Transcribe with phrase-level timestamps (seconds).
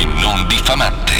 [0.00, 1.16] e non diffamante.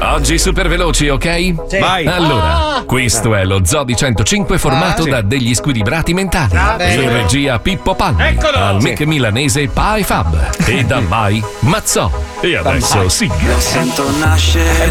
[0.00, 1.54] Oggi super veloci, ok?
[1.68, 1.78] Sì.
[1.78, 2.06] Vai.
[2.06, 5.10] Allora, questo è lo Zodi 105 formato Ah, sì.
[5.10, 6.52] da degli squilibrati mentali.
[6.54, 8.22] In regia Pippo Palmi.
[8.24, 8.56] Eccolo.
[8.58, 8.88] Al Sì.
[8.88, 10.50] mic milanese Pai Fab.
[10.66, 12.10] E da Mai Mazzò.
[12.40, 13.36] E adesso sigla.
[13.54, 14.90] Lo sento nascere.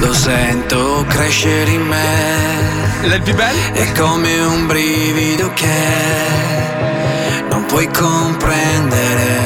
[0.00, 3.14] Lo sento crescere in me.
[3.72, 5.66] È come un brivido che
[7.50, 9.45] non puoi comprendere.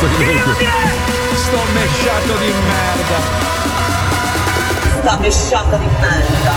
[0.00, 0.06] Sto,
[1.34, 3.18] sto mesciato di merda.
[5.02, 6.54] Sta mesciata di merda.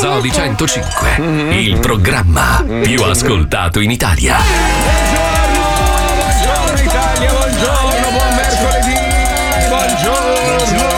[0.00, 1.16] Zodi 105.
[1.58, 4.38] Il programma più ascoltato in Italia.
[6.16, 8.94] Buongiorno Italia, buongiorno, buon mercoledì,
[9.68, 10.88] buongiorno.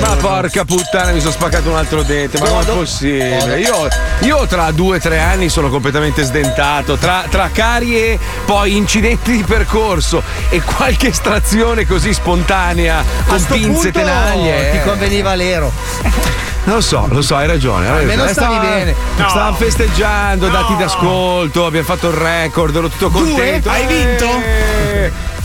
[0.00, 3.60] Ma porca puttana, mi sono spaccato un altro dente, ma com'è possibile?
[3.60, 3.86] Io,
[4.22, 9.44] io tra due o tre anni sono completamente sdentato, tra, tra carie, poi incidenti di
[9.44, 14.70] percorso e qualche estrazione così spontanea con sto pinze punto tenaglie.
[14.72, 14.82] Ti eh.
[14.82, 16.37] conveniva l'ero.
[16.64, 17.88] Lo so, lo so, hai ragione.
[17.88, 18.94] hai Almeno stavi Stava- bene.
[19.16, 19.28] No.
[19.28, 23.20] Stavamo festeggiando, dati d'ascolto, abbiamo fatto il record, ero tutto Due?
[23.22, 23.70] contento.
[23.70, 24.26] Hai vinto?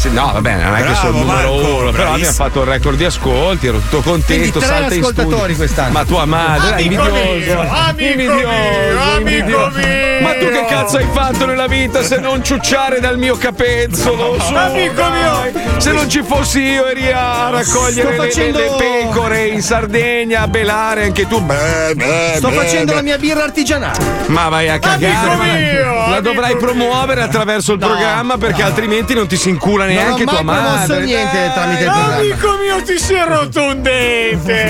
[0.09, 2.13] No, va bene, non è che sono il numero Marco, uno, però bravissimo.
[2.13, 4.59] abbiamo fatto il record di ascolti, ero tutto Quindi contento.
[4.59, 5.91] tre salta in ascoltatori quest'anno.
[5.91, 7.61] Ma tua madre, Amico invidioso.
[7.61, 10.21] mio, amico invidioso, mio, amico mio.
[10.21, 14.37] Ma tu che cazzo hai fatto nella vita se non ciucciare dal mio capezzolo?
[14.39, 15.31] Su, Amico mio.
[15.31, 15.53] dai.
[15.77, 20.41] Se non ci fossi io eri a raccogliere Sto le- facendo- le, pecore in Sardegna,
[20.41, 21.41] a belare anche tu.
[21.41, 23.97] Beh, beh, Sto beh, facendo la mia birra artigianale.
[24.27, 25.13] Ma vai a cagare.
[25.13, 29.85] Amico mio, la dovrai promuovere attraverso il No, programma perché altrimenti non ti si incula
[29.93, 31.05] Non ho neanche mai tua promosso madre.
[31.05, 32.15] niente tramite il programma.
[32.15, 34.63] Amico mio, ti si è rotto un dente.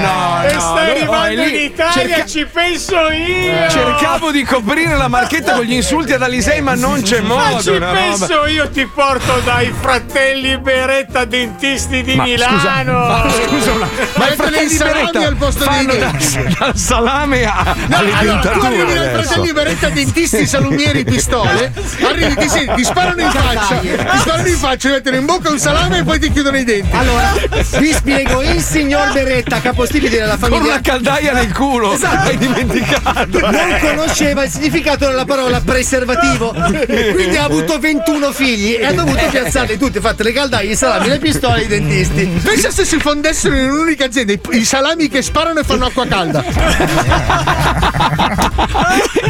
[0.00, 3.70] no, e no, stai no, arrivando in Italia, Cerca- ci penso io.
[3.70, 7.62] Cercavo di coprire la marchetta con gli insulti ad Alisei, ma non c'è Ma modo.
[7.62, 8.48] ci una penso roba.
[8.48, 12.58] io, ti porto dai fratelli Beretta dentisti di Ma Milano.
[12.58, 16.32] scusa, ma scusa, ma, ma i fratelli i salami Beretta al posto dei fanno denti.
[16.34, 19.22] dal, dal salame a, No, alle allora, tu arrivi dentature dai adesso.
[19.28, 24.88] fratelli Beretta dentisti, salumieri, pistole, arrivi, ti, ti sparano in faccia, ti sparano in faccia,
[24.88, 26.94] ti mettono in bocca un salame e poi ti chiudono i denti.
[26.96, 27.32] Allora,
[27.78, 30.72] vi spiego, il signor Beretta, capostipite della Con famiglia.
[30.72, 32.28] una caldaia nel culo, Esatto.
[32.28, 33.38] hai dimenticato.
[33.40, 36.52] Non conosceva il significato della parola preservativo,
[37.14, 40.00] quindi ha avuto 21 figli e ha dovuto piazzarli tutti.
[40.00, 42.26] Fate le caldaie, i salami, le pistole e i dentisti.
[42.42, 46.44] Pensa se si fondessero in un'unica azienda, i, salami che sparano e fanno acqua calda.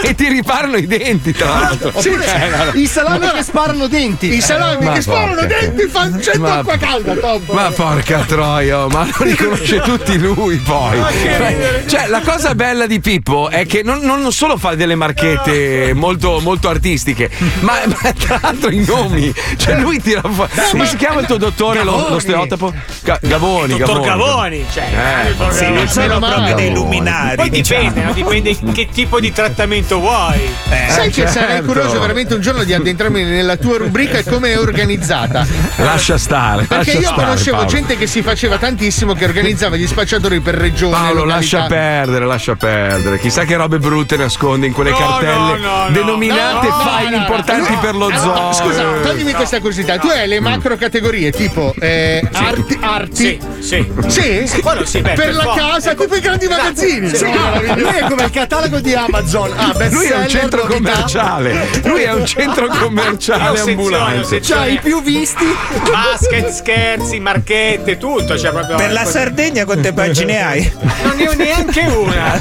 [0.02, 1.92] e ti riparano i denti, tra l'altro.
[2.00, 2.70] Sì, Eh, no, no.
[2.74, 4.34] I salami che sparano denti.
[4.34, 5.46] I salami Ma che sparano porca.
[5.46, 7.50] denti fanno 100 Ma- acqua calda, top.
[7.52, 10.98] Ma porca troia, oh, ma lo riconosce tutti lui poi.
[10.98, 15.92] Beh, Cioè, la cosa bella di Pippo è che non, non solo fa delle marchette
[15.96, 17.30] molto, molto artistiche,
[17.60, 19.32] ma, ma tra l'altro i nomi.
[19.56, 20.50] Cioè, lui tira fuori.
[20.70, 22.14] Come si chiama il tuo dottore, lo, lo Gavoni.
[22.16, 22.72] osteotopo?
[23.02, 24.06] Ga- Gavoni, Dottor Gavoni.
[24.28, 24.84] Gavoni, cioè,
[25.24, 25.76] Eh, dottor Sì, Gavoni.
[25.78, 26.74] non sono proprio dei Gavoni.
[26.74, 27.36] luminari.
[27.36, 28.06] Poi dipende, diciamo.
[28.06, 28.12] no?
[28.12, 30.38] dipende che tipo di trattamento vuoi.
[30.68, 30.76] poi.
[30.88, 31.66] Sai che sarei certo.
[31.66, 34.58] curioso veramente un giorno di addentrarmi nella tua rubrica e come è
[34.98, 35.46] organizzata.
[35.76, 36.64] Lascia stare.
[36.64, 37.70] Perché lascia io stare, conoscevo Paolo.
[37.70, 40.92] gente che si faceva tantissimo, che organizzava gli spacciatori per regione.
[40.92, 41.34] Paolo, località.
[41.34, 43.18] lascia perdere, lascia perdere.
[43.18, 45.90] Chissà che robe brutte nasconde in quelle No, cartelle no, no, no.
[45.90, 48.52] denominate No, no, file importanti No, per lo no, zoo.
[48.52, 49.98] Scusa, toglimi questa curiosità.
[49.98, 53.38] Tu hai le macro categorie tipo eh, arti, arti.
[53.60, 54.46] Sì, sì.
[54.46, 54.60] Sì?
[54.60, 57.14] quello sì, beh, per per la casa, tipo i grandi magazzini.
[57.14, 59.52] Sì, lui è come il catalogo di Amazon.
[59.56, 61.68] Ah, Lui è un centro commerciale.
[61.84, 64.40] Lui è un centro commerciale ambulante.
[64.40, 65.44] C'ha i più visti.
[65.90, 68.38] Basket, scherzi, marchette, tutto.
[68.38, 70.72] Cioè proprio Per la Sardegna quante pagine hai?
[71.02, 72.38] Non ne ho neanche una.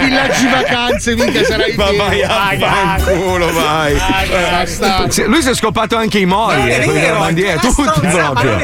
[0.00, 3.94] Villaggi vacanze, mica sarai Ma vai a fanculo, vai.
[3.94, 5.08] Basta.
[5.08, 8.58] Sì, Lui si è scopato anche i mori, eh, con tutti ma proprio.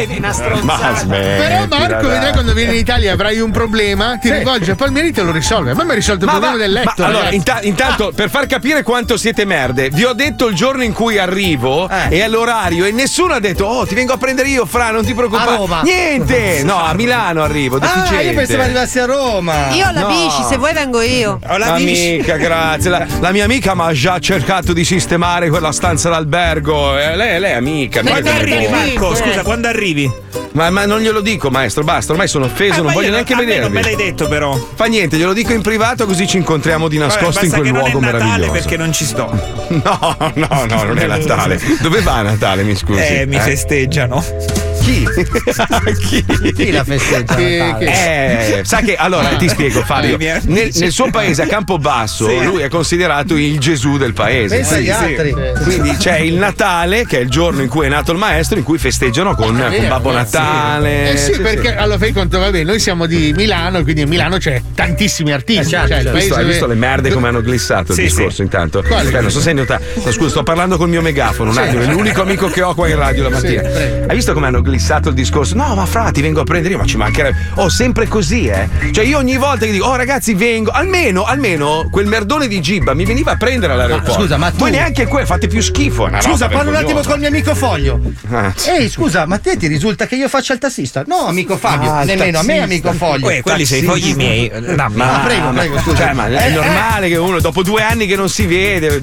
[0.63, 5.09] Ma Però Marco, vedrai quando vieni in Italia avrai un problema, ti rivolgi a Palmieri
[5.09, 5.71] e te lo risolve.
[5.71, 6.93] A me mi ha risolto il Ma problema va- del letto.
[6.97, 10.83] ma allora, inta- intanto, per far capire quanto siete merde, vi ho detto il giorno
[10.83, 12.17] in cui arrivo Eh.
[12.17, 15.15] e all'orario e nessuno ha detto, oh, ti vengo a prendere io, Fra, non ti
[15.15, 15.51] preoccupare.
[15.51, 15.81] A Roma.
[15.83, 16.63] Niente!
[16.65, 18.25] No, a Milano arrivo, Ah, deficiente.
[18.25, 19.69] io pensavo arrivassi a Roma.
[19.73, 20.09] Io ho la No.
[20.09, 21.39] bici, se vuoi vengo io.
[21.47, 22.15] Ho la bici.
[22.15, 22.91] Amica, grazie.
[22.91, 26.99] La, la mia amica mi ha già cercato di sistemare quella stanza d'albergo.
[26.99, 28.01] Eh, lei, lei è amica.
[28.03, 29.13] mica Quando che- arrivi, Marco?
[29.13, 29.17] eh.
[29.17, 30.11] Scusa, quando arrivi?
[30.53, 33.13] Ma, ma non glielo dico, maestro, basta, ormai sono offeso, Eh, non ma voglio io-
[33.13, 33.65] neanche a me vedervi.
[33.65, 34.57] Non me l'hai detto, però.
[34.75, 37.73] Fa niente, glielo dico in privato così ci incontriamo di nascosto Vabbè, in basta quel
[37.73, 38.53] che luogo non è Natale meraviglioso.
[38.53, 39.57] perché non ci sto.
[39.69, 41.61] No, no, no, non è Natale.
[41.81, 43.01] Dove va Natale, mi scusi?
[43.01, 44.68] Eh, mi festeggiano.
[44.89, 45.05] Chi?
[46.25, 46.53] Chi?
[46.55, 47.35] Chi la festeggia?
[47.35, 48.59] Che- Natale?
[48.61, 50.17] Eh, sa che allora ti spiego Fabio.
[50.19, 52.43] Eh, Nel, nel suo paese a Campobasso Sì.
[52.45, 54.57] lui è considerato il Gesù del paese.
[54.57, 55.35] Pensa agli altri.
[55.63, 58.65] Quindi c'è il Natale, che è il giorno in cui è nato il maestro, in
[58.65, 61.13] cui festeggiano con, con Babbo Natale.
[61.13, 64.63] Eh sì, perché allora fai conto, vabbè, noi siamo di Milano, quindi a Milano c'è
[64.75, 65.61] tantissimi artisti.
[65.63, 66.09] Eh, certo, cioè, certo.
[66.17, 68.79] Hai visto, hai visto le merde come hanno glissato il discorso intanto?
[68.79, 69.83] Aspetta, non so se hai notato.
[70.03, 72.89] No, scusa, sto parlando col mio megafono un attimo, è l'unico amico che ho qua
[72.89, 73.63] in radio la mattina.
[74.09, 75.55] Hai visto come hanno glissato il discorso?
[75.55, 77.37] No, ma fra, ti vengo a prendere io, ma ci mancherebbe.
[77.55, 78.69] Oh, sempre così, eh.
[78.93, 82.95] Cioè, io ogni volta che dico, oh ragazzi, vengo, almeno, almeno quel merdone di Gibba
[82.95, 84.13] mi veniva a prendere all'aeroporto.
[84.13, 86.09] Ma scusa, ma tu- Voi neanche quel fate più schifo.
[86.21, 88.01] Scusa, parlo un attimo col mio amico Foglio.
[88.31, 91.05] Ah, Ehi, scusa, ma a te ti risulta che io faccia il tassista?
[91.07, 92.89] No, amico Fabio, Ah, nemmeno a me, tassista.
[92.89, 93.27] amico Foglio.
[93.27, 94.51] Uè, quelli sei i fogli miei.
[94.55, 95.97] No, Ma prego, prego, scusa.
[95.97, 99.01] Cioè, ma è normale che uno dopo due anni che non si vede,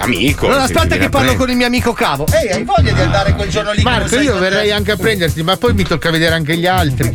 [0.00, 0.46] amico.
[0.46, 1.36] Allora aspetta che parlo prendere.
[1.36, 2.26] con il mio amico Cavo.
[2.30, 3.82] Ehi, hai voglia di andare quel giorno lì?
[3.82, 7.12] Marco, io verrei anche a prenderti, ma poi mi tocca vedere anche gli altri.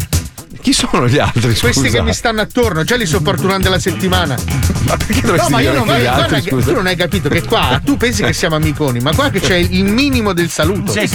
[0.62, 1.42] Chi sono gli altri?
[1.42, 2.04] Questi che scusa?
[2.04, 4.38] mi stanno attorno, già li sopporto durante la settimana.
[4.86, 6.68] Ma perché dovresti No, ma io non gli guarda, altri, che- scusa?
[6.68, 9.56] tu non hai capito che qua tu pensi che siamo amiconi, ma qua che c'è
[9.56, 10.94] il minimo del saluto.
[10.94, 11.08] Cioè,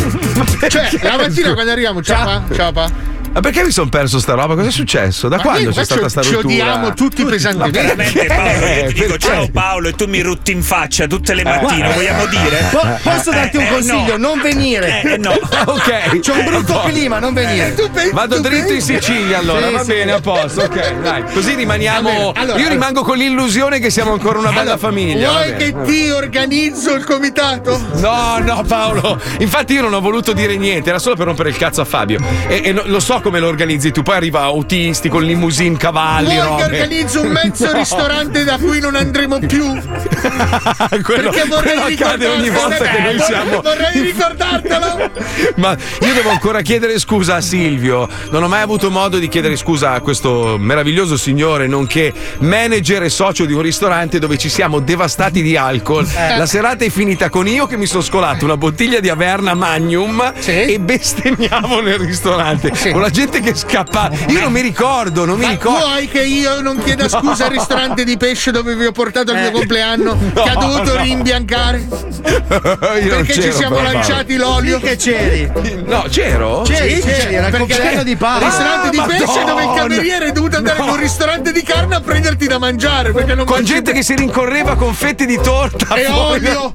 [1.02, 2.90] la mattina quando arriviamo, ciao pa, ciao pa.
[3.37, 4.55] Ma perché mi sono perso sta roba?
[4.55, 5.29] Cosa è successo?
[5.29, 6.53] Da Ma quando c'è stata ci- sta Ci rottura?
[6.55, 7.81] odiamo tutti pesantemente.
[7.83, 9.19] Veramente Paolo, io Eh, ti dico perché?
[9.27, 12.67] ciao Paolo e tu mi rutti in faccia tutte le mattine, vogliamo dire?
[12.71, 14.17] Po- posso darti un Eh, eh, consiglio?
[14.17, 14.29] no.
[14.29, 15.03] Non venire.
[15.03, 15.35] Eh, no.
[15.67, 16.21] Ok.
[16.21, 17.75] C'è un brutto clima, non venire.
[17.75, 19.87] Tu pensi- Vado tu dritto in Sicilia allora, Sì, va sì.
[19.87, 21.23] bene, a posto, ok, dai.
[21.35, 22.32] Così rimaniamo.
[22.35, 25.31] Allora, io rimango con l'illusione che siamo ancora una bella famiglia.
[25.31, 27.79] va Vuoi che ti organizzo il comitato?
[27.97, 29.21] No, no, Paolo.
[29.41, 32.19] Infatti, io non ho voluto dire niente, era solo per rompere il cazzo a Fabio.
[32.49, 34.02] E, e lo so come lo organizzi tu.
[34.02, 36.62] Poi arriva autisti con limousine, cavalli, Vuoi che robe.
[36.62, 39.64] organizzo un mezzo ristorante da cui non andremo più?
[41.02, 43.61] quello, Perché vorrei accade ogni volta che noi siamo.
[43.62, 45.11] Vorrei ricordartelo.
[45.56, 48.08] Ma io devo ancora chiedere scusa a Silvio.
[48.31, 53.08] Non ho mai avuto modo di chiedere scusa a questo meraviglioso signore, nonché manager e
[53.08, 56.06] socio di un ristorante dove ci siamo devastati di alcol.
[56.17, 56.37] Eh.
[56.37, 60.32] La serata è finita con io che mi sono scolato una bottiglia di Averna Magnum
[60.38, 60.50] Sì.
[60.62, 62.70] e bestemmiavo nel ristorante.
[62.75, 62.93] Sì.
[62.93, 64.11] Con la gente che scappa.
[64.29, 65.79] Io non mi ricordo, non mi Ma ricordo.
[65.87, 69.38] vuoi che io non chieda scusa al ristorante di pesce dove vi ho portato il
[69.38, 70.19] mio compleanno?
[70.35, 71.03] che ha dovuto no.
[71.03, 71.86] rimbiancare?
[72.48, 74.81] Perché ci siamo lanciati l'olio?
[74.81, 75.48] Che c'eri?
[75.86, 76.63] No, c'ero?
[76.63, 78.44] C'eri, c'eri, era il perché- compleanno di Paolo.
[78.46, 79.44] ristorante di Ah, pesce Madonna!
[79.44, 83.13] dove il cameriere è dovuto andare in un ristorante di carne a prenderti da mangiare
[83.13, 85.94] perché non Con mangi gente che si rincorreva con fette di torta.
[85.94, 86.75] e olio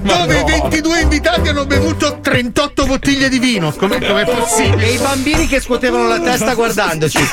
[0.00, 0.44] dove no.
[0.44, 4.86] 22 invitati hanno bevuto 38 bottiglie di vino come com'è possibile?
[4.86, 7.18] E i bambini che scuotevano la testa guardandoci.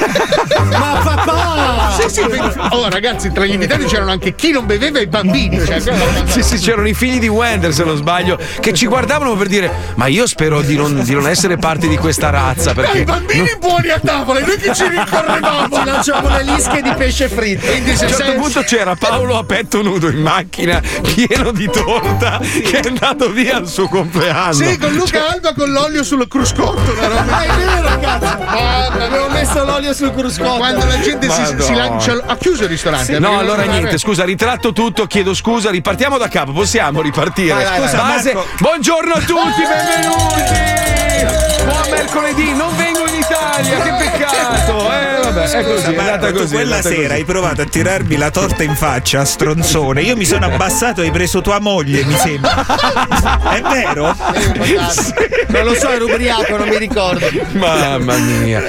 [0.69, 1.97] Ma papà!
[1.97, 2.21] Sì, sì,
[2.71, 5.65] oh ragazzi, tra gli invitati c'erano anche chi non beveva e i bambini.
[5.65, 5.79] Cioè,
[6.27, 9.71] Sì, sì, c'erano i figli di Wender, se non sbaglio, che ci guardavano per dire:
[9.95, 12.73] Ma io spero di non, di non essere parte di questa razza.
[12.73, 15.73] Perché i bambini buoni a tavola, e noi che ci rincorrevamo.
[15.73, 17.67] Ci lanciamo le lische di pesce fritto.
[17.67, 21.51] Quindi a un se certo sei punto c'era Paolo a petto nudo in macchina, pieno
[21.51, 24.53] di torta, che è andato via al suo compleanno.
[24.53, 27.43] Sì, con Luca Alba con l'olio sul cruscotto, roba.
[27.43, 28.24] È vero, cazzo!
[28.25, 30.57] Avevo messo l'olio sul cruscotto.
[30.57, 32.21] Quando la gente si, si lancia.
[32.25, 33.19] Ha chiuso il ristorante?
[33.19, 37.53] No, allora niente, scusa, ritratto tutto, chiedo scusa, ripartiamo da capo, possiamo ripartire.
[37.53, 37.89] Vai, vai, vai.
[37.89, 38.49] Scusa, Base, Marco.
[38.59, 40.73] buongiorno a tutti, benvenuti!
[41.65, 44.91] Buon mercoledì, non vengo in Italia, che peccato!
[44.91, 46.53] Eh, vabbè, è così, è andata tu così.
[46.53, 47.11] quella sera così.
[47.11, 50.01] hai provato a tirarmi la torta in faccia, stronzone.
[50.01, 52.65] Io mi sono abbassato e hai preso tua moglie, mi sembra.
[53.51, 54.15] È vero?
[55.47, 57.27] Non lo so, ero ubriaco, non mi ricordo.
[57.53, 58.61] Mamma mia,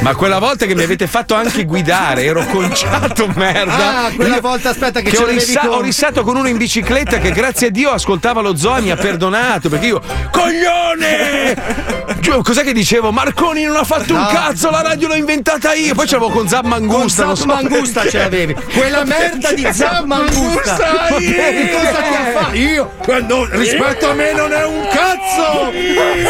[0.00, 4.04] ma quella volta che mi avete fatto anche guidare, ero conciato, merda.
[4.06, 6.48] Ah, quella Io- volta, aspetta, che, che ce ho, rissa- con- ho rissato con uno
[6.48, 10.00] in bicicletta che grazie a Dio ascoltava lo zoo e mi ha perdonato perché io
[10.30, 12.01] coglione
[12.42, 14.26] cos'è che dicevo Marconi non ha fatto un No.
[14.28, 18.08] cazzo la radio l'ho inventata io poi c'avevo con Zab Mangusta Con Zap so Mangusta
[18.08, 18.54] ce l'avevi.
[18.54, 20.76] Quella merda di Zap Mangusta.
[20.76, 22.56] Cosa ti ha fatto?
[22.56, 22.92] Io?
[22.98, 25.72] Quando rispetto a me non è un cazzo!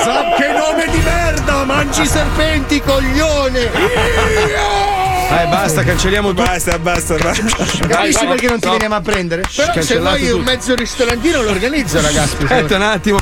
[0.03, 1.65] Zap che nome di merda!
[1.65, 5.02] Mangi serpenti, coglione!
[5.31, 7.87] Eh basta cancelliamo tutto Basta, basta, basta.
[7.87, 9.43] Capisci perché non ti veniamo a prendere?
[9.55, 12.37] Però se vuoi un mezzo ristorantino lo organizzo, ragazzi.
[12.43, 13.19] aspetta un attimo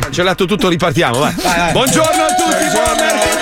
[0.00, 1.34] cancellato tutto ripartiamo vai.
[1.72, 3.41] buongiorno a tutti buon mercoledì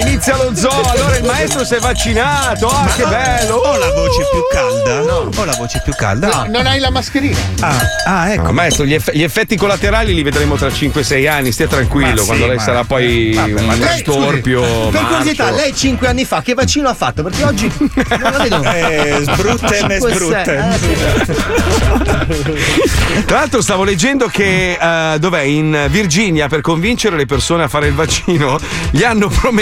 [0.00, 4.22] inizia lo zoo allora il maestro si è vaccinato ah che bello Ho la voce
[4.30, 5.00] più calda?
[5.00, 5.30] No.
[5.34, 6.46] Ho la voce più calda?
[6.48, 7.36] Non hai la mascherina.
[7.60, 8.42] Ah, ah, ecco.
[8.44, 12.20] No, maestro, gli, eff- gli effetti collaterali li vedremo tra 5-6 anni, stia tranquillo, Ma
[12.20, 14.60] sì, quando lei ma- sarà poi Vabbè, ma un lei- storpio.
[14.62, 15.06] Per marcio.
[15.16, 17.22] curiosità, lei 5 anni fa che vaccino ha fatto?
[17.22, 18.60] Perché oggi non la vedo.
[18.72, 20.74] Eh, sbrutten e Cinque, sbrutten.
[20.80, 20.92] sei.
[20.92, 23.24] Eh, sì.
[23.26, 27.86] Tra l'altro stavo leggendo che eh, dov'è in Virginia per convincere le persone a fare
[27.88, 28.58] il vaccino
[28.90, 29.61] gli hanno promesso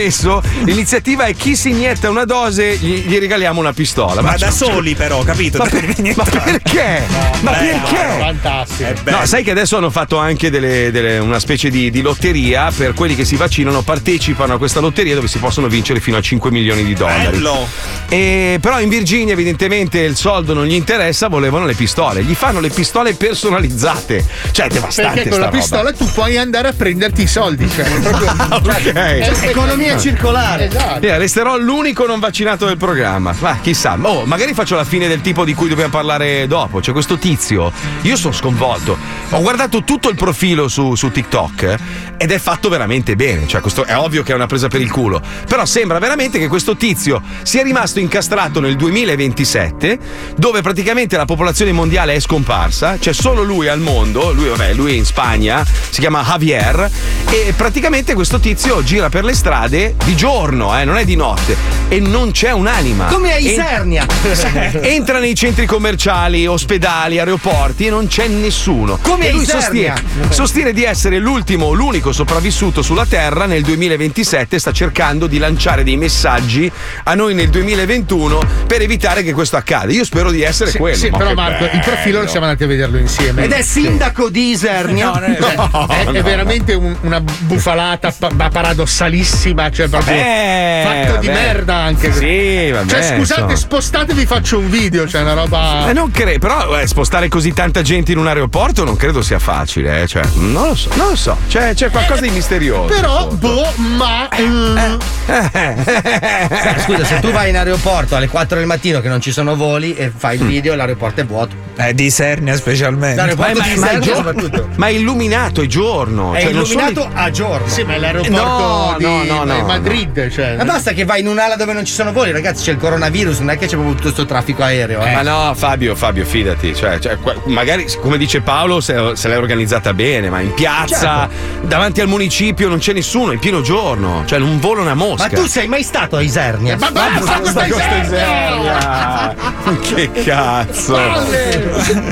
[0.64, 4.20] l'iniziativa è chi si inietta una dose gli, gli regaliamo una pistola.
[4.22, 5.58] Ma da cioè, soli però, capito?
[5.58, 7.02] ma, Da per- ma perché?
[7.40, 8.18] ma bello, perché?
[8.18, 8.88] Fantastico.
[8.88, 9.18] È bello.
[9.18, 12.94] No, sai che adesso hanno fatto anche delle- delle- una specie di, di lotteria per
[12.94, 16.50] quelli che si vaccinano, partecipano a questa lotteria dove si possono vincere fino a 5
[16.50, 17.36] milioni di dollari.
[17.36, 17.66] Bello.
[18.08, 22.22] E però in Virginia evidentemente il soldo non gli interessa, volevano le pistole.
[22.22, 24.24] Gli fanno le pistole personalizzate.
[24.50, 27.68] Cioè, è devastante Perché con sta la pistola tu puoi andare a prenderti i soldi.
[27.68, 28.32] Cioè, proprio...
[28.48, 28.56] roba.
[28.56, 29.42] Ok.
[29.42, 30.66] Economia circolare.
[30.66, 31.00] Esatto.
[31.00, 33.34] Via, resterò l'unico non vaccinato del programma.
[33.38, 36.80] Ma chissà, oh, magari faccio la fine del tipo di cui dobbiamo parlare dopo.
[36.80, 37.72] C'è questo tizio.
[38.02, 38.96] Io sono sconvolto.
[39.30, 41.78] Ho guardato tutto il profilo su, su TikTok eh,
[42.16, 43.46] ed è fatto veramente bene.
[43.46, 45.22] Cioè, questo è ovvio che è una presa per il culo.
[45.46, 49.98] Però sembra veramente che questo tizio sia rimasto incastrato nel 2027,
[50.36, 52.98] dove praticamente la popolazione mondiale è scomparsa.
[52.98, 54.32] C'è solo lui al mondo.
[54.32, 56.90] Lui, vabbè, lui è in Spagna, si chiama Javier.
[57.30, 61.56] E praticamente questo tizio gira per le strade di giorno, eh, non è di notte.
[61.88, 63.06] E non c'è un'anima.
[63.06, 64.06] Come a En- Isernia.
[64.82, 68.98] Entra nei centri commerciali, ospedali, aeroporti e non c'è nessuno.
[69.02, 69.94] Come e lui Isernia.
[69.96, 74.58] sostiene, sostiene di essere l'ultimo, l'unico sopravvissuto sulla Terra nel 2027.
[74.58, 76.70] Sta cercando di lanciare dei messaggi
[77.04, 79.90] a noi nel 2021 per evitare che questo accada.
[79.92, 80.96] Io spero di essere Sì, quello.
[80.96, 82.30] sì, Ma però Marco, il profilo bello.
[82.30, 83.44] siamo andati a vederlo insieme.
[83.44, 85.12] Ed è sindaco di Isernia.
[85.12, 86.22] Cioè, è, è no.
[86.22, 91.38] veramente un- una bufalata pa- ma paradossalissima, cioè proprio Vabbè, fatto di vabbè.
[91.40, 92.12] merda anche.
[92.12, 92.88] Sì, vabbè.
[92.90, 93.56] Cioè, scusate, insomma.
[93.56, 95.88] spostatevi, faccio un video, cioè una roba.
[95.88, 99.38] Eh, non credo, però eh, spostare così tanta gente in un aeroporto non credo sia
[99.38, 102.92] facile, eh, cioè, non lo so, non lo so, c'è, c'è qualcosa di misterioso.
[102.94, 104.28] Però, boh, ma.
[104.28, 109.32] eh, Beh, scusa, se tu vai in aeroporto alle 4 del mattino che non ci
[109.32, 111.54] sono voli e fai il video, l'aeroporto è vuoto.
[111.76, 113.16] Eh, di Sernia specialmente.
[113.16, 114.68] L'aeroporto Ma- di ma- giorno- soprattutto.
[114.76, 116.34] Ma è illuminato, è giorno.
[116.34, 117.68] È cioè, non sono illuminato a giorno.
[117.68, 120.56] Sì, ma è l'aeroporto No, di no, no, no, di Madrid, cioè.
[120.56, 123.38] Ma basta che vai in un'ala dove non ci sono voli, ragazzi, c'è il coronavirus,
[123.40, 125.02] non è che c'è proprio tutto questo traffico aereo.
[125.02, 125.12] Eh.
[125.12, 126.74] Ma no, Fabio, Fabio, fidati.
[126.74, 131.28] Cioè, cioè, magari, come dice Paolo, se, se l'hai organizzata bene, ma in piazza,
[131.62, 134.22] davanti al municipio, non c'è nessuno, è pieno giorno.
[134.26, 135.28] Cioè, non vola una mosca.
[135.30, 136.76] Ma tu sei mai stato a Isernia?
[136.78, 139.34] Ma basta, questa Isernia!
[139.80, 140.98] che cazzo!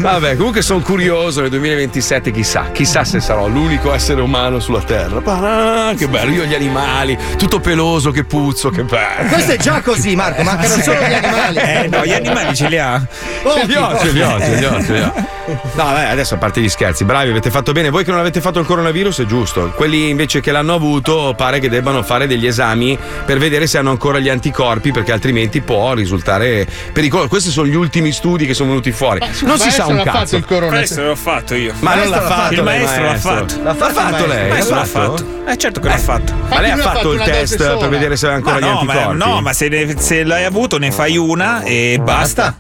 [0.00, 5.20] Vabbè, comunque sono curioso nel 2027, chissà, chissà se sarò l'unico essere umano sulla Terra.
[5.20, 9.28] Ma, che bello, io gli animali, tutto peloso, che puzzo, che bello.
[9.30, 11.57] Questo è già così, Marco, mancano solo gli animali.
[11.59, 13.00] Eh, no, gli animali ce li ha.
[13.09, 15.12] Ce li ho, ce li ho, ce li ho, ce li ho.
[15.49, 17.88] No, vabbè, adesso a parte gli scherzi, bravi, avete fatto bene.
[17.88, 19.73] Voi che non avete fatto il coronavirus è giusto.
[19.75, 23.90] Quelli invece che l'hanno avuto pare che debbano fare degli esami per vedere se hanno
[23.90, 27.28] ancora gli anticorpi, perché altrimenti può risultare pericoloso.
[27.28, 29.21] Questi sono gli ultimi studi che sono venuti fuori.
[29.42, 30.37] non si sa un l'ha fatto cazzo.
[30.37, 30.76] il corona.
[30.76, 31.73] Questo l'ho fatto io.
[31.78, 33.62] Ma non l'ha maestro l'ha fatto, Il maestro l'ha fatto.
[33.62, 34.42] L'ha fatto, lei?
[34.42, 35.37] Il maestro L'ha fatto.
[35.47, 36.35] Eh, certo che l'ha fatto.
[36.49, 37.76] Ma lei ha fatto fatto il test sola.
[37.76, 39.18] per vedere se aveva ancora Ma gli no, ma, anticorpi?
[39.30, 42.58] no, ma se, ne- se l'hai avuto ne fai una e basta.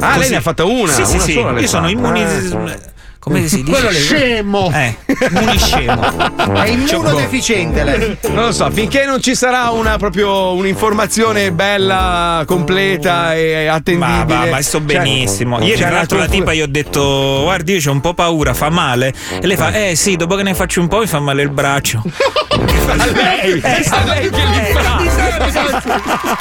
[0.00, 0.30] Ah, lei Così.
[0.30, 0.92] ne ha fatta una.
[0.92, 1.42] Sì, sì, una sì.
[1.54, 1.90] ne Io sono fa.
[1.90, 2.92] immunizzato.
[3.24, 3.80] Come si dice?
[3.80, 3.90] Quello.
[3.98, 4.70] Scemo!
[4.70, 4.94] Eh,
[5.32, 6.02] uniscemo.
[6.62, 8.18] È immunodeficiente lei.
[8.28, 14.24] Non lo so, finché non ci sarà una proprio un'informazione bella, completa e attendibile.
[14.24, 15.58] Ma, va, ma sto Cioè, benissimo.
[15.62, 18.68] Ieri, tra l'altro, la tipa gli ho detto: Guardi, io c'ho un po' paura, fa
[18.68, 19.14] male.
[19.40, 21.48] E lei fa: Eh sì, dopo che ne faccio un po' mi fa male il
[21.50, 22.02] braccio.
[22.86, 24.98] A lei, a lei che gli fa.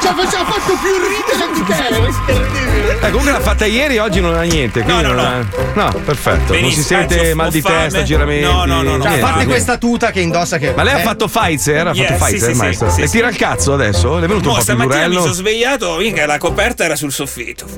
[0.01, 1.71] Cioè, faceva fatto più ridere di te!
[3.05, 4.83] Eh, comunque l'ha fatta ieri, oggi non ha niente.
[4.83, 5.21] no, non no.
[5.21, 6.37] ha- No, perfetto.
[6.37, 7.83] non si Benissimo, sente ho- mal di fame.
[7.83, 8.43] testa, giramenti.
[8.45, 9.03] No, no, no, no.
[9.03, 10.73] Cioè, a parte questa tuta che indossa che.
[10.75, 11.87] Ma lei ha eh, fatto Pfizer?
[11.87, 12.89] Ha Yeah, fatto sì, Pfizer, sì, maestro?
[12.91, 14.17] sì, e sì, tira il cazzo adesso?
[14.19, 15.21] Le è venuto Mo, un po' più stamattina mi durello?
[15.21, 17.65] sono svegliato, minchia, la coperta era sul soffitto.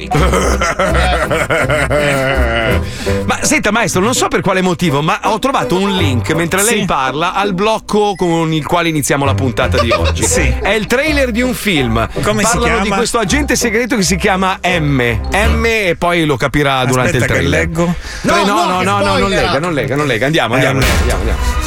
[3.26, 6.80] Ma senta, maestro, non so per quale motivo, ma ho trovato un link mentre lei
[6.82, 6.86] Sì.
[6.86, 10.24] parla al blocco con il quale iniziamo la puntata di oggi.
[10.36, 10.54] Sì.
[10.62, 12.08] È il trailer di un film.
[12.22, 15.00] Come si Parlano di questo agente segreto che si chiama M.
[15.32, 17.60] M e poi lo capirà durante il Aspetta che trailer.
[17.68, 17.96] leggo.
[18.22, 20.26] No, No, no, no, no, non lega, non lega, non lega.
[20.26, 20.92] Andiamo, Eh, andiamo, vabbè.
[21.02, 21.64] andiamo, andiamo.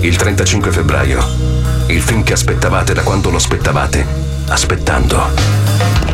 [0.00, 1.24] Il 35 febbraio.
[1.86, 4.04] Il film che aspettavate da quando lo aspettavate.
[4.48, 6.11] Aspettando.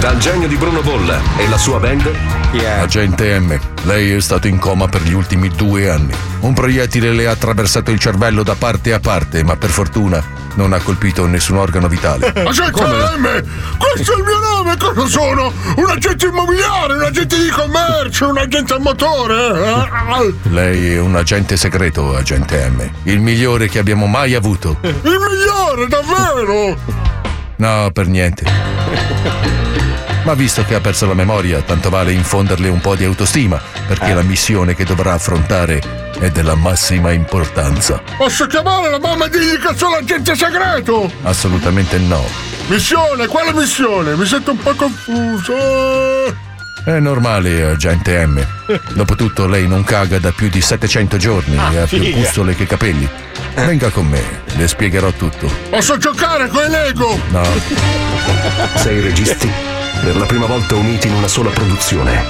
[0.00, 2.08] Dal genio di Bruno Bolla e la sua band
[2.80, 6.14] Agente M, lei è stato in coma per gli ultimi due anni.
[6.40, 10.22] Un proiettile le ha attraversato il cervello da parte a parte, ma per fortuna
[10.54, 12.28] non ha colpito nessun organo vitale.
[12.32, 13.44] Agente M!
[13.76, 14.76] Questo è il mio nome!
[14.76, 15.52] Cosa sono?
[15.76, 19.34] Un agente immobiliare, un agente di commercio, un agente a motore?
[19.34, 20.34] eh?
[20.50, 22.88] Lei è un agente segreto, agente M.
[23.02, 24.78] Il migliore che abbiamo mai avuto.
[24.82, 26.76] Il migliore, davvero!
[27.56, 28.44] No, per niente.
[30.24, 34.12] Ma visto che ha perso la memoria, tanto vale infonderle un po' di autostima, perché
[34.12, 35.80] la missione che dovrà affrontare
[36.18, 38.02] è della massima importanza.
[38.16, 41.10] Posso chiamare la mamma e dirgli che sono agente segreto?
[41.22, 42.24] Assolutamente no.
[42.66, 44.16] Missione, quale missione?
[44.16, 45.54] Mi sento un po' confuso.
[46.84, 48.44] È normale, agente M.
[48.92, 53.08] Dopotutto lei non caga da più di 700 giorni e ha più pustole che capelli.
[53.54, 54.22] Venga con me,
[54.56, 55.50] le spiegherò tutto.
[55.70, 57.18] Posso giocare con i Lego?
[57.30, 57.42] No,
[58.76, 59.67] sei registi
[60.02, 62.24] per la prima volta uniti in una sola produzione.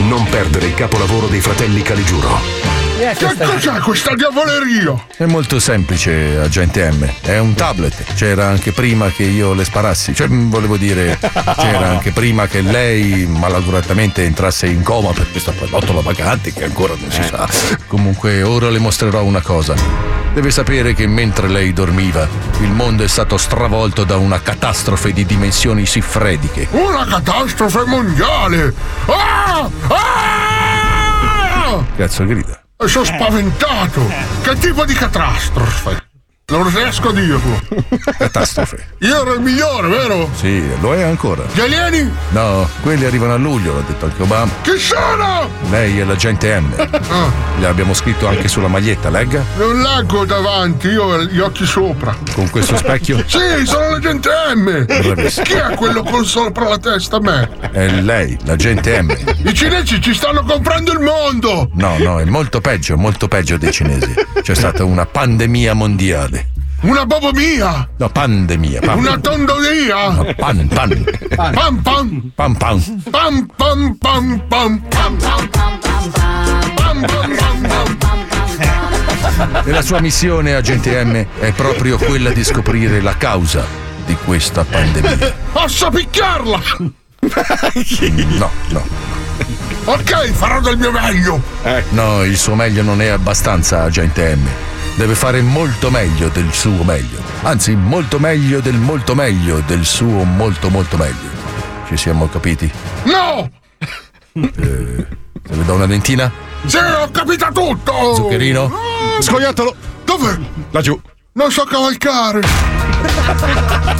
[0.00, 2.76] Non perdere il capolavoro dei fratelli Caligiuro.
[2.98, 3.14] Che
[3.44, 5.06] cos'è questa diavoleria?
[5.16, 7.08] è molto semplice, agente M.
[7.20, 8.14] È un tablet.
[8.14, 10.14] C'era anche prima che io le sparassi.
[10.14, 11.16] Cioè, mm, volevo dire,
[11.56, 16.94] c'era anche prima che lei malauguratamente entrasse in coma per questa pallottola vagante che ancora
[16.98, 17.48] non si sa.
[17.86, 20.17] Comunque, ora le mostrerò una cosa.
[20.32, 22.28] Deve sapere che mentre lei dormiva,
[22.60, 26.68] il mondo è stato stravolto da una catastrofe di dimensioni siffrediche.
[26.70, 28.72] Una catastrofe mondiale!
[29.06, 29.68] Ah!
[29.88, 31.84] Ah!
[31.96, 32.62] Cazzo grida.
[32.84, 34.00] Sono spaventato!
[34.42, 36.07] Che tipo di catastrofe?
[36.50, 37.60] Non riesco a dirlo.
[38.16, 38.86] Catastrofe.
[39.00, 40.30] Io ero il migliore, vero?
[40.34, 41.42] Sì, lo è ancora.
[41.52, 42.10] Gli alieni?
[42.30, 44.50] No, quelli arrivano a luglio, l'ha detto anche Obama.
[44.62, 45.46] Chi sono?
[45.68, 46.74] Lei è l'agente M.
[47.10, 49.42] Ah, Le abbiamo scritto anche sulla maglietta, legga?
[49.58, 52.16] non leggo davanti, io ho gli occhi sopra.
[52.34, 53.22] Con questo specchio?
[53.26, 54.84] Sì, sono l'agente M!
[54.86, 55.44] Bravissimo.
[55.44, 57.20] Chi è quello con sopra la testa?
[57.20, 57.48] Me?
[57.70, 59.14] È lei, l'agente M.
[59.44, 61.68] I cinesi ci stanno comprando il mondo!
[61.74, 64.14] No, no, è molto peggio, molto peggio dei cinesi.
[64.40, 66.37] C'è stata una pandemia mondiale.
[66.80, 67.88] Una bobomia!
[67.98, 68.80] No, pandemia.
[68.80, 70.10] Pam, Una tondolia!
[70.10, 71.04] no, pan, pan.
[71.34, 72.30] Pam pam!
[72.34, 72.80] Pam, pam.
[73.10, 74.78] Pam pam pam pam!
[74.88, 76.04] Pam pam pam pam
[77.98, 78.26] pam!
[79.64, 83.64] E la sua missione, agente M, è proprio quella di scoprire la causa
[84.06, 85.34] di questa pandemia.
[85.52, 86.60] Posso picchiarla!
[88.38, 88.86] No, no.
[89.84, 91.42] Ok, farò del mio meglio!
[91.90, 94.46] No, il suo meglio non è abbastanza, agente M.
[94.98, 97.22] Deve fare molto meglio del suo meglio.
[97.42, 101.30] Anzi, molto meglio del molto meglio del suo molto molto meglio.
[101.86, 102.68] Ci siamo capiti?
[103.04, 103.48] No!
[104.32, 106.28] Se le do una dentina?
[106.66, 108.14] Sì, ho capito tutto!
[108.16, 108.72] Zuccherino?
[109.20, 109.76] Scoiattolo!
[110.04, 110.36] Dov'è?
[110.72, 111.00] Laggiù.
[111.34, 112.40] Non so cavalcare!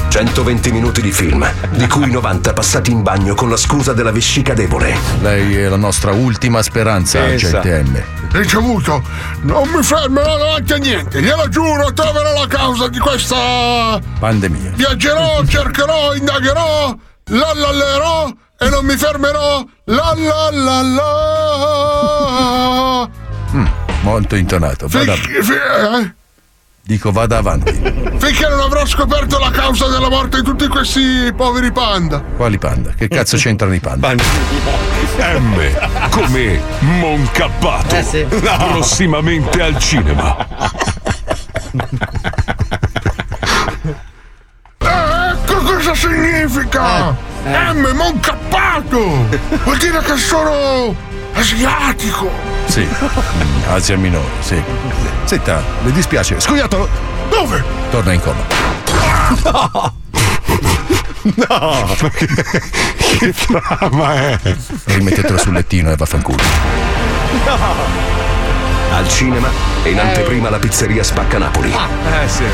[0.08, 4.54] 120 minuti di film, di cui 90 passati in bagno con la scusa della vescica
[4.54, 4.96] debole.
[5.20, 7.58] Lei è la nostra ultima speranza, Pensa.
[7.60, 8.02] agente M.
[8.32, 9.02] Ricevuto!
[9.42, 11.20] Non mi fermerò davanti a niente!
[11.20, 14.00] Glielo giuro, troverò la causa di questa...
[14.18, 14.72] Pandemia.
[14.74, 19.64] Viaggerò, cercherò, indagherò, lallallerò e non mi fermerò!
[19.84, 23.08] La la la la!
[24.02, 24.88] Molto intonato.
[24.88, 26.14] Finché, fi- eh?
[26.88, 27.70] Dico vada avanti.
[28.16, 32.22] Finché non avrò scoperto la causa della morte di tutti questi poveri panda!
[32.22, 32.92] Quali panda?
[32.92, 34.14] Che cazzo c'entrano i panda?
[34.14, 34.18] M
[36.08, 37.94] come Moncappato.
[37.94, 38.26] Eh sì.
[38.30, 38.68] No.
[38.70, 40.34] Prossimamente al cinema.
[44.78, 47.14] Ecco cosa significa!
[47.44, 49.28] M moncappato!
[49.62, 50.96] Vuol dire che sono
[51.34, 52.57] asiatico!
[52.68, 54.62] Sì, mm, Asia minore, sì.
[55.24, 56.38] Senta, le dispiace.
[56.38, 56.88] Scoiattolo!
[57.30, 57.64] Dove?
[57.90, 58.44] Torna in coma.
[59.44, 59.94] No!
[61.22, 61.86] No!
[62.14, 62.26] che,
[63.18, 64.38] che trama è?
[64.84, 66.42] Rimettetelo sul lettino e vaffanculo.
[68.92, 69.48] Al cinema
[69.82, 71.70] e in anteprima la pizzeria Spacca Napoli.
[71.72, 72.44] Eh sì.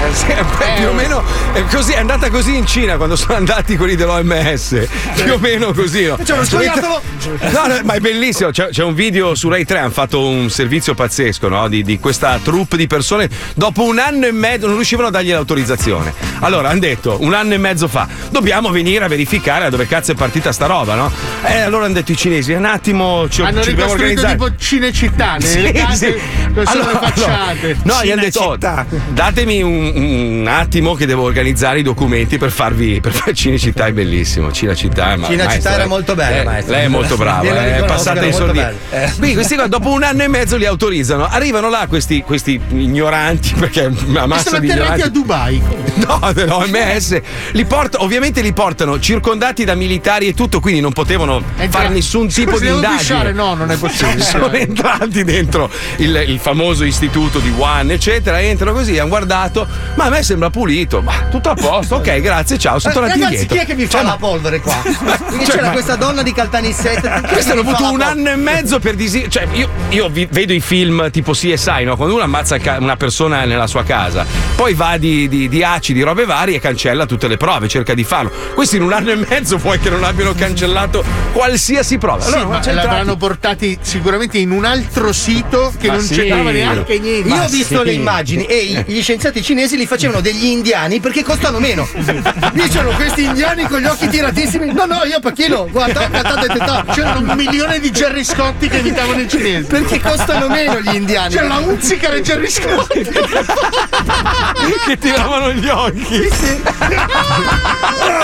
[0.00, 3.76] Eh, beh, più o meno è così, è andata così in Cina quando sono andati
[3.76, 4.86] quelli dell'OMS.
[5.22, 6.06] Più o meno così.
[6.06, 6.16] No?
[6.18, 7.02] Uno scoiattolo!
[7.52, 8.50] No, no, ma è bellissimo.
[8.50, 11.68] C'è, c'è un video su Rai 3, hanno fatto un servizio pazzesco no?
[11.68, 13.28] di, di questa troupe di persone.
[13.54, 16.12] Dopo un anno e mezzo non riuscivano a dargli l'autorizzazione.
[16.40, 20.12] Allora hanno detto un anno e mezzo fa: dobbiamo venire a verificare da dove cazzo
[20.12, 21.12] è partita sta roba, no?
[21.44, 24.32] E allora hanno detto i cinesi: un attimo, ci, Hanno ci dobbiamo ricostruito organizzare.
[24.32, 26.60] tipo Cinecittà, nelle Sì, case sì.
[26.64, 27.76] Allora, facciate.
[27.82, 32.50] No, gli hanno detto: oh, datemi un, un attimo che devo organizzare i documenti per
[32.50, 33.00] farvi.
[33.00, 34.50] Per fare Cinecittà è bellissimo.
[34.52, 35.86] Cinecittà, ma- Cinecittà maestra, era eh.
[35.86, 36.76] molto bella, Eh, maestra.
[36.76, 38.72] Lei è molto brava, eh, è passata in sordina.
[38.90, 39.10] Eh.
[39.16, 41.26] Quindi questi qua dopo un anno e mezzo li autorizzano.
[41.28, 45.02] Arrivano là questi, questi ignoranti, perché una massa sono di ignoranti.
[45.02, 45.62] a Dubai.
[45.94, 47.20] No, dell'OMS.
[47.52, 52.28] Li porta, ovviamente li portano circondati da militari e tutto, quindi non potevano fare nessun
[52.28, 53.32] tipo Scusi, di indagine.
[53.32, 54.22] No, non è possibile.
[54.22, 58.40] Sono entrati dentro il, il famoso istituto di Wuhan, eccetera.
[58.40, 59.66] Entrano così, hanno guardato.
[59.94, 61.00] Ma a me sembra pulito.
[61.02, 62.78] Ma tutto a posto, ok, grazie, ciao.
[62.78, 63.56] Sono Eh, tornati Ragazzi, indietro.
[63.56, 64.74] chi è che mi fa Cioè, la polvere qua?
[64.82, 67.22] Quindi Cioè, c'era ma- questa donna di Caltanissette.
[67.28, 70.60] Questi hanno avuto un anno e mezzo per disi- Cioè, io, io vi- vedo i
[70.60, 71.96] film tipo CSI, no?
[71.96, 76.02] Quando uno ammazza ca- una persona nella sua casa, poi va di, di, di acidi,
[76.02, 78.30] robe varie e cancella tutte le prove, cerca di farlo.
[78.54, 82.20] Questi in un anno e mezzo vuoi che non abbiano cancellato qualsiasi prova.
[82.20, 86.14] Sì, Allora, ma c'entrati- l'avranno portati sicuramente in un altro sito che Ma non sì.
[86.14, 87.28] c'entrava neanche niente.
[87.28, 87.84] Io Ma ho visto sì.
[87.84, 91.88] le immagini e gli scienziati cinesi li facevano degli indiani perché costano meno.
[92.52, 94.72] Dicevano questi indiani con gli occhi tiratissimi.
[94.72, 96.92] No, no, io pacchino, guarda, guardate.
[96.92, 99.66] C'erano un milione di Gerry Scotti che imitavano i cinesi.
[99.66, 101.34] Perché costano meno gli indiani.
[101.34, 103.08] C'è la Unzica e Gerry Scotti.
[104.86, 106.28] che tiravano gli occhi.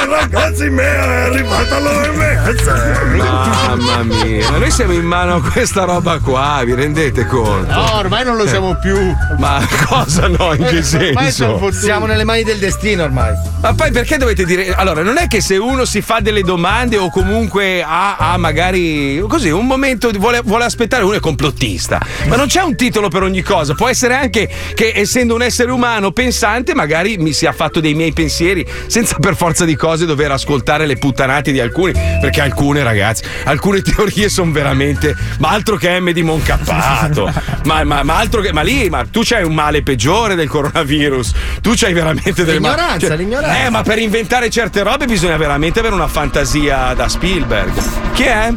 [0.08, 3.06] ragazzi, mi è arrivata l'OMS!
[3.16, 7.72] Mamma mia, ma noi siamo in mano a questa roba qua, vi rendete conto?
[7.72, 9.14] No, ormai non lo siamo più.
[9.38, 10.54] Ma cosa no?
[10.54, 11.70] In che Ormai siamo senso?
[11.72, 13.34] Siamo nelle mani del destino ormai.
[13.60, 14.74] Ma poi perché dovete dire.
[14.74, 19.22] Allora, non è che se uno si fa delle domande o comunque ha, ha magari
[19.28, 22.00] così un momento vuole, vuole aspettare, uno è complottista.
[22.28, 23.74] Ma non c'è un titolo per ogni cosa.
[23.74, 28.12] Può essere anche che, essendo un essere umano pensante, magari mi sia fatto dei miei
[28.12, 31.92] pensieri senza per forza di cose dover ascoltare le puttanate di alcuni.
[31.92, 35.14] Perché alcune, ragazzi, alcune teorie sono veramente.
[35.38, 37.32] Ma altro che M di Moncappato.
[37.64, 38.52] ma, ma- ma altro che.
[38.52, 41.15] Ma lì, ma tu c'hai un male peggiore del coronavirus.
[41.60, 43.64] Tu c'hai veramente delle ma- L'ignoranza, l'ignoranza.
[43.64, 47.72] Eh, ma per inventare certe robe bisogna veramente avere una fantasia da Spielberg.
[48.12, 48.52] Chi è?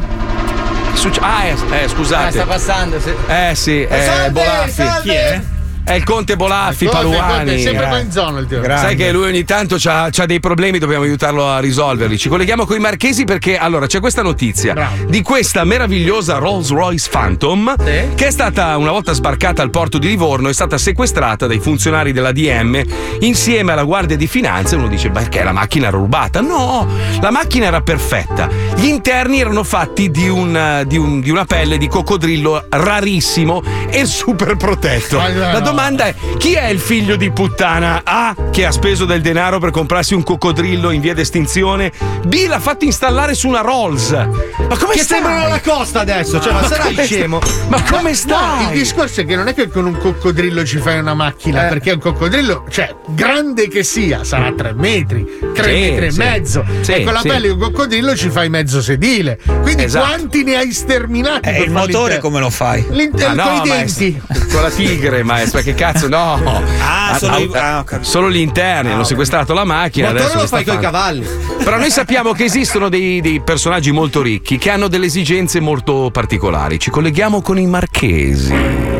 [0.93, 2.31] Succe- ah, eh, eh, Ah, scusate.
[2.31, 3.13] sta passando, sì.
[3.27, 4.71] Eh sì, è Salve, Bolaffi.
[4.71, 5.01] salve.
[5.01, 5.41] Chi è?
[5.83, 7.53] È il conte Bolaffi, Conte, Conte, Paluani.
[7.55, 8.11] è sempre Eh.
[8.11, 8.63] zona il tio.
[8.63, 12.15] Sai che lui ogni tanto ha dei problemi, dobbiamo aiutarlo a risolverli.
[12.17, 17.09] Ci colleghiamo con i marchesi perché allora c'è questa notizia di questa meravigliosa Rolls Royce
[17.09, 17.73] Phantom
[18.15, 22.11] che è stata una volta sbarcata al porto di Livorno, è stata sequestrata dai funzionari
[22.11, 22.81] della DM
[23.21, 24.75] insieme alla Guardia di Finanza.
[24.75, 26.39] Uno dice perché la macchina era rubata?
[26.41, 26.87] No,
[27.19, 28.47] la macchina era perfetta.
[28.75, 34.05] Gli interni erano fatti di, un, di, un- di una pelle di coccodrillo rarissimo e
[34.09, 35.17] super protetto.
[35.17, 35.29] Ma.
[35.29, 38.01] La domanda è: chi è il figlio di puttana?
[38.03, 38.35] A.
[38.51, 41.91] Che ha speso del denaro per comprarsi un coccodrillo in via d'estinzione.
[42.25, 42.45] B.
[42.47, 44.11] L'ha fatto installare su una Rolls.
[44.11, 45.19] Ma come Che stai?
[45.21, 47.39] sembrano la costa adesso, cioè, ma sarai come scemo.
[47.69, 48.63] Ma come No, stai?
[48.65, 51.69] il discorso è che non è che con un coccodrillo ci fai una macchina, Eh.
[51.69, 56.17] perché un coccodrillo, cioè, grande che sia, sarà 3 metri, 3 Sì, metri e sì.
[56.19, 56.65] mezzo.
[56.81, 57.27] Sì, e con la sì.
[57.29, 59.39] pelle di un coccodrillo ci fai mezzo sedile.
[59.61, 60.05] Quindi Esatto.
[60.05, 61.49] quanti ne hai sterminati?
[61.49, 62.19] E per il motore te?
[62.19, 62.85] come lo fai?
[62.89, 64.21] L'inter- Ma con i no, denti.
[64.21, 66.37] maestro, con la tigre, maestro, che cazzo, no.
[67.11, 68.09] Ah, solo i- ah, ho capito.
[68.09, 70.09] solo gli interni, hanno sequestrato la macchina.
[70.09, 70.79] Adesso lo fai coi fanno?
[70.79, 71.27] cavalli.
[71.63, 76.09] Però noi sappiamo che esistono dei, dei personaggi molto ricchi che hanno delle esigenze molto
[76.11, 76.79] particolari.
[76.79, 78.98] Ci colleghiamo con i marchesi.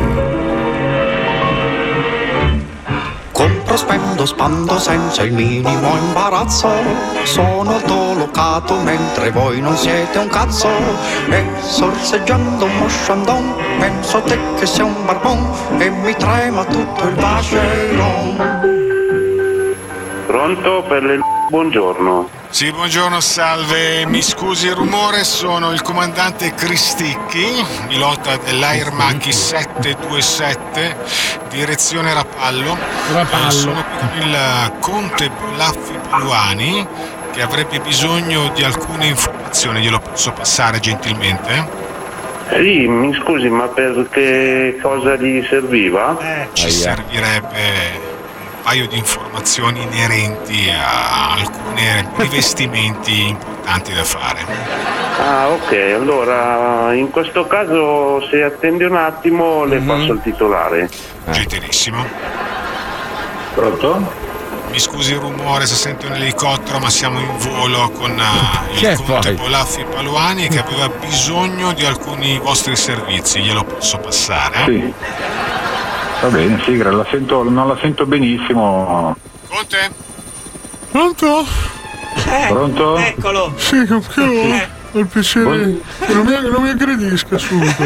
[3.70, 6.70] Compro, spendo, spando senza il minimo imbarazzo.
[7.22, 10.68] Sono autolocato mentre voi non siete un cazzo.
[11.30, 17.04] E sorseggiando un mosciandon, penso a te che sei un barbon e mi trema tutto
[17.10, 18.79] il vacheron.
[20.30, 22.30] Pronto per le buongiorno.
[22.50, 24.06] Sì, buongiorno, salve.
[24.06, 30.96] Mi scusi il rumore, sono il comandante Cristicchi, pilota dell'Air Macchi 727,
[31.50, 32.78] direzione Rapallo.
[33.12, 33.48] Rapallo.
[33.48, 36.88] Eh, sono qui con il conte Bolaffi Paluani
[37.32, 41.68] che avrebbe bisogno di alcune informazioni, glielo posso passare gentilmente?
[42.52, 46.48] Sì, mi scusi, ma per che cosa gli serviva?
[46.54, 48.09] Ci servirebbe
[48.60, 51.82] un paio di informazioni inerenti a alcuni
[52.18, 54.46] rivestimenti importanti da fare.
[55.18, 60.90] Ah, ok, allora in questo caso se attende un attimo le passo il titolare.
[61.30, 62.06] Gentilissimo.
[63.54, 64.28] Pronto?
[64.72, 68.90] Mi scusi il rumore se sento un elicottero, ma siamo in volo con eh, Che
[68.90, 69.36] il conte poi?
[69.36, 73.40] Bolaffi Paluani che aveva bisogno di alcuni vostri servizi.
[73.40, 74.66] Glielo posso passare?
[74.66, 74.94] Sì.
[76.22, 79.16] Va bene, sì, la sento, non la sento benissimo.
[79.48, 79.92] Conte?
[80.92, 81.46] Pronto?
[82.50, 82.98] Pronto?
[82.98, 83.54] Eccolo!
[83.56, 84.00] Sì, che ho
[84.92, 85.46] ho il piacere.
[86.08, 87.84] Non mi, non mi aggredisca subito.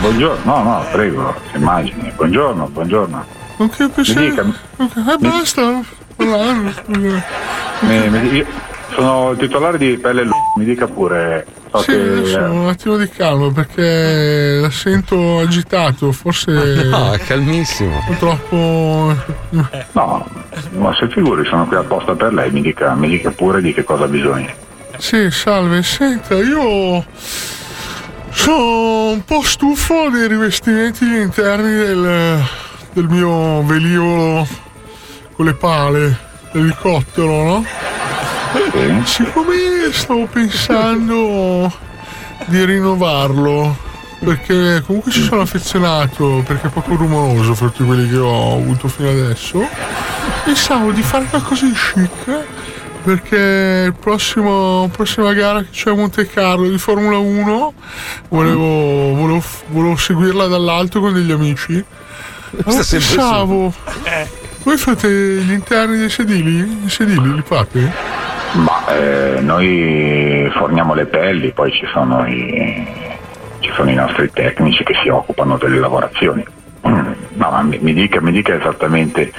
[0.00, 2.12] Buongiorno, no, no, prego, immagini.
[2.14, 3.24] Buongiorno, buongiorno.
[3.56, 4.28] Non che Mi piacere.
[4.30, 4.44] dica,
[4.76, 5.80] Ok, Eh, basta.
[6.16, 7.24] parlare, scusa.
[7.80, 8.46] mi- mi- io
[8.94, 11.46] sono il titolare di Pelle Lu, mi dica pure.
[11.70, 16.52] So Sì, che adesso un attimo di calma perché la sento agitato, forse.
[16.88, 18.02] No, è calmissimo.
[18.06, 19.14] Purtroppo.
[19.92, 20.26] No,
[20.72, 23.84] ma se figuri sono qui apposta per lei, mi dica, mi dica pure di che
[23.84, 24.50] cosa ha bisogno.
[24.96, 27.04] Sì, salve, senta, io
[28.30, 32.42] sono un po' stufo dei rivestimenti interni del,
[32.92, 34.46] del mio velivolo
[35.34, 36.18] con le pale,
[36.52, 37.64] l'elicottero, no?
[39.04, 39.56] Siccome
[39.92, 41.72] stavo pensando
[42.46, 43.76] di rinnovarlo,
[44.20, 48.88] perché comunque ci sono affezionato, perché è poco rumoroso fra tutti quelli che ho avuto
[48.88, 49.66] fino adesso,
[50.44, 52.46] pensavo di fare qualcosa di chic
[53.02, 57.72] perché il prossimo prossima gara che c'è a Monte Carlo di Formula 1
[58.28, 61.82] volevo, volevo, volevo seguirla dall'alto con degli amici.
[62.64, 63.72] Allora pensavo,
[64.62, 66.80] voi fate gli interni dei sedili?
[66.84, 67.92] I sedili li fate?
[68.58, 72.86] Ma eh, noi forniamo le pelli, poi ci sono i,
[73.60, 76.44] ci sono i nostri tecnici che si occupano delle lavorazioni.
[77.38, 79.32] No, ma mi, mi dica, mi dica esattamente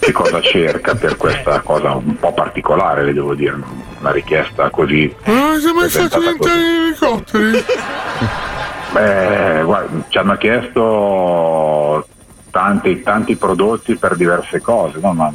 [0.00, 3.56] che cosa cerca per questa cosa un po' particolare, le devo dire,
[4.00, 5.14] una richiesta così.
[5.16, 7.64] Fatto gli presentata interni degli elicotteri?
[8.90, 12.06] Beh, guarda, ci hanno chiesto
[12.50, 15.12] tanti, tanti prodotti per diverse cose, no?
[15.12, 15.32] Ma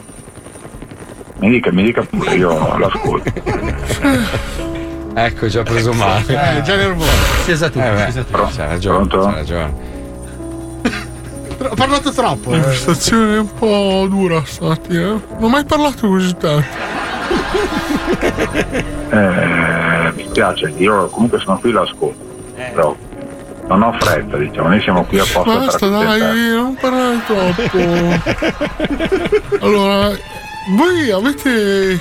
[1.40, 3.32] mi dica, mi dica pure, io l'ascolto.
[5.12, 6.24] Ecco, ha preso male.
[6.28, 7.10] Eh, già nervoso.
[7.44, 8.50] Si sa tutto, Eh, sa tutto.
[8.56, 9.74] c'ha ragione, c'ha ragione.
[11.62, 12.52] Ho parlato troppo.
[12.52, 12.76] La eh.
[12.76, 15.08] stazione è un po' dura stamattina.
[15.08, 16.68] Non ho mai parlato così tanto.
[19.12, 22.24] Eh, mi spiace, io comunque sono qui l'ascolto,
[22.56, 22.96] però
[23.68, 27.80] non ho fretta, diciamo, noi siamo qui apposta Basta, dai, non parlare troppo.
[29.66, 30.16] Allora,
[30.76, 32.00] voi avete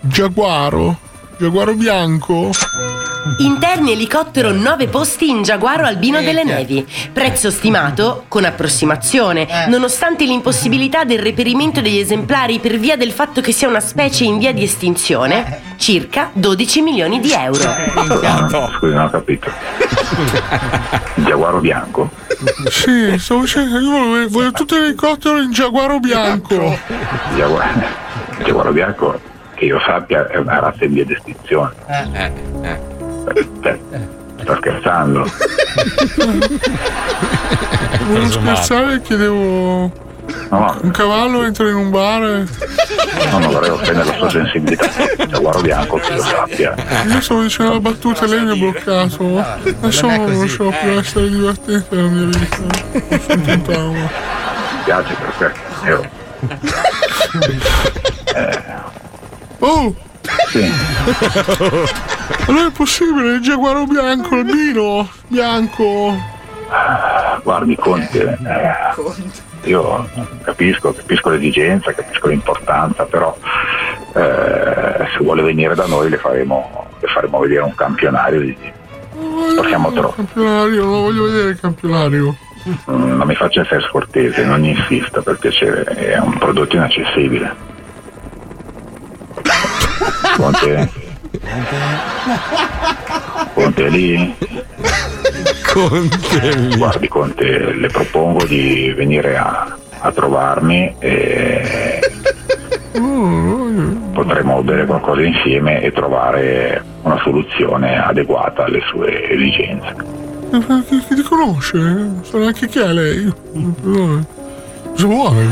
[0.00, 0.96] Giaguaro?
[1.38, 2.50] Giaguaro bianco?
[3.40, 6.86] Interni elicottero 9 posti in Giaguaro Albino delle Nevi.
[7.12, 13.52] Prezzo stimato con approssimazione, nonostante l'impossibilità del reperimento degli esemplari per via del fatto che
[13.52, 17.68] sia una specie in via di estinzione, circa 12 milioni di euro.
[18.78, 19.50] Scusi, non ho capito.
[21.16, 22.10] Il giaguaro bianco?
[22.70, 26.78] Sì, stavo dicendo, io volevo, voglio tutto l'elicottero in Giaguaro bianco.
[27.36, 27.82] Giaguaro,
[28.42, 29.20] giaguaro bianco,
[29.56, 31.72] che io sappia, è una razza in via d'estinzione.
[32.12, 32.30] Eh,
[34.42, 35.26] sta scherzando?
[38.06, 40.04] Volevo scherzare, chiedevo
[40.50, 42.46] No, no, un cavallo entra in un bar e...
[43.30, 44.90] non vorrei offendere la sua sensibilità.
[45.18, 46.74] Il giaguaro bianco, che io sappia.
[47.06, 49.38] Io stavo dicendo la battuta e lei mi ha bloccato.
[49.38, 52.56] Adesso non riuscivo più a essere divertente nella mia vita.
[52.58, 52.70] Non
[53.08, 53.70] sono contento.
[53.70, 54.08] Mi
[54.84, 55.86] piace per questo.
[55.86, 56.24] Io-
[59.66, 59.94] Oh!
[60.48, 60.64] Sì.
[62.48, 66.14] Allora è possibile, il giaguaro bianco, albino, bianco.
[67.42, 70.08] Guardi Conte, eh, io
[70.42, 73.36] capisco, capisco l'esigenza, capisco l'importanza, però
[74.14, 78.56] eh, se vuole venire da noi le faremo, le faremo vedere un campionario di,
[79.56, 82.36] Possiamo tro- Campionario, non voglio vedere il campionario.
[82.68, 87.74] Mm, Non mi faccia essere scortese, non insista per piacere, è un prodotto inaccessibile.
[90.36, 90.90] Conte?
[93.54, 94.34] Conte lì?
[95.72, 96.76] Conte lì.
[96.76, 102.00] Guardi Conte, le propongo di venire a, a trovarmi e
[104.12, 109.94] potremo bere qualcosa insieme e trovare una soluzione adeguata alle sue esigenze.
[110.50, 112.10] Ma chi, chi ti conosce?
[112.22, 113.32] So neanche chi è lei.
[114.96, 115.46] Cosa vuole?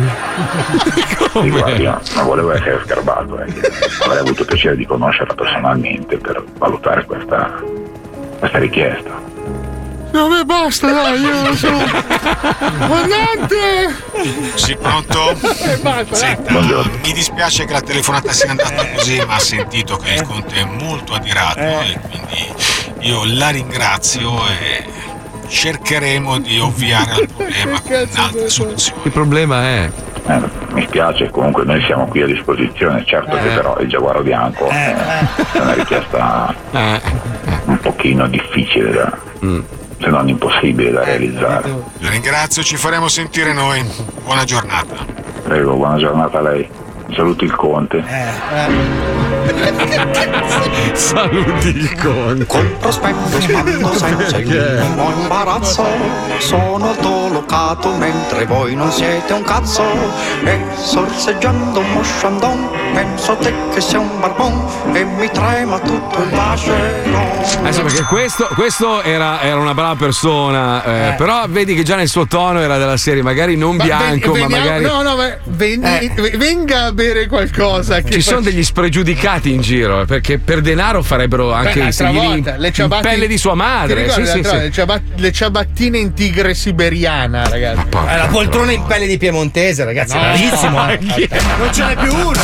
[1.32, 3.52] Sì, guardi, io non volevo essere sgarbato, eh.
[4.02, 7.60] avrei avuto piacere di conoscerla personalmente per valutare questa,
[8.38, 9.20] questa richiesta.
[10.12, 11.84] Vabbè, basta, dai, io sono.
[12.78, 13.94] Comandante!
[14.54, 15.36] Sì, pronto?
[16.12, 20.54] Senta, mi dispiace che la telefonata sia andata così, ma ha sentito che il conte
[20.54, 22.54] è molto adirato e quindi
[23.00, 24.86] io la ringrazio e
[25.46, 29.00] cercheremo di ovviare al problema con un'altra soluzione.
[29.04, 29.90] Il problema è.
[30.26, 30.40] Eh,
[30.72, 33.54] mi spiace, comunque noi siamo qui a disposizione, certo che Eh.
[33.54, 36.54] però il giaguaro bianco eh, è una richiesta
[37.66, 39.12] un pochino difficile da,
[40.00, 41.68] se non impossibile da realizzare.
[41.98, 43.84] La ringrazio, ci faremo sentire noi.
[44.24, 44.96] Buona giornata.
[45.42, 46.68] Prego, buona giornata a lei.
[47.12, 48.02] Saluti il conte.
[50.94, 52.46] Saluti il conte.
[52.46, 55.84] Col prospetto spando senza il minimo imbarazzo
[56.38, 59.82] Sono dolocato mentre voi non siete un cazzo
[60.44, 66.22] E sorseggiando un mosciandon Penso a te che sei un barbon E mi trema tutto
[66.22, 67.22] il vascello
[67.60, 71.12] Adesso perché questo, questo era, era una brava persona, eh, Eh.
[71.12, 74.42] però vedi che già nel suo tono era della serie, magari non Ma bianco, ven-
[74.42, 74.84] ma veniamo- magari.
[74.84, 78.00] No, no, ma veni- venga bere qualcosa.
[78.00, 81.92] Che Ci sono degli spregiudicati in giro, eh, perché per denaro farebbero anche Beh, i
[81.92, 84.08] sedili volta, in, le ciabatte- pelle di sua madre.
[84.10, 84.56] Sì, sì, sì.
[84.56, 87.80] le ciabat- le ciabattine in tigre siberiana, ragazzi.
[87.90, 90.22] Eh, la poltrona in pelle di piemontese, ragazzi, No.
[90.22, 90.88] è rarissimo.
[90.90, 90.98] eh.
[91.58, 92.40] Non ce n'è più uno.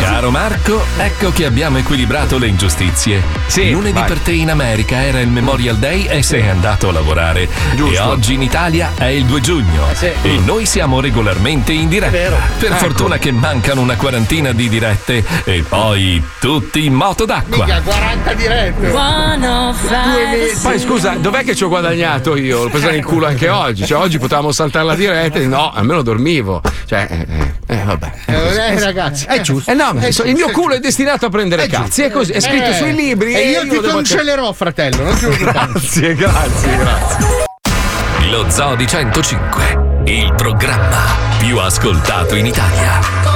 [0.00, 3.22] Caro Marco, ecco che abbiamo equilibrato le ingiustizie.
[3.54, 4.04] Lunedì vai.
[4.06, 7.48] per te in America era il Memorial Day e sei andato a lavorare.
[7.90, 9.86] E oggi in Italia è il 2 giugno.
[10.00, 12.38] E noi siamo regolarmente in diretta.
[12.58, 12.74] Per Ecco.
[12.76, 17.64] fortuna che mancano una quarantina di dirette e poi tutti in moto d'acqua.
[17.64, 18.92] Mica 40 dirette.
[20.16, 20.60] Mesi.
[20.62, 22.64] Poi scusa, dov'è che ci ho guadagnato io?
[22.64, 23.84] L'ho presa nel culo anche oggi.
[23.86, 25.38] Cioè, oggi potevamo saltare la diretta.
[25.38, 26.60] e No, almeno dormivo.
[26.86, 28.12] Cioè, eh, eh, vabbè.
[28.26, 29.70] Eh, ragazzi, è giusto.
[29.70, 30.60] Eh no, È so- il mio giusto.
[30.60, 32.02] culo è destinato a prendere È cazzi.
[32.02, 33.34] È così, è scritto Eh, sui libri.
[33.34, 35.02] E io ti lo devo- cancellerò, fratello.
[35.04, 35.26] Non ti.
[35.36, 37.26] Grazie, grazie, grazie.
[38.30, 43.35] Lo Zoo di 105, il programma più ascoltato in Italia.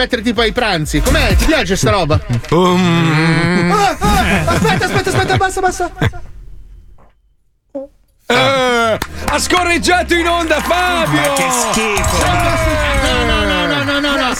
[0.00, 1.00] Mettere tipo ai pranzi.
[1.00, 1.36] Com'è?
[1.36, 2.18] Ti piace sta roba?
[2.50, 3.70] Um.
[3.72, 5.90] Ah, ah, aspetta, aspetta, aspetta, basta, basta.
[8.26, 11.20] Eh, ha scorreggiato in onda Fabio!
[11.20, 12.59] Ma che schifo!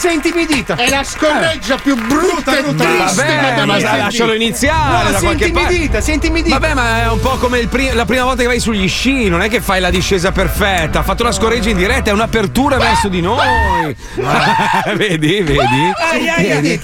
[0.01, 0.77] Sei intimidita.
[0.77, 6.01] È la scorreggia più brutta e triste Vabbè, ma lascialo iniziare No, da sei intimidita,
[6.01, 6.57] sei intimidita.
[6.57, 9.43] Vabbè, ma è un po' come pri- la prima volta che vai sugli sci, non
[9.43, 11.01] è che fai la discesa perfetta.
[11.01, 13.95] Ha fatto la scorreggia in diretta, è un'apertura verso di noi.
[14.97, 15.91] vedi, vedi?
[16.11, 16.79] Ai, ai, ai.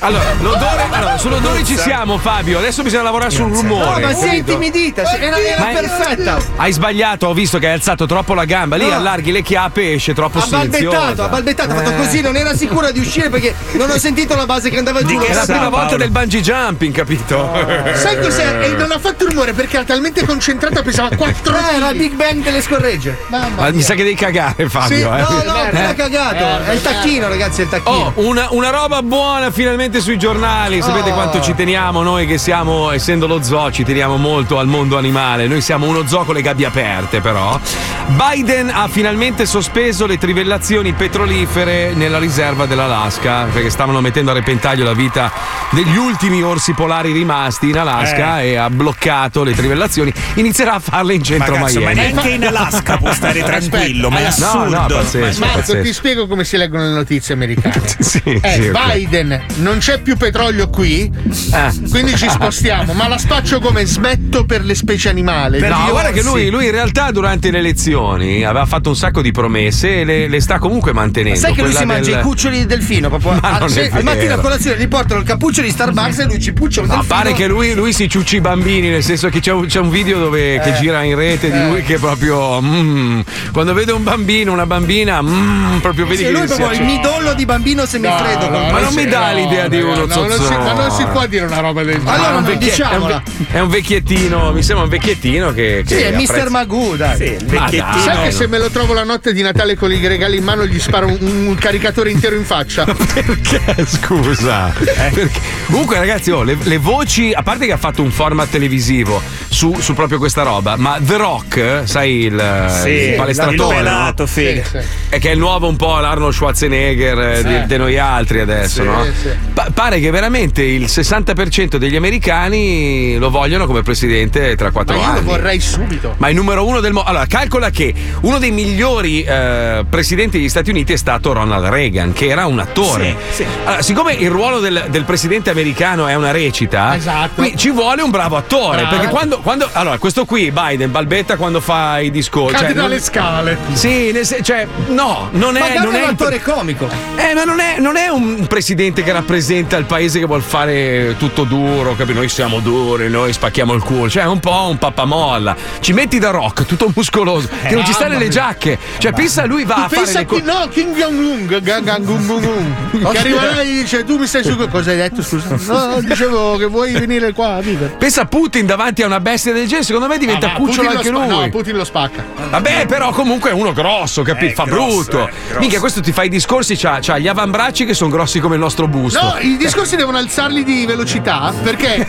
[0.00, 2.58] Allora, l'odore, allora, sull'odore ci siamo, Fabio.
[2.58, 4.00] Adesso bisogna lavorare sul No, rumore.
[4.06, 4.52] ma sei capito?
[4.52, 5.02] intimidita.
[5.18, 6.38] Era, era perfetta.
[6.56, 8.76] Hai sbagliato, ho visto che hai alzato troppo la gamba.
[8.76, 8.94] Lì No.
[8.94, 11.24] allarghi le chiappe e esce troppo Ha balbettato, silenziosa.
[11.24, 11.96] ha balbettato, ha fatto Eh.
[11.96, 15.18] così, non era sicura di uscire perché non ho sentito la base che andava giù.
[15.20, 17.50] È la prima volta del bungee jumping, capito?
[17.94, 18.60] Sai cos'è?
[18.62, 22.12] E non ha fatto rumore perché era talmente concentrata, pesava 4 Eh, era il Big
[22.14, 23.18] Bang delle scorregge.
[23.28, 24.96] Ma mi sa che devi cagare, Fabio.
[24.96, 25.20] Sì, eh.
[25.44, 25.94] no, no, Eh.
[25.94, 26.64] cagato.
[26.64, 27.96] È il tacchino, ragazzi, è il tacchino.
[27.96, 30.80] Oh, una, una roba buona finalmente sui giornali.
[30.82, 31.14] Sapete Oh.
[31.14, 35.46] quanto ci teniamo noi che siamo, essendo lo zoo, ci teniamo molto al mondo animale.
[35.46, 37.58] Noi siamo uno zoo con le gabbie aperte, però.
[38.06, 44.84] Biden ha finalmente sospeso le trivellazioni petrolifere nella riserva dell'Alaska, perché stavano mettendo a repentaglio
[44.84, 45.32] la vita
[45.70, 50.12] degli ultimi orsi polari rimasti in Alaska e ha bloccato le trivellazioni.
[50.34, 52.12] Inizierà a farle in centro Ma cazzo, ma Miami.
[52.12, 54.68] neanche in Alaska può stare tranquillo, ma è assurdo.
[54.68, 55.82] No, no, pazzesco, Marco, pazzesco.
[55.82, 57.82] ti spiego come si leggono le notizie americane.
[58.04, 58.70] Sì, Eh, sì.
[58.70, 61.10] Biden, non c'è più petrolio qui,
[61.52, 61.88] Eh.
[61.90, 62.92] quindi ci spostiamo.
[62.92, 65.58] Ma la spaccio come smetto per le specie animali.
[65.60, 69.30] no, guarda che lui, lui in realtà durante le elezioni aveva fatto un sacco di
[69.30, 71.38] promesse e le, le sta comunque mantenendo.
[71.38, 74.02] Sai che lui si mangia del- i cuccioli di delfino proprio Ma al, è al
[74.02, 76.94] mattino a colazione gli portano il cappuccio di Starbucks e lui ci puccia un No,
[76.94, 77.14] delfino.
[77.14, 79.90] pare che lui, lui si ciucci i bambini, nel senso che c'è un, c'è un
[79.90, 80.80] video dove, che Eh.
[80.80, 81.68] gira in rete di Eh.
[81.68, 82.60] lui che proprio.
[82.60, 83.20] mm,
[83.52, 87.34] quando vede un bambino, una bambina, mm, proprio vedi Sì, che lui proprio il midollo
[87.34, 88.48] di bambino semifreddo.
[88.50, 91.04] No, no, Ma non mi dà l'idea di uno no, non, si, ma non si
[91.06, 92.10] può dire una roba del genere.
[92.14, 93.22] Allora è non vecchie- diciamola.
[93.24, 95.82] È un, è un vecchiettino, mi sembra un vecchiettino che.
[95.86, 96.22] Sì, che è Mr.
[96.30, 97.16] apprezza- Magoo, dai.
[97.16, 98.02] Sì, il Ma vecchiettino.
[98.14, 98.36] Sai che no.
[98.36, 101.06] se me lo trovo la notte di Natale con i regali in mano gli sparo
[101.06, 102.84] un, un caricatore intero in faccia?
[103.14, 103.60] Perché?
[103.86, 104.72] Scusa.
[104.74, 109.20] Perché- Comunque, ragazzi, oh, le, le voci, a parte che ha fatto un format televisivo
[109.48, 113.76] su, su proprio questa roba, ma The Rock, sai, il, Sì, il palestratore.
[113.76, 114.28] il pelato, no?
[114.28, 114.78] Sì, sì.
[115.08, 118.82] E che è il nuovo un po' l'Arnold Schwarzenegger eh, di, di noi altri adesso,
[118.82, 119.04] Sì, no?
[119.04, 119.28] sì.
[119.54, 124.96] Pa- pare che veramente il 60% degli americani lo vogliono come presidente tra Ma quattro
[124.96, 125.14] io anni.
[125.16, 126.14] lo vorrei subito.
[126.18, 127.08] Ma il numero uno del mondo.
[127.08, 132.12] Allora, calcola che uno dei migliori eh, presidenti degli Stati Uniti è stato Ronald Reagan,
[132.12, 133.16] che era un attore.
[133.30, 133.46] Sì, sì.
[133.64, 137.42] Allora, siccome il ruolo del, del presidente americano è una recita, Esatto.
[137.42, 138.82] qui ci vuole un bravo attore.
[138.82, 138.94] Bravo.
[138.96, 142.54] Perché quando, quando- Allora, questo qui, Biden, balbetta quando fa i discorsi.
[142.54, 143.58] Cade cioè, dalle non- scale.
[143.72, 145.78] Sì, nel cioè, no, non è.
[145.80, 146.88] Non è un attore comico.
[147.16, 151.16] eh, ma non è, non è un presidente che rappresenta il paese che vuol fare
[151.18, 152.18] tutto duro, capito?
[152.20, 154.08] Noi siamo duri, noi spacchiamo il culo.
[154.08, 155.56] Cioè, è un po' un pappamolla.
[155.80, 158.78] Ci metti da rock, tutto muscoloso, che non ci sta nelle giacche.
[158.98, 160.44] Cioè, pensa lui va a fare Pensa le chi cose.
[160.44, 163.10] no, Kim Jong-un Ga- Ga- Gung Gung Gung.
[163.12, 166.56] che arriva là e dice tu mi stai su cosa hai detto scusa no dicevo
[166.56, 169.84] che vuoi venire qua a vivere Pensa a Putin davanti a una bestia del genere,
[169.84, 171.26] secondo me diventa Ah, cucciolo anche spa- lui.
[171.28, 174.52] no Putin lo spacca Vabbè, però comunque è uno grosso, capito?
[174.52, 175.28] Eh, Fa grosso, brutto.
[175.28, 175.58] eh.
[175.58, 178.60] Minchia, questo ti fa i discorsi, c'ha, c'ha gli avambracci che sono grossi come il
[178.60, 179.20] nostro busto.
[179.20, 182.06] No, i discorsi devono alzarli di velocità perché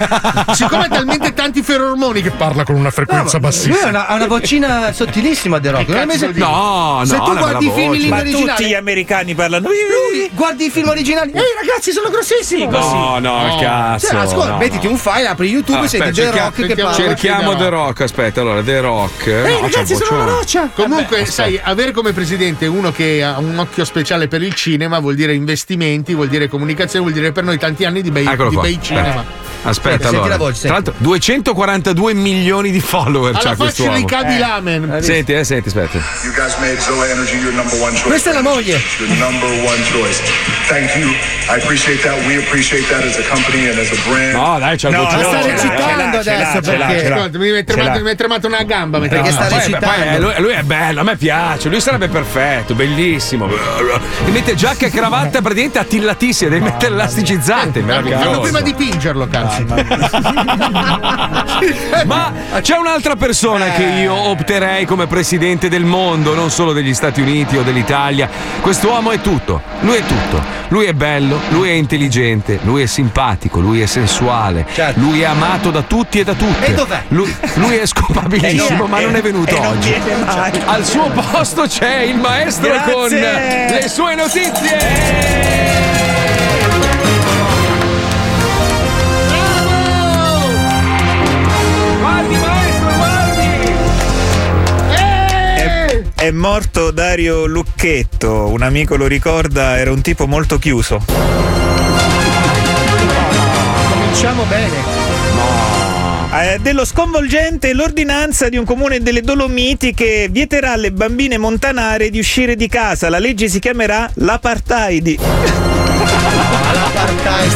[0.53, 3.89] siccome ha talmente tanti ferormoni che parla con una frequenza Lui ha bassissima.
[3.89, 5.87] una, ha una vocina sottilissima The Rock.
[5.87, 6.45] Non sentito?
[6.45, 9.67] No, no, Se tu guardi i film in lingua Ma tutti gli originale, americani parlano.
[9.69, 11.31] lui guardi i film originali.
[11.31, 12.65] Ehi ragazzi, sono grossissimi.
[12.67, 14.07] No, no, cazzo.
[14.07, 14.91] Cioè, ascolta, no, mettiti no.
[14.91, 17.05] un file, apri YouTube Ah, e senti aspetta, The Rock che cerchiamo- parla.
[17.07, 19.27] Cerchiamo The Rock, aspetta, allora The Rock.
[19.27, 20.69] Ehi ragazzi, sono una roccia.
[20.73, 25.15] Comunque, sai, avere come presidente uno che ha un occhio speciale per il cinema vuol
[25.15, 28.79] dire investimenti, vuol dire comunicazione, vuol dire per noi tanti anni di bei, di bei
[28.81, 29.23] cinema.
[29.67, 30.27] Aspetta, Senti allora.
[30.27, 30.67] la voce, senti.
[30.67, 34.99] Tra l'altro, 242 milioni di follower Alla c'ha faccia di Cadi Lamen.
[35.01, 35.97] Senti, eh, senti, aspetta.
[36.23, 38.03] You guys made Zoe Energy your number one choice.
[38.03, 38.79] Questa è la moglie.
[38.99, 40.21] Your number one choice.
[40.67, 41.09] Thank you.
[41.09, 42.15] I appreciate that.
[42.25, 44.33] We appreciate that as a company and as a brand.
[44.33, 48.99] No, dai, c'ha il No, no, sta recitando adesso, perché- mi è tremato una gamba.
[48.99, 50.33] Perché sta recitando.
[50.39, 53.47] lui, è bello, a me piace, lui sarebbe perfetto, bellissimo.
[53.47, 58.73] Mi mette giacca e cravatta praticamente attillatissima, devi mettere l'elasticizzante, Fanno prima di
[59.63, 60.21] cazzo.
[62.05, 67.21] Ma c'è un'altra persona che io opterei come presidente del mondo, non solo degli Stati
[67.21, 68.29] Uniti o dell'Italia.
[68.61, 70.63] Quest'uomo è tutto, lui è tutto.
[70.69, 75.69] Lui è bello, lui è intelligente, lui è simpatico, lui è sensuale, lui è amato
[75.69, 76.65] da tutti e da tutte.
[76.65, 77.03] E dov'è?
[77.09, 79.93] Lui, lui è scopabilissimo, Eh, ma eh, non è venuto e non oggi.
[80.65, 82.93] Al suo posto c'è il maestro Grazie.
[82.93, 85.64] con le sue notizie.
[96.15, 101.03] È, è morto Dario Lucchetto, un amico lo ricorda, era un tipo molto chiuso.
[103.89, 105.03] Cominciamo bene.
[106.37, 112.19] Eh, dello sconvolgente l'ordinanza di un comune delle Dolomiti che vieterà alle bambine montanare di
[112.19, 113.07] uscire di casa.
[113.09, 115.15] La legge si chiamerà l'apartheid.
[115.15, 115.33] Questa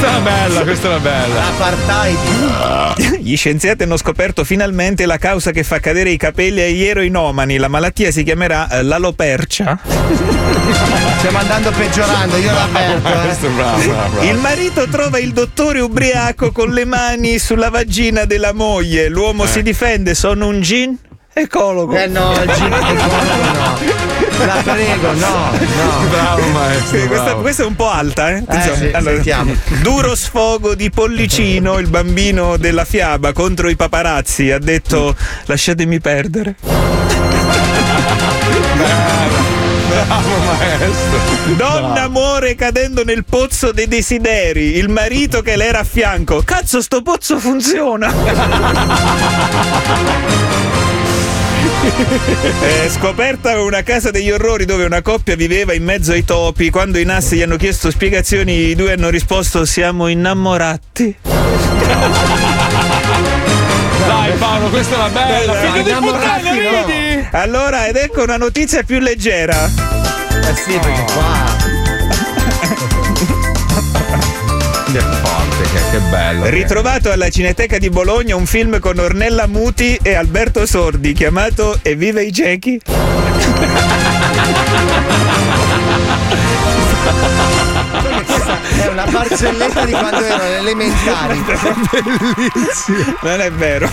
[0.07, 1.33] era bella, questa era bella.
[1.33, 2.97] L'apartheid.
[3.21, 7.57] Gli scienziati hanno scoperto finalmente la causa che fa cadere i capelli agli eroinomani.
[7.57, 9.77] La malattia si chiamerà eh, l'alopercia.
[11.19, 13.07] Stiamo andando peggiorando, io l'avverto.
[13.07, 13.11] eh.
[13.11, 14.21] Bravo, bravo, bravo.
[14.23, 19.09] Il marito trova il dottore ubriaco con le mani sulla vagina della moglie.
[19.09, 20.97] L'uomo si difende, sono un gin
[21.33, 21.95] ecologo.
[21.95, 24.17] Eh no, il gin ecologo no.
[24.45, 26.07] La prego, no, no.
[26.09, 26.97] Bravo maestro.
[26.97, 27.41] Sì, questa, bravo.
[27.41, 28.43] questa è un po' alta, eh?
[28.47, 29.53] sì, sentiamo.
[29.81, 34.51] Duro sfogo di Pollicino, il bambino della fiaba, contro i paparazzi.
[34.51, 35.15] Ha detto:
[35.45, 36.55] Lasciatemi perdere.
[39.89, 41.19] Bravo maestro.
[41.57, 44.77] Donna muore cadendo nel pozzo dei desideri.
[44.77, 46.43] Il marito che le era a fianco.
[46.43, 48.13] Cazzo, sto pozzo funziona.
[51.89, 56.69] È scoperta una casa degli orrori dove una coppia viveva in mezzo ai topi.
[56.69, 61.17] Quando i NAS gli hanno chiesto spiegazioni, i due hanno risposto: Siamo innamorati.
[64.07, 65.53] Dai Paolo, questa era bella.
[65.53, 67.27] Figlio di puttana, vedi?
[67.31, 69.65] Allora, ed ecco una notizia più leggera.
[69.65, 71.87] Eh sì, perché qua.
[74.91, 76.43] Che forte, che, che bello.
[76.43, 81.77] che- Ritrovato alla Cineteca di Bologna un film con Ornella Muti e Alberto Sordi chiamato
[81.83, 82.81] Evviva i ciechi.
[88.23, 91.43] Questa è una barzelletta di quando ero elementari.
[91.91, 93.15] Bellissimo.
[93.21, 93.89] Non è vero.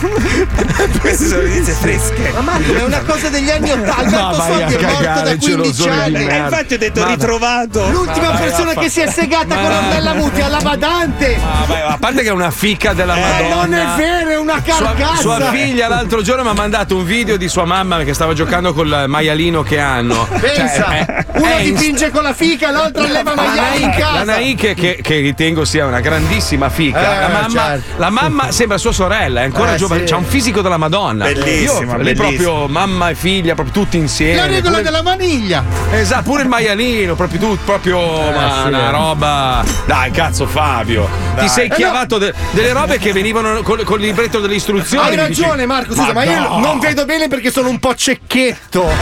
[1.00, 2.30] Queste sono notizie fresche.
[2.34, 3.94] Ma Marco, è una cosa degli anni Ottanta.
[4.10, 6.14] Ma Alberto vai a Sordi è morto cagare, da 15 gelosone di anni.
[6.14, 6.44] E merda.
[6.44, 7.90] infatti ho detto Ma- ritrovato.
[7.90, 11.34] L'ultima Ma vai persona che si è segata Ma- con Ornella Muti alla badante.
[11.36, 13.54] Ah, vai, a parte che è una fica della Eh, Madonna.
[13.54, 15.16] non è vero, è una Sua, carcazza.
[15.20, 18.72] sua figlia l'altro giorno mi ha mandato un video di sua mamma che stava giocando
[18.72, 20.26] col maialino che hanno.
[20.40, 23.90] Pensa, Cioè, è- uno è in- dipinge con la fica, l'altro alleva La maiali in
[23.90, 24.15] casa.
[24.16, 26.98] La Nai che, che- ritengo sia una grandissima fica.
[26.98, 27.84] Eh, la, mamma, certo.
[27.96, 30.12] la mamma sembra sua sorella, è ancora Eh, giovane, sì.
[30.12, 31.24] ha un fisico della Madonna.
[31.26, 32.28] Bellissima, Io, bellissima.
[32.28, 34.36] proprio mamma e figlia, proprio tutti insieme.
[34.36, 35.64] La regola Pure- della maniglia.
[35.92, 37.98] Esatto, pure il maialino, proprio tu, proprio
[38.30, 38.68] ma sì.
[38.68, 39.64] una roba.
[39.86, 41.08] Dai, cazzo, Fabio.
[41.38, 45.08] Ti sei Eh, chiavato de- delle robe che venivano col, col libretto delle istruzioni.
[45.10, 45.94] Hai mi dici- ragione, Marco.
[45.94, 46.58] Scusa, ma, io no.
[46.58, 48.84] non vedo bene perché sono un po' cecchetto.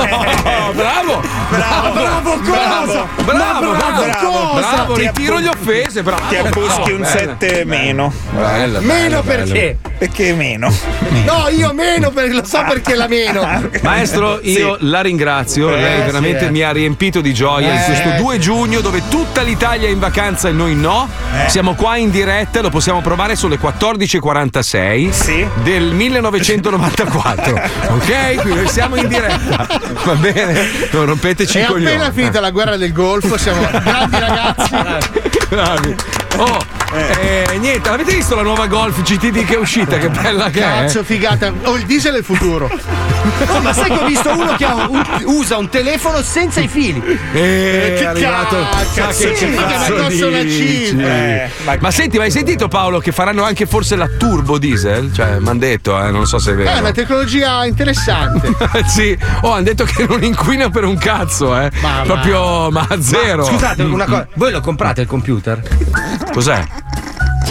[0.00, 2.50] Oh, bravo, Bravo, bravo, cosa?
[2.50, 4.10] bravo, Ma bravo, bravo, cosa?
[4.20, 4.52] bravo,
[4.94, 6.28] Ti ritiro gli offese, bravo.
[6.28, 8.12] Ti abbuschi No, un bella, 7 meno.
[8.32, 9.78] bella, Meno perché?
[10.00, 10.72] Perché meno?
[11.26, 13.68] No, io meno perché lo so perché la meno.
[13.82, 16.50] Maestro, io la ringrazio, Eh, lei veramente sì, eh.
[16.50, 18.16] mi ha riempito di gioia in Eh, questo sì.
[18.16, 21.06] 2 giugno dove tutta l'Italia è in vacanza e noi no.
[21.48, 25.46] Siamo qua in diretta, lo possiamo provare sulle 14.46 Sì.
[25.64, 27.52] del 1994.
[27.92, 28.34] ok?
[28.40, 29.66] Quindi noi siamo in diretta.
[30.04, 30.66] Va bene?
[30.92, 31.94] Non rompeteci È i coglioni.
[31.94, 34.70] appena finita la guerra del Golfo, siamo grandi ragazzi.
[35.50, 35.94] Bravi.
[36.38, 36.58] Oh,
[36.92, 39.96] eh, niente, avete visto la nuova Golf GTD che è uscita?
[39.98, 40.62] Che bella che è.
[40.62, 41.52] Cazzo, figata.
[41.64, 42.68] Oh, il diesel è il futuro.
[43.46, 46.68] No, ma sai che ho visto uno che ha un- usa un telefono senza i
[46.68, 47.00] fili.
[47.32, 48.56] Eh, Che è arrivato.
[48.94, 50.86] cazzo, Ma che sì, cazzo una dici?
[50.86, 51.06] cifra.
[51.06, 51.76] Eh, ma...
[51.80, 55.12] ma- senti, ma hai sentito Paolo che faranno anche forse la turbo diesel?
[55.12, 56.78] Cioè, mi hanno detto, eh, non so se è È vero.
[56.80, 58.52] una tecnologia interessante.
[58.88, 61.70] sì, oh, hanno detto che non inquina per un cazzo, eh.
[61.80, 62.00] Ma.
[62.04, 63.44] Proprio, ma zero.
[63.44, 64.26] Scusate, una cosa.
[64.34, 65.60] Voi lo comprate il computer?
[66.32, 66.89] Cos'è?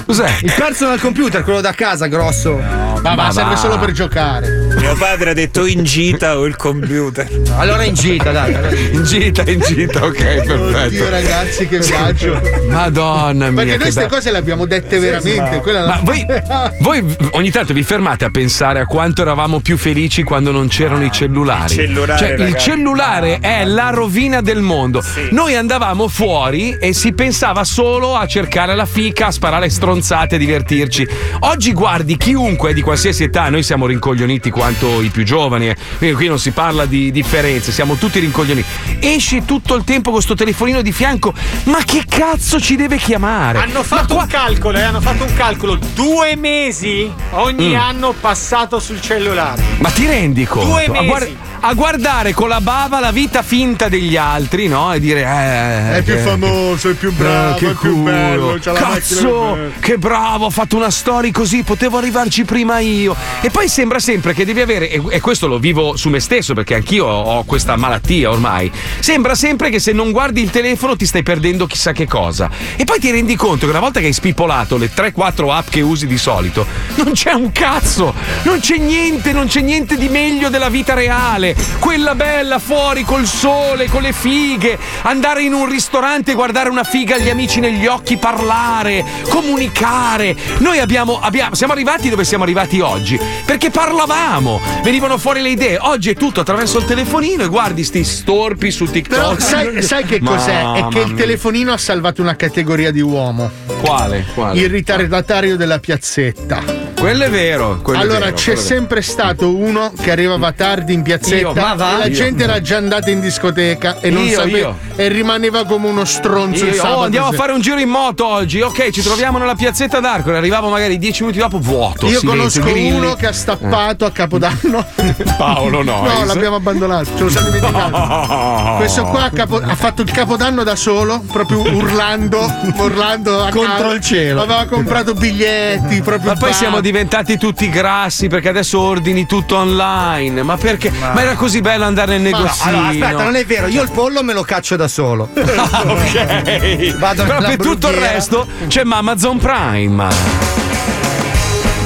[0.10, 0.38] Cos'è?
[0.42, 2.56] Il personal computer, quello da casa, grosso.
[2.58, 3.56] Ma, Ma va, serve va.
[3.58, 4.68] solo per giocare.
[4.80, 7.28] Mio padre ha detto in gita o il computer.
[7.58, 8.56] Allora in gita, dai.
[8.56, 9.44] allora in gita.
[9.44, 11.10] In gita, ok, Oddio, perfetto.
[11.12, 12.42] ragazzi, che viaggio.
[12.70, 13.54] Madonna mia.
[13.54, 14.14] Perché noi queste bello.
[14.16, 15.60] cose le abbiamo dette veramente.
[15.60, 16.26] Quella Ma la- voi,
[16.82, 21.04] voi ogni tanto vi fermate a pensare a quanto eravamo più felici quando non c'erano
[21.04, 21.74] i cellulari.
[21.74, 25.04] Il cellulare, cioè, il cellulare è la rovina del mondo.
[25.30, 30.38] Noi andavamo fuori e si pensava solo a cercare la fica, a sparare stronzate stronzate,
[30.38, 31.08] divertirci.
[31.42, 35.76] Oggi guardi chiunque di qualsiasi età, noi siamo rincoglioniti quanto i più giovani, eh.
[35.98, 38.68] quindi qui non si parla di differenze, siamo tutti rincoglioniti.
[39.00, 41.34] Esci tutto il tempo con sto telefonino di fianco,
[41.66, 43.60] ma che cazzo ci deve chiamare?
[43.60, 45.78] Hanno fatto un calcolo, eh, hanno fatto un calcolo.
[45.94, 47.80] Due mesi ogni Mm.
[47.80, 49.62] anno passato sul cellulare.
[49.80, 50.68] Ma ti rendi conto?
[50.70, 51.06] Due mesi.
[51.06, 51.30] guar-
[51.62, 54.94] a guardare con la bava la vita finta degli altri, no?
[54.94, 58.04] E dire eh, È più che- famoso, è più bravo, Eh, che è più culo.
[58.04, 58.58] bello.
[58.62, 63.16] Cazzo, più che bravo, ho fatto una storia così, potevo arrivarci prima io.
[63.42, 66.54] E poi sembra sempre che devi avere, e, e questo lo vivo su me stesso
[66.54, 68.72] perché anch'io ho questa malattia ormai.
[69.00, 72.50] Sembra sempre che se non guardi il telefono ti stai perdendo chissà che cosa.
[72.76, 75.82] E poi ti rendi conto che una volta che hai spipolato le 3-4 app che
[75.82, 80.50] usi di solito, non c'è un cazzo, non c'è niente, non c'è niente di meglio
[80.50, 81.49] della vita reale.
[81.80, 86.84] Quella bella fuori col sole, con le fighe, andare in un ristorante e guardare una
[86.84, 90.36] figa agli amici negli occhi, parlare, comunicare.
[90.60, 95.78] Noi abbiamo, abbiamo- siamo arrivati dove siamo arrivati oggi perché parlavamo, venivano fuori le idee.
[95.80, 99.18] Oggi è tutto attraverso il telefonino e guardi sti storpi su TikTok.
[99.20, 100.60] Però sai, sai che cos'è?
[100.60, 103.50] È Mamma che il telefonino ha salvato una categoria di uomo.
[103.82, 104.26] Quale?
[104.34, 104.60] Quale?
[104.60, 106.79] Il ritardatario della piazzetta.
[107.00, 107.80] Quello è vero.
[107.82, 108.66] quello è allora vero, c'è è vero.
[108.66, 111.96] sempre stato uno che arrivava tardi in piazzetta Io, ma va?
[111.96, 112.14] e la Io.
[112.14, 114.78] gente era già andata in discoteca e non Io, sapeva io.
[114.98, 117.42] e rimaneva come uno stronzo Io- oh, andiamo a sera.
[117.42, 118.60] fare un giro in moto oggi.
[118.60, 120.32] Ok, ci troviamo nella piazzetta d'Arco.
[120.34, 122.06] Arrivavo magari dieci minuti dopo, vuoto.
[122.08, 122.92] Io silenzio, conosco grilli.
[122.92, 124.86] uno che ha stappato a Capodanno.
[125.38, 126.26] Paolo No, Noyes.
[126.26, 128.76] l'abbiamo abbandonato, ce lo siamo dimenticato.
[128.78, 132.40] Questo qua a capo- ha fatto il capodanno da solo, proprio urlando,
[132.78, 134.42] urlando a Contro il cielo.
[134.42, 140.42] Aveva comprato biglietti, proprio Ma poi siamo diventati tutti grassi perché adesso ordini tutto online.
[140.44, 140.90] Ma perché?
[140.92, 142.70] Ma, era così bello andare nel Ma no, negozio.
[142.70, 145.30] allora, aspetta, non è vero, io il pollo me lo caccio da solo.
[145.36, 146.96] Ah, ok.
[146.98, 148.12] Vado Però per tutto il brughiera.
[148.12, 150.08] resto c'è Amazon Prime.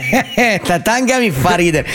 [0.62, 1.88] Tatanga mi fa ridere.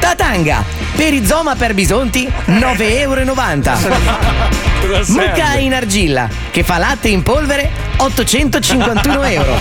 [0.00, 0.64] Tatanga,
[0.96, 4.72] perizoma per bisonti, 9,90 euro.
[5.08, 9.58] Mucca in argilla, che fa latte in polvere, 851 euro.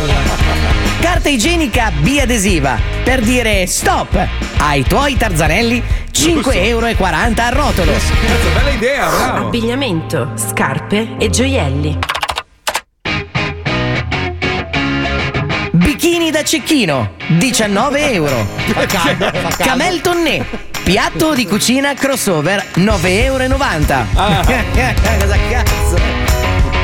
[0.99, 5.81] Carta igienica biadesiva per dire stop ai tuoi tarzanelli
[6.13, 7.91] 5,40 euro a rotolo.
[8.53, 9.47] bella idea, bravo.
[9.47, 11.97] Abbigliamento, scarpe e gioielli.
[15.71, 18.45] Bikini da cecchino 19 euro.
[19.57, 20.71] Camel tonné.
[20.83, 23.47] Piatto di cucina crossover 9,90 euro.
[25.17, 25.95] Cosa cazzo?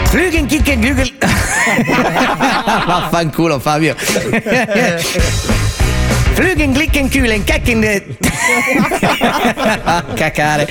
[0.06, 1.12] Flügen Kicken Glügel.
[2.88, 3.96] Vaffanculo Fabio.
[6.40, 7.82] Flügen Glicken Kühlen Kecken.
[10.16, 10.68] Cacare.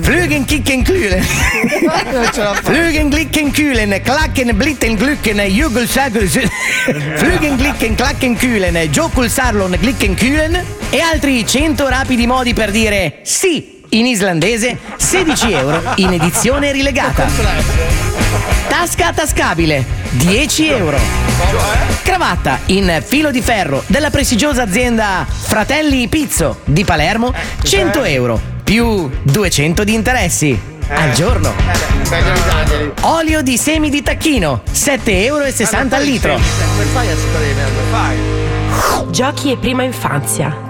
[0.00, 1.24] Flügen Kicken Kühlen.
[2.62, 4.00] Flügen Glicken Kühlen.
[4.04, 5.40] Klacken Blitten Glücken.
[5.50, 6.28] Jugel Sagel.
[7.16, 8.76] Flügen Glicken Klacken Kühlen.
[8.92, 10.56] Jokul Sarlon Glicken Kühlen.
[10.92, 18.19] E altri 100 rapidi modi per dire sì in islandese 16 euro in edizione rilegata.
[18.68, 20.98] Tasca tascabile 10 euro.
[22.02, 29.10] Cravatta in filo di ferro della prestigiosa azienda Fratelli Pizzo di Palermo 100 euro più
[29.22, 30.60] 200 di interessi.
[30.88, 31.52] Al giorno.
[33.02, 36.34] Olio di semi di tacchino 7,60 euro al litro.
[36.34, 37.80] Come fai a sapere di merda?
[37.90, 39.10] Fai.
[39.10, 40.69] Giochi e prima infanzia.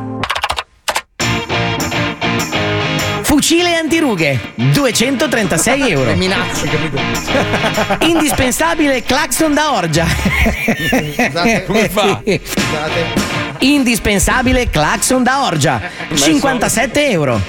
[3.51, 6.15] Fucile antirughe 236 euro.
[6.15, 7.01] minacci, capito?
[8.07, 10.07] Indispensabile clacson da orgia.
[11.67, 12.23] Come fa?
[13.59, 15.81] Indispensabile clacson da orgia
[16.15, 17.41] 57 euro.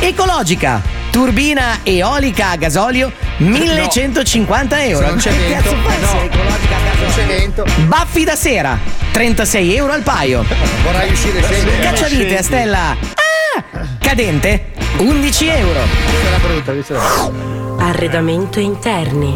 [0.00, 0.82] Ecologica
[1.12, 5.06] turbina eolica a gasolio 1150 euro.
[5.10, 6.22] Non c'è vento, no.
[6.22, 7.64] ecologica a gasolio?
[7.86, 8.76] Baffi da sera
[9.12, 10.44] 36 euro al paio.
[10.82, 11.78] Vorrai uscire sempre.
[11.78, 14.66] Cacciavite a stella ah, cadente
[14.98, 15.80] 11 euro.
[17.78, 19.34] Arredamento interni.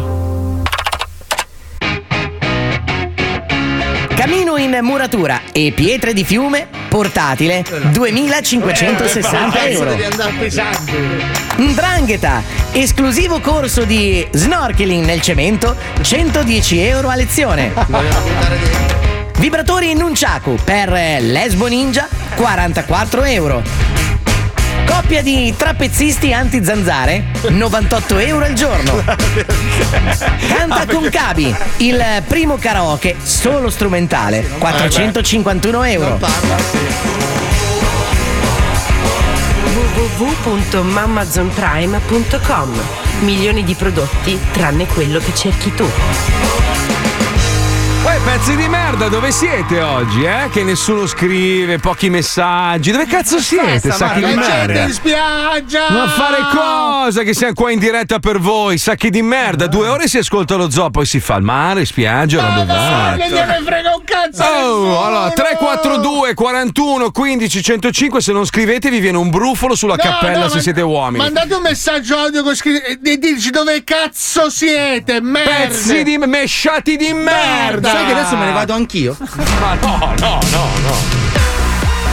[4.15, 9.95] Camino in muratura e pietre di fiume portatile 2560 Eh, euro.
[11.57, 17.71] Ndrangheta, esclusivo corso di snorkeling nel cemento, 110 euro a lezione.
[19.39, 20.89] Vibratori Nunchaku per
[21.21, 23.63] Lesbo Ninja, 44 euro.
[24.89, 29.03] Coppia di trapezzisti anti-zanzare, 98 euro al giorno.
[30.47, 36.17] Canta con Cabi, il primo karaoke solo strumentale, 451 euro.
[40.17, 42.81] www.mamazonprime.com
[43.21, 45.87] Milioni di prodotti tranne quello che cerchi tu.
[48.01, 50.49] Poi pezzi di merda, dove siete oggi, eh?
[50.51, 52.91] Che nessuno scrive, pochi messaggi.
[52.91, 54.83] Dove cazzo siete, sacchi di merda?
[54.83, 55.89] in spiaggia!
[55.89, 57.23] Ma fare cosa?
[57.23, 59.65] Che siamo qua in diretta per voi, sacchi di merda.
[59.65, 63.29] Due ore si ascolta lo zoo, poi si fa il mare, spiaggia, robe varie.
[63.29, 64.43] Non gliene frega un cazzo!
[64.43, 70.03] Oh, allora 342 41 15 105 se non scrivete vi viene un brufolo sulla No,
[70.03, 71.23] cappella no, se ma- siete uomini.
[71.23, 75.49] Mandate un messaggio audio con scri- e dici dove cazzo siete, merda!
[75.49, 77.89] Pezzi di mesciati di merda.
[77.89, 79.15] Sai che adesso me ne vado anch'io?
[79.61, 81.28] Ma no, no, no, no.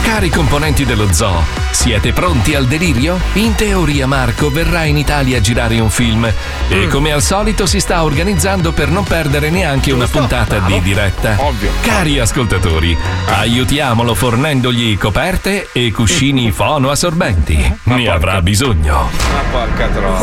[0.07, 1.42] Cari componenti dello zoo,
[1.72, 3.18] siete pronti al delirio?
[3.34, 6.32] In teoria Marco verrà in Italia a girare un film
[6.68, 11.34] e come al solito si sta organizzando per non perdere neanche una puntata di diretta.
[11.40, 11.72] Ovvio.
[11.80, 12.96] Cari ascoltatori,
[13.26, 17.78] aiutiamolo fornendogli coperte e cuscini fono assorbenti.
[17.82, 19.11] Ne avrà bisogno.
[19.32, 20.18] Ma porca troia.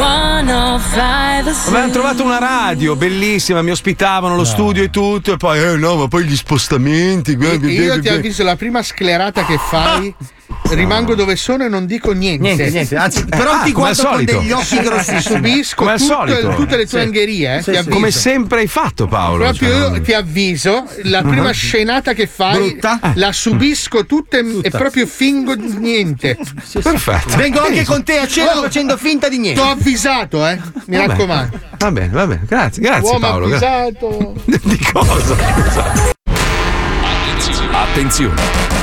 [1.68, 5.96] Avevano trovato una radio bellissima, mi ospitavano lo studio e tutto, e poi, eh no,
[5.96, 7.32] ma poi gli spostamenti.
[7.32, 8.14] Io ti guarda.
[8.14, 10.16] avviso, la prima sclerata che fai,
[10.76, 12.44] rimango dove sono e non dico niente.
[12.44, 15.22] Niente, niente, anzi, però ti Ah, guardo con degli occhi grossissimi.
[15.22, 17.06] Subisco Come tutto- tutte le tue Sì.
[17.06, 17.90] angherie, eh, Sì, sì.
[17.90, 19.44] Come sempre hai fatto, Paolo.
[19.44, 23.00] Proprio cioè, io ti avviso, la prima scenata che fai Brutta?
[23.16, 26.38] la subisco tutta e, proprio fingo di niente.
[26.82, 27.36] Perfetto.
[27.38, 29.60] Vengo anche con te a cena facendo finta di niente.
[29.62, 30.60] T'ho avvisato, eh.
[30.86, 31.08] Mi Vabbè.
[31.08, 31.60] raccomando.
[31.78, 32.42] Va bene, va bene.
[32.48, 33.46] Grazie, grazie Uomo Paolo.
[33.46, 34.34] avvisato.
[34.46, 35.36] Di cosa?
[37.72, 38.83] Attenzione!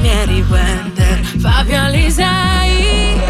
[0.00, 3.20] Palmieri Wender, Fabio Alisei.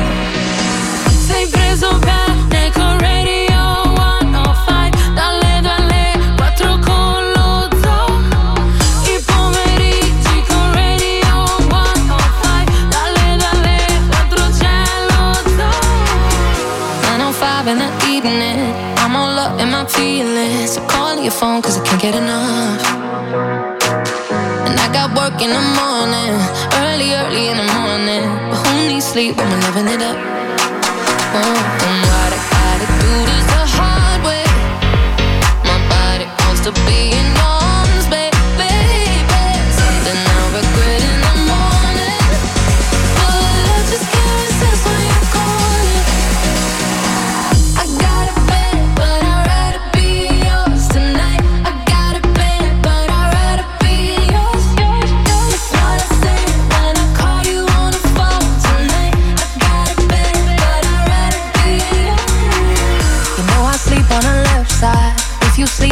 [1.26, 8.20] Sei preso bene con Radio 105, dalle 2 alle 4 con lo zoo.
[9.02, 15.74] I pomeriggi con Radio 105, dalle 2 alle 4 c'è lo zoo.
[17.18, 20.74] 905 in the evening, I'm all up in my feelings.
[20.74, 23.79] So call your phone cause I can't get enough.
[24.78, 26.32] I got work in the morning,
[26.84, 28.24] early, early in the morning.
[28.50, 30.16] But who needs sleep when we're living it up?
[30.16, 31.58] Oh,
[31.88, 34.44] and what I gotta do this the hard way.
[35.64, 37.19] My body wants to be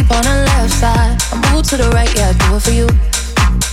[0.09, 2.71] Sleep on the left side, I move to the right, yeah, I do it for
[2.71, 2.87] you.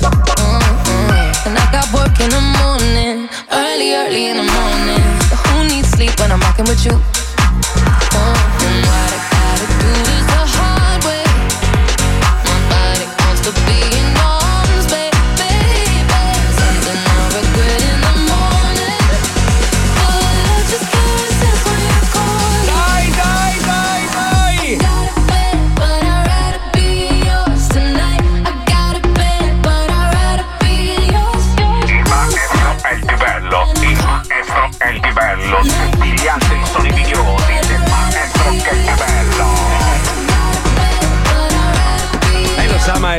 [0.03, 1.47] Mm-mm.
[1.47, 5.03] And I got work in the morning, early, early in the morning.
[5.29, 7.24] But who needs sleep when I'm rocking with you?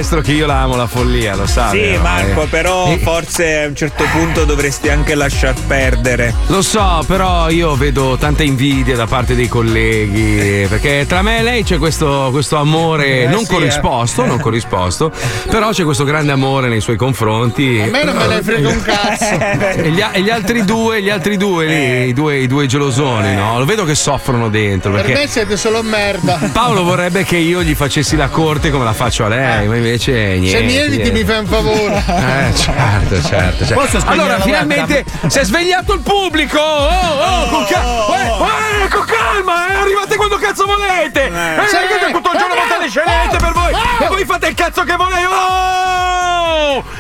[0.06, 1.70] Maestro che io la amo la follia, lo sa.
[1.70, 2.02] Sì, vero?
[2.02, 2.46] Marco, Eh.
[2.46, 6.32] però Eh, forse a un certo punto dovresti anche lasciar perdere.
[6.46, 10.66] Lo so, però io vedo tanta invidia da parte dei colleghi.
[10.68, 15.10] Perché tra me e lei c'è questo, questo amore Eh, non sì, corrisposto, non corrisposto,
[15.48, 17.80] però c'è questo grande amore nei suoi confronti.
[17.82, 19.24] A me non me ne frega un cazzo.
[19.86, 23.34] E gli, e gli altri due, gli altri due lì, i due, i due gelosoni,
[23.34, 23.58] no?
[23.58, 24.90] Lo vedo che soffrono dentro.
[24.92, 26.38] Per Perché me siete solo merda.
[26.52, 29.94] Paolo vorrebbe che io gli facessi la corte come la faccio a lei, ma invece
[30.38, 30.48] niente.
[30.50, 31.12] Se mi eviti niente.
[31.12, 32.04] mi fai un favore.
[32.46, 33.64] Eh, certo, certo.
[33.66, 33.98] certo.
[34.06, 36.58] Allora, finalmente si è svegliato il pubblico!
[36.58, 41.24] Oh, oh, con, ca- eh, eh, con calma, eh, arrivate quando cazzo volete!
[41.26, 41.76] Eh, Sì.
[41.76, 43.72] che tutto il giorno fate le scenette per voi!
[44.00, 45.24] E voi fate il cazzo che volete!
[45.26, 45.95] Oh!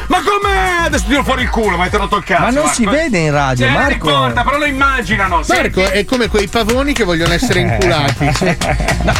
[0.08, 0.84] Ma com'è?
[0.86, 2.42] Adesso tiro fuori il culo, mi hai rotto il cazzo!
[2.42, 2.70] Ma non va.
[2.72, 4.08] si vede in radio, non Marco.
[4.08, 5.42] importa, però lo immaginano!
[5.46, 8.24] Marco è come quei pavoni che vogliono essere inculati.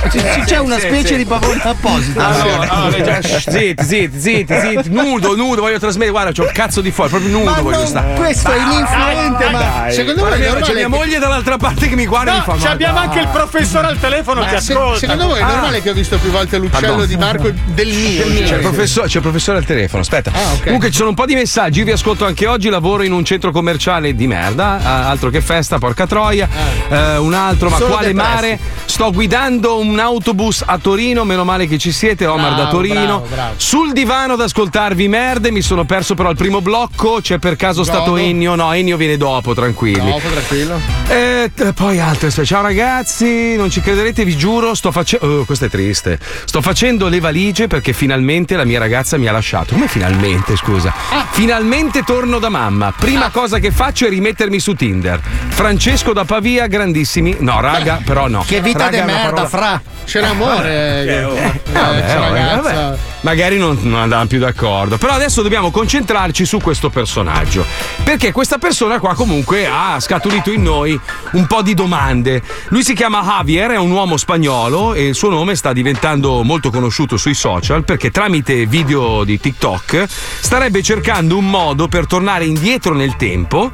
[0.09, 1.17] C'è, c'è una sì, specie sì.
[1.17, 2.21] di pavone apposito.
[2.21, 6.91] Allora, allora, zitti, zitti, zitti, zitti, nudo, nudo, voglio trasmettere, guarda, c'ho il cazzo di
[6.91, 8.15] fuori, proprio nudo Ma voglio non- stare.
[8.15, 11.95] questo è l'influente, ma secondo Guarda, voi è c'è normale mia moglie dall'altra parte che
[11.97, 13.07] mi guarda e mi fa No, ma abbiamo dai.
[13.07, 14.99] anche il professore al telefono Ma che se- ascolta.
[14.99, 15.47] secondo voi è Ah.
[15.47, 17.07] normale che ho visto più volte l'uccello Pardon.
[17.07, 18.25] di Marco del mio?
[18.27, 18.47] C'è
[18.87, 20.31] cioè, c'è il professore al telefono, aspetta.
[20.55, 20.65] Ok.
[20.65, 23.25] Comunque ci sono un po' di messaggi, io vi ascolto anche oggi, lavoro in un
[23.25, 26.49] centro commerciale di merda, eh, altro che festa, porca troia.
[26.89, 28.33] Eh, un altro, ma Solo quale depressi.
[28.35, 28.59] mare?
[28.85, 32.95] Sto guidando un autobus a Torino, meno male che ci siete, Omar da Bravo, Torino.
[33.05, 33.55] bravo, bravo.
[33.57, 37.83] Sul divano ad ascoltarvi merde, mi sono perso però il primo blocco, c'è per caso
[37.85, 38.17] stato Godo.
[38.17, 38.55] Ennio?
[38.55, 40.11] No, Ennio viene dopo, tranquilli.
[40.11, 40.81] Dopo, tranquillo.
[41.09, 45.45] Eh, t- poi altre ciao ragazzi, non ci crederete, vi giuro, sto facendo.
[45.45, 46.19] questo è triste.
[46.45, 49.75] Sto facendo le valigie perché finalmente la mia ragazza mi ha lasciato.
[49.75, 50.26] Come finalmente,
[50.57, 50.93] scusa?
[51.31, 52.93] Finalmente torno da mamma.
[52.97, 55.21] Prima cosa che faccio è rimettermi su Tinder.
[55.49, 57.37] Francesco da Pavia, grandissimi.
[57.41, 58.45] No, raga, però no.
[58.47, 59.83] Che vita Raga, di merda, parola- fra.
[60.05, 60.65] C'è l'amore.
[61.07, 61.37] Eh, eh, oh.
[61.37, 62.73] eh, Vabbè, c'è vabbè, ragazza.
[62.73, 62.97] vabbè.
[63.27, 64.99] Magari non, non andavamo più d'accordo.
[64.99, 67.67] Però adesso dobbiamo concentrarci su questo personaggio.
[68.05, 70.99] Perché questa persona qua comunque ha scaturito in noi
[71.33, 72.41] un po' di domande.
[72.69, 76.71] Lui si chiama Javier, è un uomo spagnolo e il suo nome sta diventando molto
[76.71, 82.95] conosciuto sui social perché tramite video di TikTok starebbe cercando un modo per tornare indietro
[82.95, 83.73] nel tempo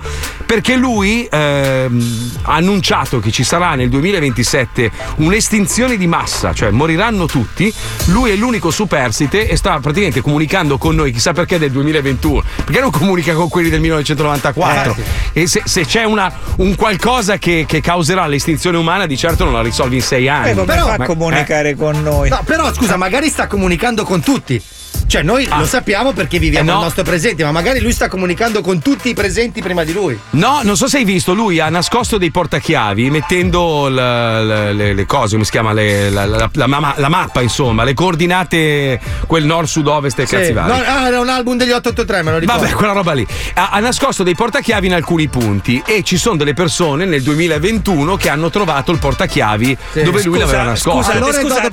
[0.52, 7.24] perché lui ehm, ha annunciato che ci sarà nel 2027 un'estinzione di massa, cioè moriranno
[7.24, 7.72] tutti.
[8.06, 12.80] Lui è l'unico superstite e sta praticamente comunicando con noi, chissà perché del 2021, perché
[12.80, 14.96] non comunica con quelli del 1994.
[15.32, 19.52] E se, se c'è una- un qualcosa che, che causerà l'estinzione umana, di certo non
[19.52, 20.50] la risolvi in sei anni.
[20.50, 22.28] E come Però- fa a Ma- comunicare con noi?
[22.28, 24.62] No, però scusa, magari sta comunicando con tutti.
[25.06, 26.78] Cioè, noi lo sappiamo perché viviamo Eh, no.
[26.78, 30.18] il nostro presente, ma magari lui sta comunicando con tutti i presenti prima di lui.
[30.30, 34.94] No, non so se hai visto, lui ha nascosto dei portachiavi mettendo l- l- le,
[34.94, 38.98] le cose, come si chiama, le- la, la- la ma- la mappa, insomma, le coordinate,
[39.26, 40.52] quel nord, sud, ovest e cazzi Sì.
[40.52, 40.68] vari.
[40.68, 42.62] No, ah, era un album degli 883, me lo ricordo.
[42.62, 43.26] Vabbè, quella roba lì.
[43.54, 48.16] Ha, ha nascosto dei portachiavi in alcuni punti e ci sono delle persone nel 2021
[48.16, 51.00] che hanno trovato il portachiavi dove lui l'aveva nascosto.
[51.02, 51.70] Scusate, Allora è scusate,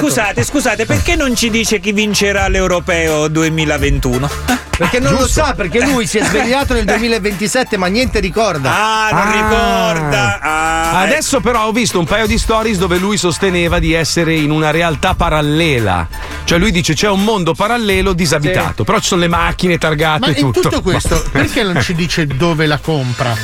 [0.00, 4.28] scusate, scusate, perché non ci dice chi vincerà l'europeo 2021?
[4.76, 8.70] Perché non lo sa, perché lui si è svegliato nel 2027, ma niente ricorda.
[8.70, 9.32] Ah, non Ah.
[9.32, 10.38] ricorda.
[10.40, 14.50] Ah, Adesso però ho visto un paio di stories dove lui sosteneva di essere in
[14.50, 16.06] una realtà parallela.
[16.44, 20.36] Cioè lui dice c'è un mondo parallelo disabitato, però ci sono le macchine targate Ma
[20.36, 20.60] e tutto.
[20.60, 23.34] tutto questo, perché non ci dice dove la compra?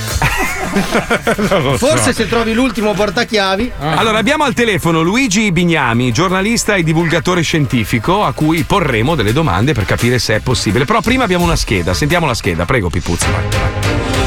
[1.36, 1.86] Lo so.
[1.86, 3.72] Forse se trovi l'ultimo portachiavi.
[3.78, 9.72] Allora abbiamo al telefono Luigi Bignami, giornalista e divulgatore scientifico, a cui porremo delle domande
[9.72, 10.84] per capire se è possibile.
[10.84, 13.26] Però prima abbiamo una scheda, sentiamo la scheda, prego Pipuzzi.
[13.30, 14.24] vai, vai.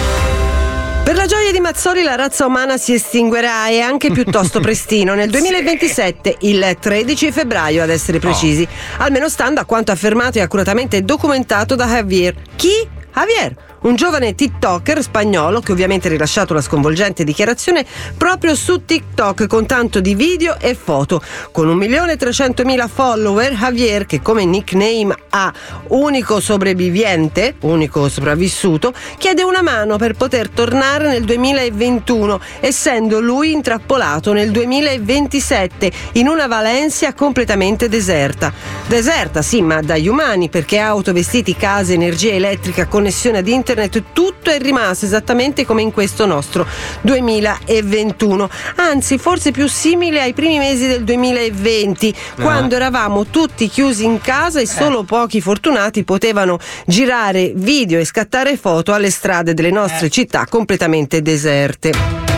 [1.10, 5.32] Per la gioia di Mazzoli la razza umana si estinguerà e anche piuttosto prestino nel
[5.32, 11.74] 2027, il 13 febbraio ad essere precisi, almeno stando a quanto affermato e accuratamente documentato
[11.74, 12.36] da Javier.
[12.56, 12.88] Chi?
[13.12, 17.86] Javier, un giovane TikToker spagnolo che ovviamente ha rilasciato la sconvolgente dichiarazione
[18.18, 21.22] proprio su TikTok con tanto di video e foto.
[21.52, 25.54] Con 1.300.000 follower, Javier, che come nickname ha
[25.88, 34.34] unico sopravviviente, unico sopravvissuto, chiede una mano per poter tornare nel 2021, essendo lui intrappolato
[34.34, 38.52] nel 2027 in una Valencia completamente deserta.
[38.88, 43.68] Deserta, sì, ma dagli umani, perché auto, vestiti, case, energia elettrica, connessione ad internet,
[44.12, 46.66] tutto è rimasto esattamente come in questo nostro
[47.02, 48.50] 2021.
[48.76, 54.60] Anzi, forse più simile ai primi mesi del 2020, quando eravamo tutti chiusi in casa
[54.60, 60.46] e solo pochi fortunati potevano girare video e scattare foto alle strade delle nostre città
[60.46, 62.29] completamente deserte.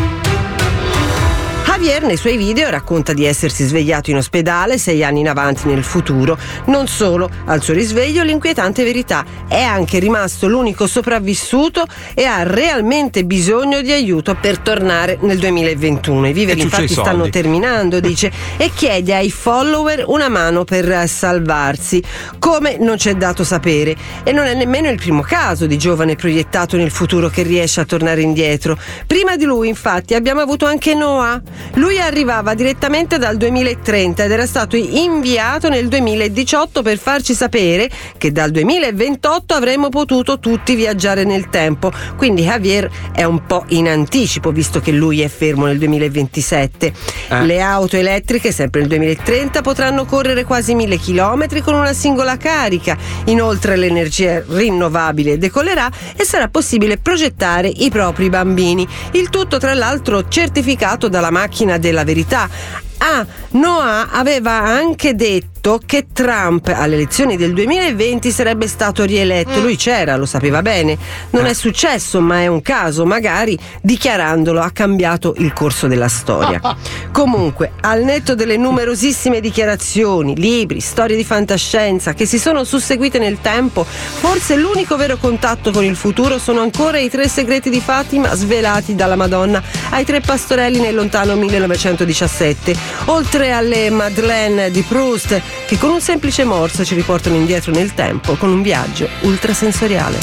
[1.82, 5.84] Javier nei suoi video racconta di essersi svegliato in ospedale sei anni in avanti nel
[5.84, 6.38] futuro.
[6.66, 13.26] Non solo, al suo risveglio l'inquietante verità è anche rimasto l'unico sopravvissuto e ha realmente
[13.26, 16.28] bisogno di aiuto per tornare nel 2021.
[16.28, 22.02] I viveri infatti stanno terminando, dice, e chiede ai follower una mano per salvarsi.
[22.38, 23.96] Come non c'è dato sapere.
[24.24, 27.86] E non è nemmeno il primo caso di giovane proiettato nel futuro che riesce a
[27.86, 28.78] tornare indietro.
[29.08, 31.42] Prima di lui, infatti, abbiamo avuto anche Noah.
[31.76, 38.34] Lui arrivava direttamente dal 2030 ed era stato inviato nel 2018 per farci sapere che
[38.34, 41.91] dal 2028 avremmo potuto tutti viaggiare nel tempo.
[42.17, 46.93] Quindi Javier è un po' in anticipo, visto che lui è fermo nel 2027.
[47.30, 47.45] Eh.
[47.45, 52.97] Le auto elettriche, sempre nel 2030, potranno correre quasi mille chilometri con una singola carica.
[53.26, 58.86] Inoltre l'energia rinnovabile decollerà e sarà possibile progettare i propri bambini.
[59.11, 62.49] Il tutto, tra l'altro, certificato dalla macchina della verità.
[62.97, 65.51] Ah, Noah aveva anche detto
[65.86, 69.59] che Trump alle elezioni del 2020 sarebbe stato rieletto.
[69.59, 70.97] Lui c'era, lo sapeva bene.
[71.30, 73.05] Non è successo, ma è un caso.
[73.05, 76.59] Magari dichiarandolo ha cambiato il corso della storia.
[77.14, 83.39] Comunque, al netto delle numerosissime dichiarazioni, libri, storie di fantascienza che si sono susseguite nel
[83.39, 88.34] tempo, forse l'unico vero contatto con il futuro sono ancora i tre segreti di Fatima
[88.34, 95.78] svelati dalla Madonna ai tre pastorelli nel lontano 1917, oltre alle Madeleine di Proust che
[95.78, 100.20] con un semplice morso ci riportano indietro nel tempo con un viaggio ultrasensoriale.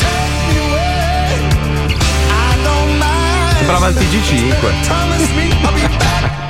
[3.57, 6.37] Sembrava il TG5.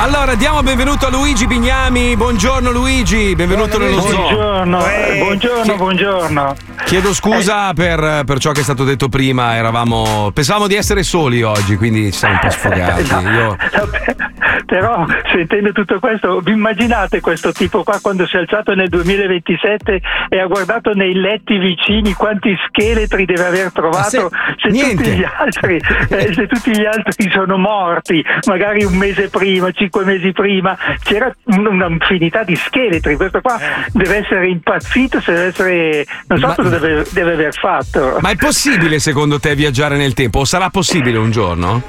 [0.00, 2.16] Allora, diamo benvenuto a Luigi Bignami.
[2.16, 4.16] Buongiorno Luigi, benvenuto nello zoo.
[4.16, 6.56] Buongiorno, eh, buongiorno, buongiorno.
[6.86, 10.30] Chiedo scusa per, per ciò che è stato detto prima, eravamo.
[10.32, 13.14] Pensavamo di essere soli oggi, quindi ci siamo un po' sfogati.
[13.26, 13.56] Io-
[14.66, 20.00] Però sentendo tutto questo, vi immaginate questo tipo qua quando si è alzato nel 2027
[20.28, 25.02] e ha guardato nei letti vicini quanti scheletri deve aver trovato se, niente.
[25.02, 30.04] tutti gli altri, eh, se tutti gli altri sono morti, magari un mese prima, cinque
[30.04, 33.16] mesi prima, c'era un- un'infinità di scheletri.
[33.16, 33.58] Questo qua
[33.92, 36.06] deve essere impazzito, deve essere.
[36.28, 38.18] non so Ma- cosa deve, deve aver fatto.
[38.20, 40.40] Ma è possibile secondo te viaggiare nel tempo?
[40.40, 41.82] O sarà possibile un giorno?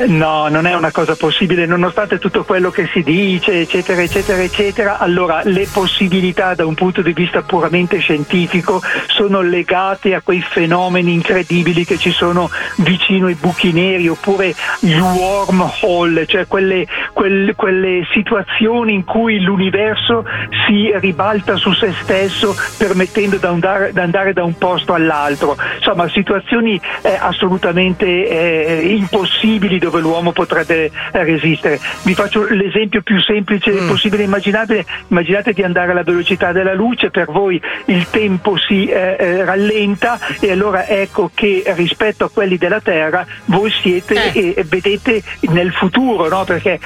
[0.00, 4.42] Eh, No, non è una cosa possibile, nonostante tutto quello che si dice, eccetera, eccetera,
[4.42, 4.98] eccetera.
[4.98, 11.12] Allora, le possibilità da un punto di vista puramente scientifico sono legate a quei fenomeni
[11.12, 16.86] incredibili che ci sono vicino ai buchi neri oppure gli wormhole, cioè quelle,
[17.52, 20.24] quel- quelle situazioni in cui l'universo
[20.66, 25.56] si ribalta su se stesso permettendo di andare, andare da un posto all'altro.
[25.76, 30.90] Insomma, situazioni eh, assolutamente eh, impossibili dove l'uomo potrebbe eh,
[31.24, 31.80] resistere.
[32.02, 34.84] Vi faccio l'esempio più semplice possibile e immaginabile.
[35.08, 40.18] Immaginate di andare alla velocità della luce, per voi il tempo si eh, eh, rallenta
[40.40, 45.72] e allora ecco che rispetto a quelli della Terra voi siete e, e vedete nel
[45.72, 46.44] futuro, no?
[46.44, 46.78] perché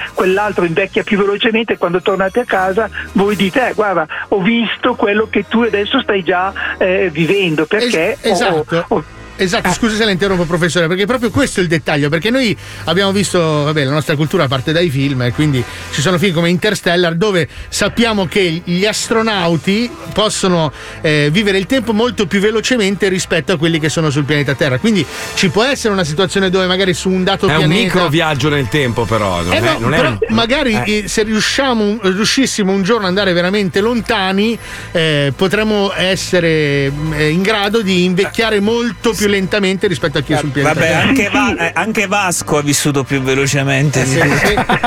[0.49, 5.29] quell'altro invecchia più velocemente quando tornate a casa voi dite "Eh, guarda ho visto quello
[5.31, 8.85] che tu adesso stai già eh, vivendo perché Es- esatto.
[8.89, 9.05] ho- ho-
[9.41, 13.13] Esatto, scusa se la interrompo professore, perché proprio questo è il dettaglio, perché noi abbiamo
[13.13, 15.63] visto, vabbè, la nostra cultura parte dai film e quindi
[15.93, 21.93] ci sono film come Interstellar dove sappiamo che gli astronauti possono eh, vivere il tempo
[21.93, 24.79] molto più velocemente rispetto a quelli che sono sul pianeta Terra.
[24.79, 28.09] Quindi ci può essere una situazione dove magari su un dato È un pianeta micro
[28.09, 29.43] viaggio nel tempo, però.
[29.43, 30.97] Non eh è, no, non è però un- magari Eh.
[31.05, 34.59] eh, se riusciamo, un- riuscissimo un giorno ad andare veramente lontani,
[34.91, 40.37] eh, potremmo essere eh, in grado di invecchiare molto più lentamente rispetto a chi è
[40.39, 40.75] sul pianeta.
[40.75, 44.03] Vabbè, anche, Va- eh, anche Vasco ha vissuto più velocemente.
[44.05, 44.19] di-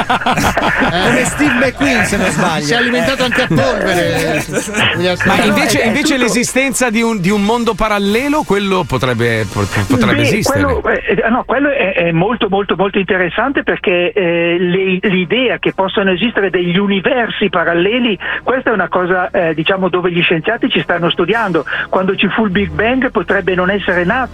[0.91, 2.65] Come Steve McQueen, se non sbaglio.
[2.65, 4.43] Si è alimentato anche a polvere.
[5.25, 10.21] Ma invece, invece l'esistenza di un, di un mondo parallelo, quello potrebbe, pot- potrebbe Beh,
[10.21, 10.61] esistere.
[10.63, 15.73] Quello, eh, no, quello è, è molto molto molto interessante perché eh, le- l'idea che
[15.73, 20.81] possano esistere degli universi paralleli, questa è una cosa eh, diciamo dove gli scienziati ci
[20.81, 21.65] stanno studiando.
[21.89, 24.30] Quando ci fu il Big Bang potrebbe non essere nato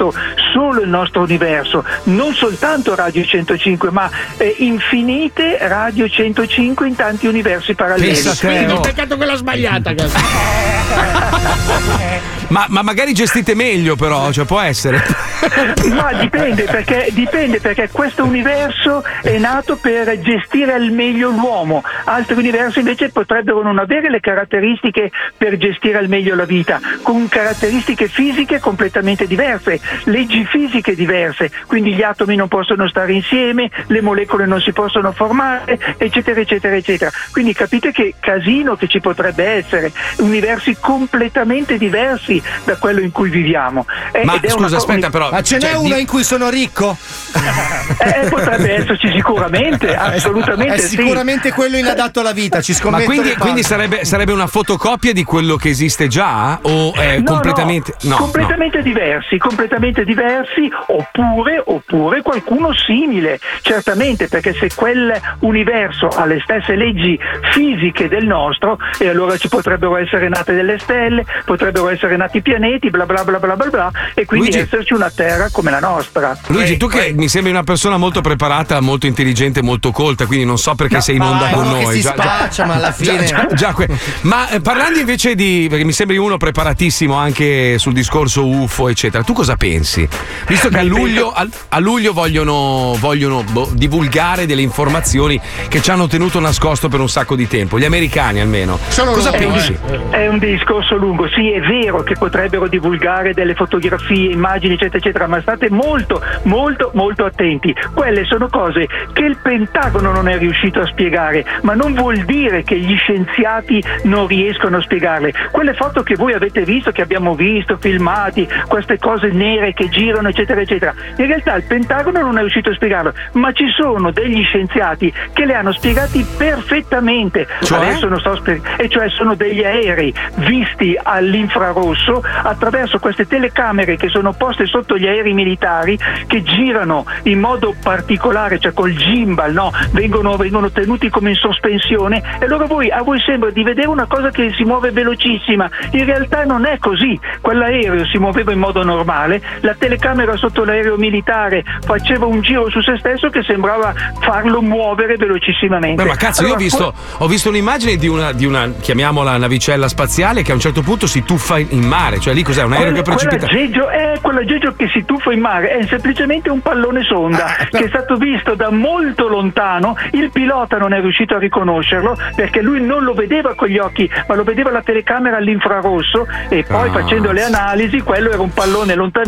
[0.54, 7.28] solo il nostro universo, non soltanto Radio 105, ma eh, infinite Radio 105 in tanti
[7.28, 8.18] universi paralleli.
[8.40, 9.94] Quindi peccato quella sbagliata.
[12.50, 15.04] Ma, ma magari gestite meglio, però, cioè può essere.
[15.92, 22.36] Ma dipende perché, dipende perché questo universo è nato per gestire al meglio l'uomo, altri
[22.36, 28.08] universi invece potrebbero non avere le caratteristiche per gestire al meglio la vita, con caratteristiche
[28.08, 34.46] fisiche completamente diverse, leggi fisiche diverse, quindi gli atomi non possono stare insieme, le molecole
[34.46, 37.12] non si possono formare, eccetera, eccetera, eccetera.
[37.32, 43.30] Quindi capite che casino che ci potrebbe essere, universi completamente diversi da quello in cui
[43.30, 43.86] viviamo.
[44.12, 45.30] Eh, Ma ed è una scusa, aspetta, però.
[45.32, 46.98] Ma ce n'è cioè, uno di- in cui sono ricco?
[48.00, 50.98] Eh, potrebbe esserci sicuramente, assolutamente È sì.
[50.98, 53.06] sicuramente quello inadatto alla vita, ci Ma scommetto.
[53.06, 53.76] quindi, le quindi palle.
[53.88, 56.60] sarebbe, sarebbe una fotocopia di quello che esiste già?
[56.62, 57.96] O è No, completamente.
[58.02, 66.40] no, completamente diversi, completamente diversi, oppure, oppure qualcuno simile, certamente, perché se quell'universo ha le
[66.44, 67.18] stesse leggi
[67.52, 72.90] fisiche del nostro, e allora ci potrebbero essere nate delle stelle, potrebbero essere nati pianeti,
[72.90, 76.38] bla bla bla bla bla bla, e quindi Luigi- esserci una Terra come la nostra.
[76.48, 80.58] Luigi, tu che mi sembri una persona molto preparata, molto intelligente, molto colta, quindi non
[80.58, 81.86] so perché No, sei in onda vai, con noi.
[81.94, 83.88] si Già- già- spaccia, ma alla già- fine- già- già que-
[84.22, 85.68] ma eh, parlando invece di.
[85.70, 89.24] perché mi sembri uno preparatissimo anche sul discorso UFO, eccetera.
[89.24, 90.08] Tu cosa pensi?
[90.48, 95.92] Visto che a luglio, a, a luglio vogliono, vogliono boh, divulgare delle informazioni che ci
[95.92, 98.80] hanno tenuto nascosto per un sacco di tempo, gli americani almeno.
[98.96, 99.78] cosa È un- pensi?
[100.10, 105.28] È un discorso lungo, sì è vero che potrebbero divulgare delle fotografie, immagini eccetera eccetera,
[105.28, 107.76] ma state molto molto molto attenti.
[107.94, 112.64] Quelle sono cose che il Pentagono non è riuscito a spiegare, ma non vuol dire
[112.64, 115.34] che gli scienziati non riescono a spiegarle.
[115.52, 120.28] Quelle foto che voi avete visto, che abbiamo visto, filmati, queste cose nere che girano
[120.28, 124.44] eccetera eccetera, in realtà il Pentagono non è riuscito a spiegarlo, ma ci sono degli
[124.44, 127.48] scienziati che le hanno spiegati perfettamente.
[127.62, 127.78] Cioè?
[127.78, 134.10] Adesso non sto spie- e cioè sono degli aerei visti all'infrarosso attraverso queste telecamere che
[134.10, 139.72] sono poste sotto gli aerei militari che girano in modo particolare, cioè col gimbal, no?
[139.92, 144.06] vengono, vengono tenuti come in sospensione e allora voi, a voi sembra di vedere una
[144.06, 148.84] cosa che si muove velocissima, in realtà non è così, quell'aereo si muoveva in modo
[148.84, 154.62] normale, la telecamera sotto l'aereo militare faceva un giro su se stesso che sembrava farlo
[154.62, 156.02] muovere velocissimamente.
[156.04, 159.38] Beh, ma cazzo, io ho Allora, visto, ho visto un'immagine di una, di una, chiamiamola
[159.38, 162.20] navicella spaziale, che a un certo punto si tuffa in mare.
[162.20, 162.64] Cioè, lì cos'è?
[162.64, 163.48] Un aereo che Quella- precipita.
[163.48, 167.86] quell'aggeggio è quell'aggeggio che si tuffa in mare, è semplicemente un pallone sonda Ah, che
[167.86, 169.96] è stato visto da molto lontano.
[170.12, 174.10] Il pilota non è riuscito a riconoscerlo perché lui non lo vedeva con gli occhi,
[174.28, 178.54] ma lo vedeva la telecamera all'infrarosso e poi Ah, facendo le analisi quello era un
[178.54, 179.26] pallone lontanissimo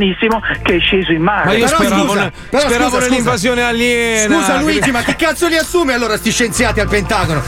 [0.63, 1.45] che è sceso in mare.
[1.45, 4.35] Ma io Però speravo, scusa, però speravo scusa, nell'invasione aliena.
[4.35, 7.41] Scusa Luigi, ma chi cazzo li assume allora sti scienziati al Pentagono?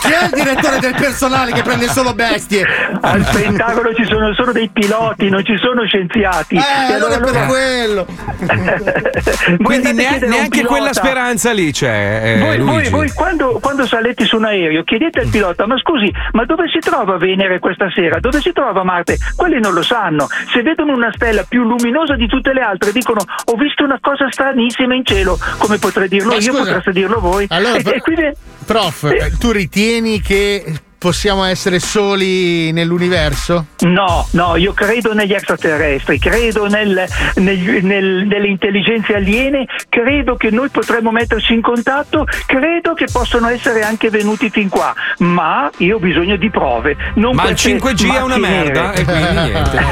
[0.00, 2.66] Chi è il direttore del personale che prende solo bestie?
[3.00, 6.56] Al Pentagono ci sono solo dei piloti, non ci sono scienziati.
[6.56, 8.06] Eh, E allora è per quello.
[9.62, 12.36] Quindi ne- neanche quella speranza lì c'è.
[12.36, 16.12] eh, voi, voi- voi quando, quando salete su un aereo chiedete al pilota ma scusi
[16.32, 18.18] ma dove si trova Venere questa sera?
[18.20, 19.16] Dove si trova Marte?
[19.34, 23.20] Quelli non lo sanno se vedono una stella più luminosa di tutte le altre dicono
[23.20, 27.20] ho visto una cosa stranissima in cielo come potrei dirlo Ma io scusa, potreste dirlo
[27.20, 27.46] voi.
[27.48, 28.30] allora, e, e quindi
[28.66, 30.64] Prof, eh, tu ritieni che
[30.98, 33.66] possiamo essere soli nell'universo?
[33.80, 40.50] No, no, io credo negli extraterrestri, credo nel- negli- nel- nelle intelligenze aliene, credo che
[40.50, 45.96] noi potremmo metterci in contatto, credo che possono essere anche venuti fin qua, ma io
[45.96, 46.96] ho bisogno di prove.
[47.14, 49.84] Non Ma il queste 5G è una merda e quindi niente.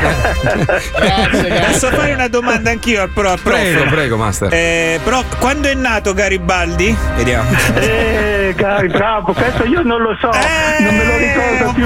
[1.67, 3.37] Posso fare una domanda anch'io al pro?
[3.43, 4.53] Prego, prego, master.
[4.53, 6.95] Eh, però, quando è nato Garibaldi?
[7.17, 7.51] Vediamo.
[7.75, 10.31] Eh, Gary, bravo, questo io non lo so,
[10.81, 11.85] non me lo ricordo più.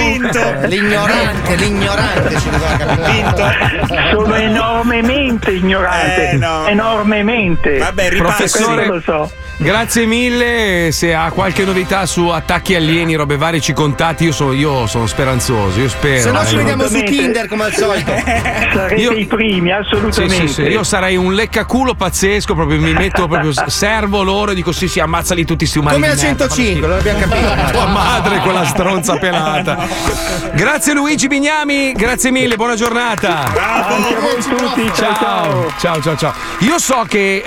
[0.69, 4.11] L'ignorante, l'ignorante ci doveva capire.
[4.13, 6.67] Sono enormemente ignorante, Eh, no.
[6.67, 7.79] enormemente.
[7.79, 9.33] Vabbè, Professore, Questo lo so.
[9.59, 10.91] grazie mille.
[10.93, 14.25] Se ha qualche novità su attacchi alieni, robe varie, ci contatti.
[14.25, 15.79] Io sono, io sono speranzoso.
[15.81, 16.21] Io spero.
[16.21, 16.59] Se no ci eh.
[16.59, 16.97] vediamo su.
[17.03, 18.13] Tinder come al solito.
[18.75, 20.47] Sarete Io- i primi, Sì, assolutamente.
[20.49, 24.73] sì, sì, io sarei un leccaculo pazzesco, proprio mi metto proprio, servo loro e dico
[24.73, 25.95] sì, sì, ammazzali tutti sti umani.
[25.95, 27.71] Come a merda, 105, lo abbiamo capito.
[27.73, 29.87] Tua madre quella stronza pelata.
[30.55, 33.45] Grazie Luigi Bignami, grazie mille, buona giornata.
[33.45, 35.73] Anche a voi tutti, ciao ciao.
[35.79, 36.33] Ciao, ciao, ciao.
[36.61, 37.43] Io so che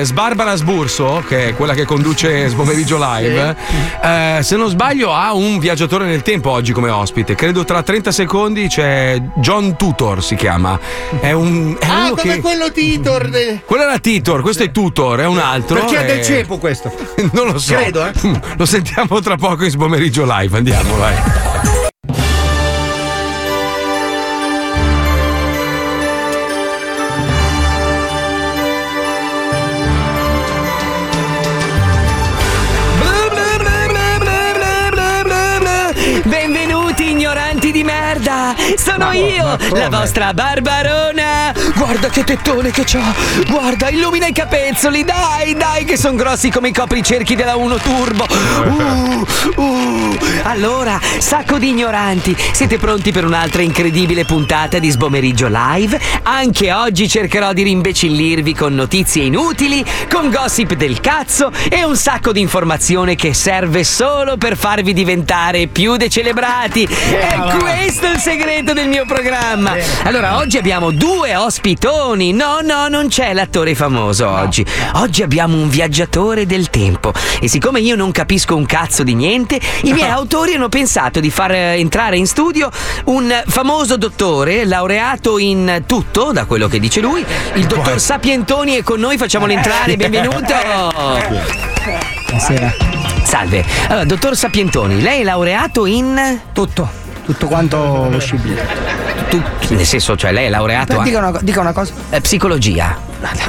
[0.00, 3.56] eh, Sbarbara Sburso, che è quella che conduce Sbomeriggio Live,
[4.02, 7.34] eh, se non sbaglio ha un viaggiatore nel tempo oggi come ospite.
[7.34, 10.78] Credo tra 30 secondi c'è John Tutor, si chiama.
[11.20, 11.76] È un...
[11.78, 12.40] È Ah, come che...
[12.40, 13.28] quello Titor.
[13.28, 15.76] de- Quello era Titor, questo è Tutor, è un altro.
[15.80, 16.92] Perché è del eh, cepo questo?
[17.32, 17.74] Non lo so.
[17.74, 18.12] Credo, eh.
[18.56, 20.56] Lo sentiamo tra poco in Sbomeriggio Live.
[20.56, 21.16] Andiamo, mulai.
[36.22, 38.29] Benvenuti ignoranti di merda
[38.76, 41.52] sono io, la vostra Barbarona!
[41.76, 43.00] Guarda che tettone che c'ho!
[43.48, 45.04] Guarda, illumina i capezzoli!
[45.04, 48.26] Dai, dai, che sono grossi come i copricerchi della 1 Turbo!
[48.64, 50.18] Uh, uh.
[50.42, 56.00] Allora, sacco di ignoranti, siete pronti per un'altra incredibile puntata di Sbomeriggio Live?
[56.22, 62.32] Anche oggi cercherò di rimbecillirvi con notizie inutili, con gossip del cazzo e un sacco
[62.32, 66.84] di informazione che serve solo per farvi diventare più decelebrati.
[66.84, 69.74] È questo il segreto del mio programma.
[70.04, 72.32] Allora, oggi abbiamo due ospitoni.
[72.32, 74.64] No, no, non c'è l'attore famoso oggi.
[74.94, 77.12] Oggi abbiamo un viaggiatore del tempo.
[77.38, 81.28] E siccome io non capisco un cazzo di niente, i miei autori hanno pensato di
[81.28, 82.70] far eh, entrare in studio
[83.04, 87.22] un famoso dottore laureato in tutto, da quello che dice lui.
[87.54, 89.96] Il dottor Sapientoni è con noi, facciamolo entrare.
[89.98, 90.54] Benvenuto.
[92.24, 92.74] Buonasera.
[93.22, 93.64] Salve.
[93.88, 96.40] Allora, dottor Sapientoni, lei è laureato in.
[96.52, 96.99] Tutto,
[97.30, 98.60] tutto quanto possibile.
[99.28, 101.92] Tu, nel senso, cioè lei è laureato Beh, dica, una, dica una cosa.
[102.10, 102.96] eh, psicologia.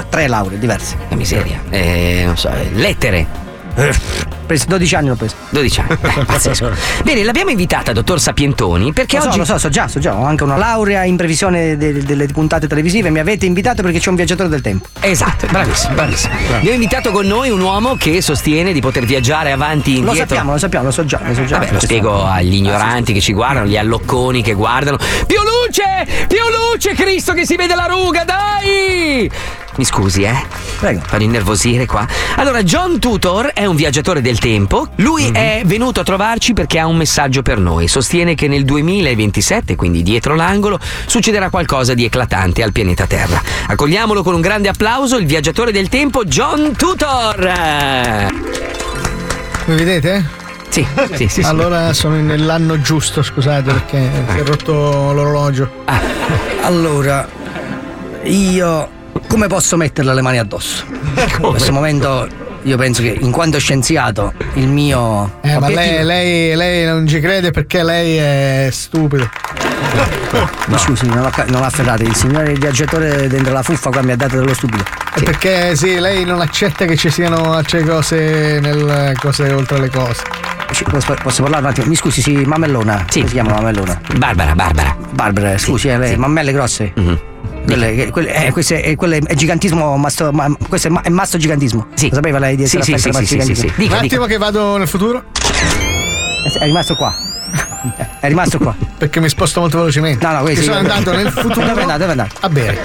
[0.09, 0.95] Tre lauree diverse.
[1.09, 1.59] Che miseria.
[1.69, 3.25] Eh, non so, eh, lettere.
[4.51, 5.35] Preso 12 anni l'ho preso.
[5.51, 5.97] 12 anni.
[6.01, 6.71] Eh, pazzesco.
[7.05, 9.37] Bene, l'abbiamo invitata, dottor Sapientoni, perché lo so, oggi.
[9.37, 12.67] lo so, so già, so già, ho anche una laurea in previsione de- delle puntate
[12.67, 14.87] televisive, mi avete invitato perché c'è un viaggiatore del tempo.
[14.99, 16.33] Esatto, bravissimo, bravissimo.
[16.53, 20.27] Abbiamo invitato con noi un uomo che sostiene di poter viaggiare avanti e Lo indietro.
[20.27, 21.57] sappiamo, lo sappiamo, lo so già, lo so già.
[21.57, 24.97] Vabbè, lo spiego agli ignoranti che ci guardano, gli allocconi che guardano.
[24.97, 26.25] Più luce!
[26.27, 26.39] Più
[26.73, 29.31] luce, Cristo, che si vede la ruga, dai!
[29.77, 30.35] Mi scusi, eh?
[30.79, 31.01] Prego.
[31.05, 32.05] Fanno innervosire qua.
[32.35, 34.87] Allora, John Tutor è un viaggiatore del tempo.
[34.95, 35.35] Lui Mhm.
[35.35, 37.87] è venuto a trovarci perché ha un messaggio per noi.
[37.87, 43.39] Sostiene che nel 2027, quindi dietro l'angolo, succederà qualcosa di eclatante al pianeta Terra.
[43.67, 47.51] Accogliamolo con un grande applauso, il viaggiatore del tempo, John Tutor!
[49.65, 50.25] Mi vedete?
[50.69, 51.41] Sì, sì, sì.
[51.41, 54.73] Allora sono nell'anno giusto, scusate, perché si è rotto
[55.13, 55.69] l'orologio.
[56.61, 57.27] Allora,
[58.23, 58.89] io
[59.27, 60.85] come posso metterle le mani addosso?
[61.41, 62.27] In questo momento
[62.63, 67.19] io penso che in quanto scienziato il mio Eh, ma lei, lei- lei non ci
[67.19, 69.29] crede perché lei è stupido.
[70.67, 74.15] Mi scusi, non, ho non afferrate, il signore viaggiatore dentro la fuffa qua mi ha
[74.15, 74.83] dato dello stupido.
[75.13, 79.89] È perché sì, lei non accetta che ci siano altre cose nel cose oltre le
[79.89, 80.23] cose.
[80.89, 81.87] Posso, parlare un attimo?
[81.87, 83.05] Mi scusi, sì, mammellona.
[83.09, 83.23] Sì.
[83.25, 83.99] Si chiama mammellona?
[84.15, 84.95] Barbara, Barbara.
[85.09, 86.93] Barbara, scusi, eh, lei, mammelle grosse.
[87.65, 91.09] Quelle, che- quelle- eh, questo è, quello è gigantismo, masto, ma, questo è, ma- è
[91.09, 91.87] masto gigantismo.
[91.93, 92.09] Sì.
[92.09, 93.85] Lo sapeva lei di essere Sì, sì, sì, sì, sì, sì, gigantismo?
[93.97, 95.23] Un attimo che vado nel futuro.
[96.45, 97.15] È, è rimasto qua.
[98.19, 98.75] È rimasto qua.
[98.97, 100.25] Perché mi sposto molto velocemente.
[100.25, 101.65] No, no, questo sono andato nel futuro.
[101.65, 101.99] Dove è andato?
[101.99, 102.35] Dove è andato?
[102.41, 102.79] A bere.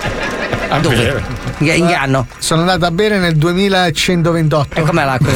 [0.68, 1.22] A dove?
[1.58, 2.26] In, in che anno?
[2.38, 4.78] Sono andato a bere nel 2128.
[4.80, 5.32] E com'è l'acqua?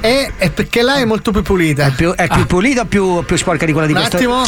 [0.00, 1.86] E è perché là è molto più pulita.
[1.86, 4.16] È più, è più pulita o più, più sporca di quella di Un questo?
[4.16, 4.42] attimo.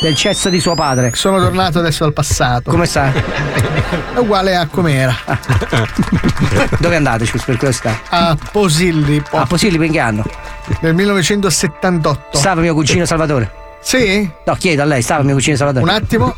[0.00, 1.12] Del cesso di suo padre.
[1.14, 2.70] Sono tornato adesso al passato.
[2.70, 3.12] Come sta?
[3.12, 5.14] È uguale a com'era.
[6.78, 8.00] Dove andate, scusi, per curiosità?
[8.08, 9.36] A Posillipo.
[9.36, 10.24] A Posillipo in che anno?
[10.80, 12.38] Nel 1978.
[12.38, 13.52] Stava mio cugino Salvatore?
[13.82, 14.28] Sì?
[14.46, 15.84] No, chiedo a lei, stava mio cugino Salvatore?
[15.84, 16.34] Un attimo.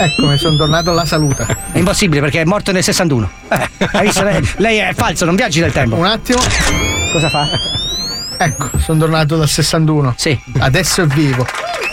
[0.00, 1.46] Eccomi, sono tornato alla salute.
[1.72, 3.30] È impossibile perché è morto nel 61.
[3.48, 4.22] Eh, hai visto?
[4.22, 5.96] Lei, lei è falso, non viaggi nel tempo.
[5.96, 6.38] Un attimo.
[7.12, 7.48] Cosa fa?
[8.36, 10.14] Ecco, sono tornato dal 61.
[10.16, 10.38] Sì.
[10.58, 11.46] Adesso è vivo.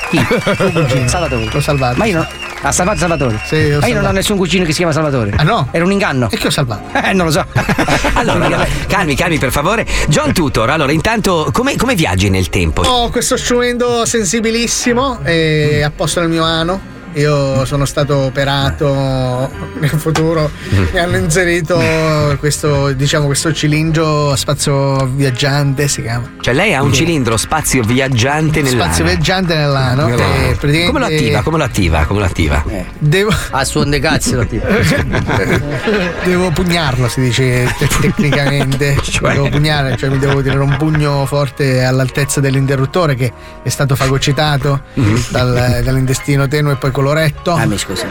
[0.10, 0.20] Chi?
[1.08, 1.48] Salvatore.
[1.52, 1.98] L'ho salvato.
[1.98, 2.28] Ma io non.
[2.62, 3.40] Ha salvato Salvatore?
[3.46, 4.08] Sì, Ma io non salvato.
[4.08, 5.34] ho nessun cugino che si chiama Salvatore.
[5.36, 5.68] Ah no?
[5.72, 6.30] Era un inganno.
[6.32, 6.84] E che ho salvato?
[6.98, 7.46] Eh, non lo so.
[8.18, 9.86] Allora, calmi, calmi per favore.
[10.08, 12.82] John Tutor, allora intanto come, come viaggi nel tempo?
[12.84, 16.94] Ho questo strumento sensibilissimo e a posto nel mio ano.
[17.16, 20.52] Io sono stato operato nel futuro,
[20.92, 21.80] mi hanno inserito
[22.40, 26.32] questo, diciamo, questo cilindro spazio viaggiante, si chiama.
[26.42, 27.00] Cioè lei ha un Sì.
[27.06, 28.84] cilindro spazio viaggiante nell'ano.
[28.84, 30.08] Spazio viaggiante nell'ano.
[30.08, 30.34] Nell'ano.
[30.34, 31.42] e praticamente- Come lo attiva?
[31.42, 32.06] Come lo attiva?
[32.06, 32.64] Come lo attiva?
[33.00, 33.34] Devo...
[33.52, 34.66] A suon de cazzo lo tipo.
[36.26, 38.98] devo pugnarlo, si dice te- tecnicamente.
[39.36, 43.32] Devo pugnare, cioè mi devo tirare un pugno forte all'altezza dell'interruttore che
[43.64, 44.82] è stato fagocitato
[45.30, 47.54] dal- dall'intestino tenue e poi coloretto.
[47.54, 48.04] Ah, mi scusi.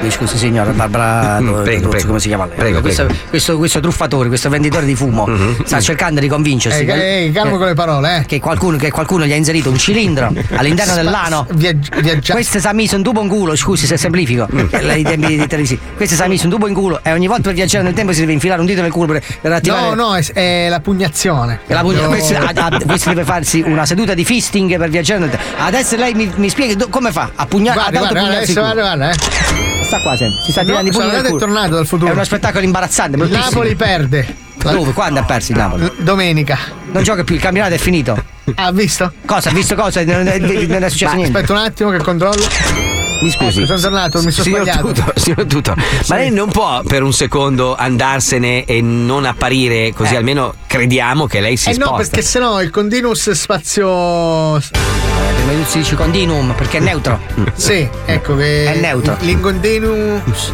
[0.00, 1.40] Mi scusi, signora Barbara.
[1.40, 2.06] Mm, prego, prego.
[2.06, 2.54] come si chiama lei?
[2.56, 3.20] Prego, questo, prego.
[3.28, 5.28] Questo, questo truffatore, questo venditore di fumo,
[5.64, 6.80] sta cercando di convincersi.
[6.82, 8.26] Eh, che- eh, calmo che- con le parole, eh.
[8.26, 11.46] Che qualcuno, che qualcuno gli ha inserito un cilindro all'interno Spa- dell'ano.
[11.54, 14.46] viaggia- Questo si è messo un tubo in culo, scusi se semplifico.
[14.52, 15.80] I tempi di televisivi.
[15.96, 18.12] Questo si è messo un tubo in culo e ogni volta per viaggiare nel tempo
[18.12, 19.94] si deve infilare un dito nel culo per, per attivare.
[19.94, 21.60] No, no, è, è la pugnazione.
[21.66, 24.88] E la pugna- Devo- questo, ah, ah, questo deve farsi una seduta di fisting per
[24.90, 25.44] viaggiare nel tempo.
[25.58, 28.72] Adesso lei mi, mi spieghi do- come fa a pugna- Guarda, guarda, adesso culo.
[28.72, 29.84] guarda, guarda, eh.
[29.84, 31.38] Sta qua sempre, si sta No, tirando i pugni culo.
[31.38, 32.10] tornato dal futuro.
[32.10, 33.30] È uno spettacolo imbarazzante, Il.
[33.30, 34.44] Napoli perde.
[34.56, 34.92] Dove?
[34.92, 35.90] Quando ha perso il Napoli?
[35.98, 36.58] Domenica.
[36.90, 38.20] Non gioca più, il campionato è finito.
[38.56, 39.12] Ha visto?
[39.24, 39.50] Cosa?
[39.50, 40.02] Ha visto cosa?
[40.04, 41.38] Non è, non è successo Ma niente.
[41.38, 43.05] Aspetta un attimo che controllo.
[43.20, 43.58] Mi scusi.
[43.62, 44.86] Ecco, sono tornato, mi sono signor sbagliato.
[44.88, 45.74] Tutor, signor Tutor,
[46.08, 51.40] ma lei non può per un secondo andarsene e non apparire così almeno crediamo che
[51.40, 51.90] lei si Eh sposta.
[51.92, 54.60] no, perché sennò il continuous spazio.
[54.60, 57.18] Prima di tutto si dice continuum perché è neutro.
[57.54, 58.72] Sì, ecco che.
[58.74, 59.16] È neutro.
[59.20, 60.52] L'incontinuous.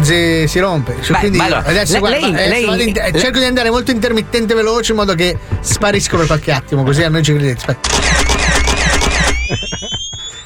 [0.00, 0.96] Si, si rompe.
[1.00, 3.92] Cioè, Beh, quindi allora, adesso guarda, lei- adesso lei- in- le- cerco di andare molto
[3.92, 7.64] intermittente veloce in modo che sparisco per qualche attimo, così a noi ci credete.
[7.68, 8.23] Aspetta.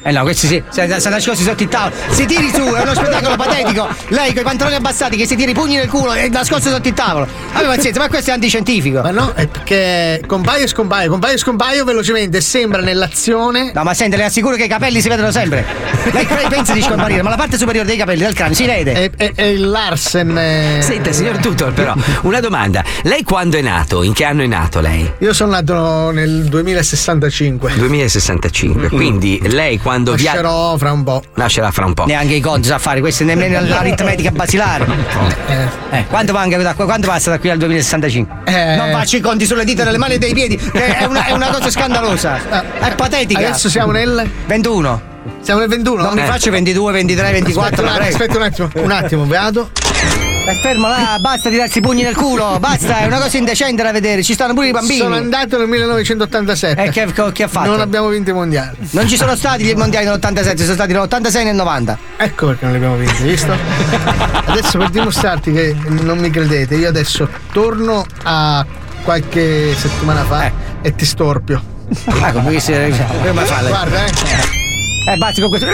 [0.02, 1.94] Eh no, questi sì, si si nascosti sotto il tavolo.
[2.10, 3.88] Si tiri su, è uno spettacolo patetico.
[4.08, 6.88] Lei con i pantaloni abbassati che si tira i pugni nel culo e nascosto sotto
[6.88, 7.26] il tavolo.
[7.52, 9.00] Vabbè, pazienza, ma questo è antiscientifico.
[9.02, 13.72] Ma no, è perché compaio e scompaio, compaio e scompaio velocemente, sembra nell'azione.
[13.74, 15.64] No, ma senti, le assicuro che i capelli si vedono sempre.
[16.12, 18.92] Lei, pensa di scomparire, ma la parte superiore dei capelli del cranio si vede.
[18.92, 20.36] È, è- è il Larsen.
[20.38, 20.78] eh.
[20.80, 21.92] Senta, signor Tutor, però,
[22.22, 22.82] una domanda.
[23.02, 24.02] Lei quando è nato?
[24.02, 25.10] In che anno è nato lei?
[25.18, 27.72] Io sono nato nel 2065.
[27.76, 28.88] 2065.
[28.88, 30.10] Quindi lei quando.
[30.12, 31.22] Nascerò fra un po'.
[31.36, 32.04] Nascerà fra un po'.
[32.04, 35.36] Neanche i conti sa fare, questo nemmeno l'aritmetica basilare.
[35.90, 38.36] Eh, quanto, manca da, quanto passa da qui al 2065?
[38.44, 38.76] Eh.
[38.76, 41.32] Non faccio i conti sulle dita delle mani e dei piedi, che è una, è
[41.32, 42.38] una cosa scandalosa.
[42.78, 43.40] È patetica.
[43.40, 45.00] Adesso siamo nel 21.
[45.40, 46.02] Siamo nel 21?
[46.02, 46.24] Non mi Eh.
[46.24, 49.70] faccio 22, 23, 24, Aspetta un attimo, un attimo, un attimo, vado.
[50.48, 53.92] Stai fermo là, basta tirarsi i pugni nel culo, basta, è una cosa indecente da
[53.92, 54.96] vedere, ci stanno pure i bambini.
[54.96, 56.84] Sono andato nel 1987.
[56.84, 57.68] E che, che ha fatto?
[57.68, 58.74] Non abbiamo vinto i mondiali.
[58.92, 61.98] Non ci sono stati gli mondiali nell'87, sono stati nell'86 e nel 90.
[62.16, 63.54] Ecco perché non li abbiamo vinti, visto?
[64.46, 68.64] adesso per dimostrarti che non mi credete, io adesso torno a
[69.02, 70.50] qualche settimana fa
[70.80, 71.62] e ti storpio.
[72.20, 73.62] Ah, come si come fa?
[73.68, 74.57] Guarda, eh.
[75.10, 75.66] Eh, basta con questo.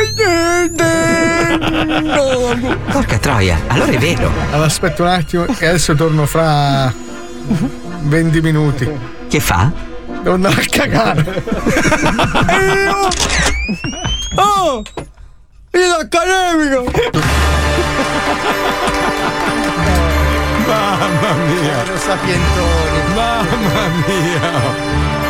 [2.93, 4.31] Porca troia, allora è vero.
[4.51, 6.94] Allora aspetta un attimo e adesso torno fra
[8.02, 8.89] 20 minuti.
[9.28, 9.73] Che fa?
[10.23, 11.43] Devo andare a cagare.
[14.36, 14.82] Oh!
[15.70, 16.90] Il accademico!
[20.66, 21.85] Mamma mia.
[23.15, 25.24] Mamma mia.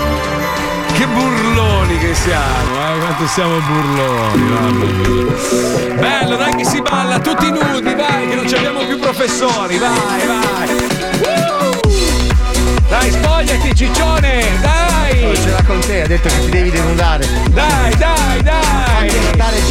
[1.04, 2.98] Che burloni che siamo, eh?
[2.98, 5.96] Quanto siamo burloni, mamma mia.
[5.96, 10.26] Bello, dai che si balla tutti nudi, vai, che non ci abbiamo più professori, vai,
[10.26, 10.66] vai.
[12.88, 15.36] Dai, spogliati, ciccione, dai!
[15.36, 17.28] Ce l'ha con te, ha detto che ti devi denudare.
[17.50, 19.10] Dai, dai, dai!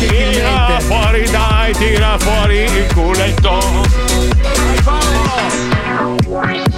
[0.07, 3.59] Tira fuori, dai, tira fuori il culetto.
[4.83, 6.72] Sono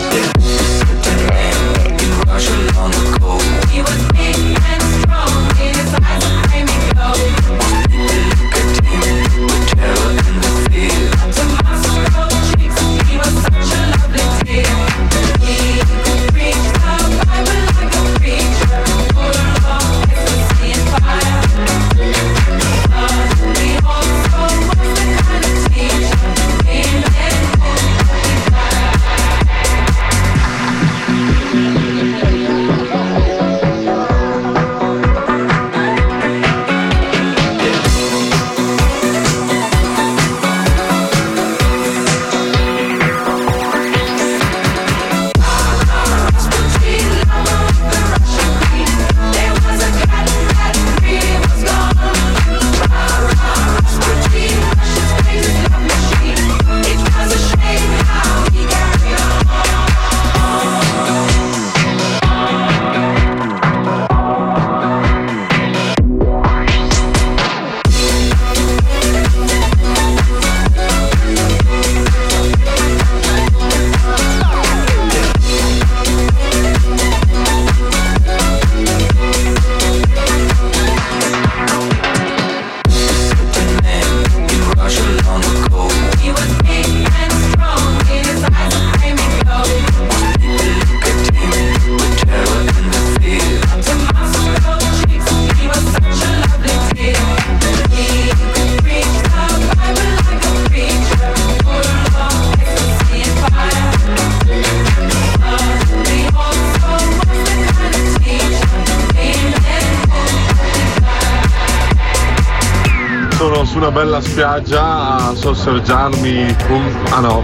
[114.35, 117.05] spiaggia a sorseggiarmi un...
[117.11, 117.41] Ah no,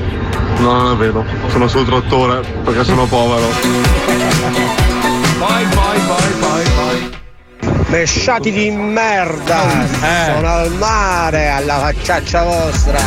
[0.58, 3.48] no non è vero, sono sul trattore perché sono povero.
[5.40, 7.10] Poi, poi, poi, poi, poi.
[7.88, 9.84] Mesciati di merda!
[9.84, 10.34] Eh.
[10.34, 13.00] Sono al mare, alla facciaccia vostra!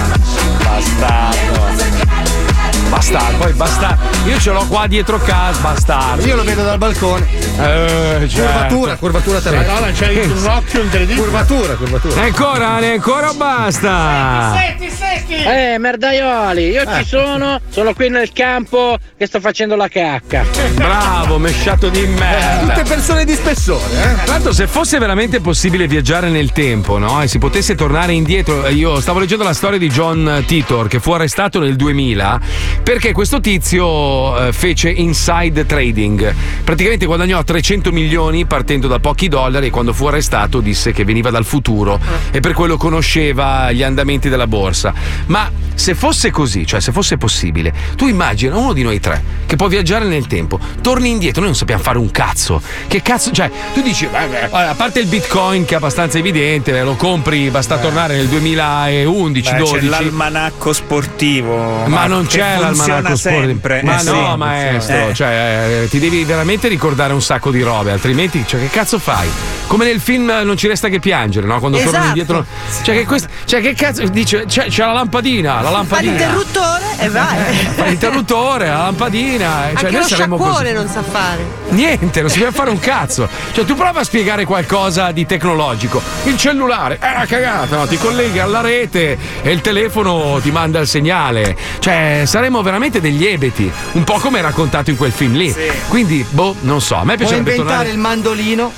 [0.62, 2.53] Bastardo!
[2.94, 4.28] Bastardo, poi bastardo.
[4.28, 6.24] Io ce l'ho qua dietro casa, bastardo.
[6.26, 7.26] Io lo vedo dal balcone.
[7.28, 8.40] Eh, certo.
[8.40, 9.72] Curvatura, curvatura terrestre.
[9.72, 11.20] Allora c'hai un occhio incredibile.
[11.20, 12.22] Curvatura, curvatura.
[12.22, 14.54] E ancora, ne ancora o basta?
[14.56, 15.34] Secchi, secchi!
[15.34, 20.44] Eh, merdaioli, io ci sono, sono qui nel campo che sto facendo la cacca.
[20.74, 22.74] Bravo, mesciato di merda.
[22.74, 24.14] Tutte persone di spessore, eh?
[24.24, 27.20] Tra l'altro, se fosse veramente possibile viaggiare nel tempo, no?
[27.20, 31.00] E si potesse tornare indietro, eh, io stavo leggendo la storia di John Titor che
[31.00, 36.34] fu arrestato nel 2000 perché questo tizio eh, fece inside trading.
[36.62, 41.30] Praticamente guadagnò 300 milioni partendo da pochi dollari e quando fu arrestato disse che veniva
[41.30, 41.98] dal futuro
[42.30, 44.92] e per quello conosceva gli andamenti della borsa.
[45.26, 49.56] Ma se fosse così, cioè se fosse possibile, tu immagina uno di noi tre che
[49.56, 52.60] può viaggiare nel tempo, torni indietro, noi non sappiamo fare un cazzo.
[52.86, 56.82] Che cazzo, cioè, tu dici, beh, beh, a parte il bitcoin che è abbastanza evidente,
[56.82, 59.74] lo compri, basta tornare nel 2011, Beh, 12.
[59.74, 61.86] c'è l'almanacco sportivo.
[61.86, 63.82] Ma non che c'è funziona sempre.
[63.82, 64.36] Ma Eh, no, sì.
[64.38, 65.14] maestro, Eh.
[65.14, 69.28] cioè, eh, ti devi veramente ricordare un sacco di robe, altrimenti, cioè, che cazzo fai?
[69.66, 71.58] Come nel film Non ci resta che piangere, no?
[71.58, 72.18] Quando tornano Esatto.
[72.18, 72.46] indietro.
[72.82, 74.44] Cioè, che, quest- cioè, che cazzo dice?
[74.46, 76.12] C'è, c'è la lampadina, la Fa lampadina.
[76.12, 77.54] l'interruttore e vai.
[77.74, 79.48] Fa l'interruttore, la lampadina.
[79.74, 80.72] Cioè, Anche noi lo sciacquone così.
[80.72, 81.44] non sa fare.
[81.70, 83.28] Niente, non si deve fare un cazzo.
[83.52, 86.00] Cioè, tu prova a spiegare qualcosa di tecnologico.
[86.24, 87.86] Il cellulare è una cagata, no?
[87.86, 91.56] Ti colleghi alla rete e il telefono ti manda il segnale.
[91.78, 93.70] Cioè, saremmo veramente degli ebeti.
[93.92, 95.54] Un po' come raccontato in quel film lì.
[95.88, 96.94] Quindi, boh, non so.
[96.96, 97.90] A me Puoi piacerebbe inventare tornare.
[97.90, 98.72] il mandolino.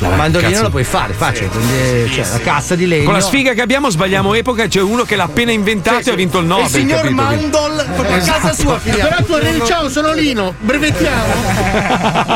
[0.00, 0.62] Vabbè, Il mandolino cazzo.
[0.62, 1.48] lo puoi fare, facile.
[1.48, 3.04] quindi, cioè, la cassa di legno.
[3.04, 6.16] Con la sfiga che abbiamo sbagliamo epoca, c'è uno che l'ha appena inventato e ha
[6.16, 6.64] vinto il Nobel.
[6.64, 7.14] il signor capito?
[7.22, 8.40] Mandol, a Esatto.
[8.40, 9.08] casa sua finiamo.
[9.10, 11.34] Però tu arrivi, ciao, sono Lino, brevettiamo.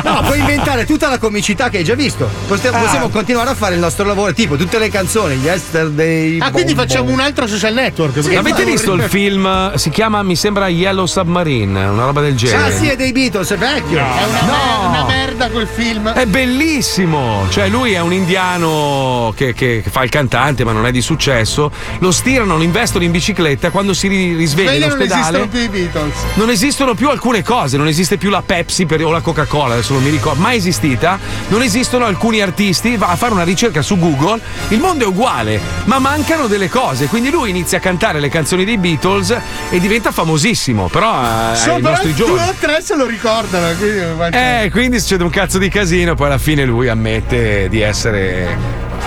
[0.05, 2.28] No, puoi inventare tutta la comicità che hai già visto.
[2.47, 2.81] Possiamo, Ah.
[2.81, 6.39] possiamo continuare a fare il nostro lavoro, tipo tutte le canzoni, Yesterday.
[6.41, 8.12] Ah, quindi bom, facciamo un altro social network.
[8.12, 9.74] perché- Avete visto il film?
[9.74, 12.65] Si chiama, mi sembra Yellow Submarine, una roba del genere.
[12.65, 13.99] Ah, sì, è dei Beatles, è vecchio.
[13.99, 16.12] È una, mer- una merda quel film.
[16.12, 17.47] È bellissimo!
[17.55, 21.71] Cioè, lui è un indiano che, che- fa il cantante, ma non è di successo.
[22.01, 23.71] Lo stirano, lo investono in bicicletta.
[23.71, 25.39] Quando si ri- risveglia in Sveglia non ospedale.
[25.39, 26.15] esistono più i Beatles.
[26.35, 29.93] Non esistono più alcune cose, non esiste più la Pepsi per- o la Coca-Cola, adesso
[29.93, 31.17] non mi ricordo, mai esistita.
[31.47, 34.41] Non esistono alcuni artisti, va a fare una ricerca su Google,
[34.71, 37.07] il mondo è uguale, ma mancano delle cose.
[37.07, 39.33] Quindi lui inizia a cantare le canzoni dei Beatles
[39.71, 41.23] e diventa famosissimo, però
[41.53, 42.49] eh, Solo ai però nostri due giorni.
[42.49, 43.77] o tre se lo ricordano.
[43.77, 48.57] Quindi, Eh, quindi succede un cazzo di casino, poi alla fine lui ammette di essere.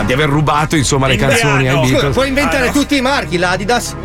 [0.05, 2.13] di aver rubato insomma le canzoni ai Beatles.
[2.13, 3.95] puoi inventare tutti i marchi, l'Adidas.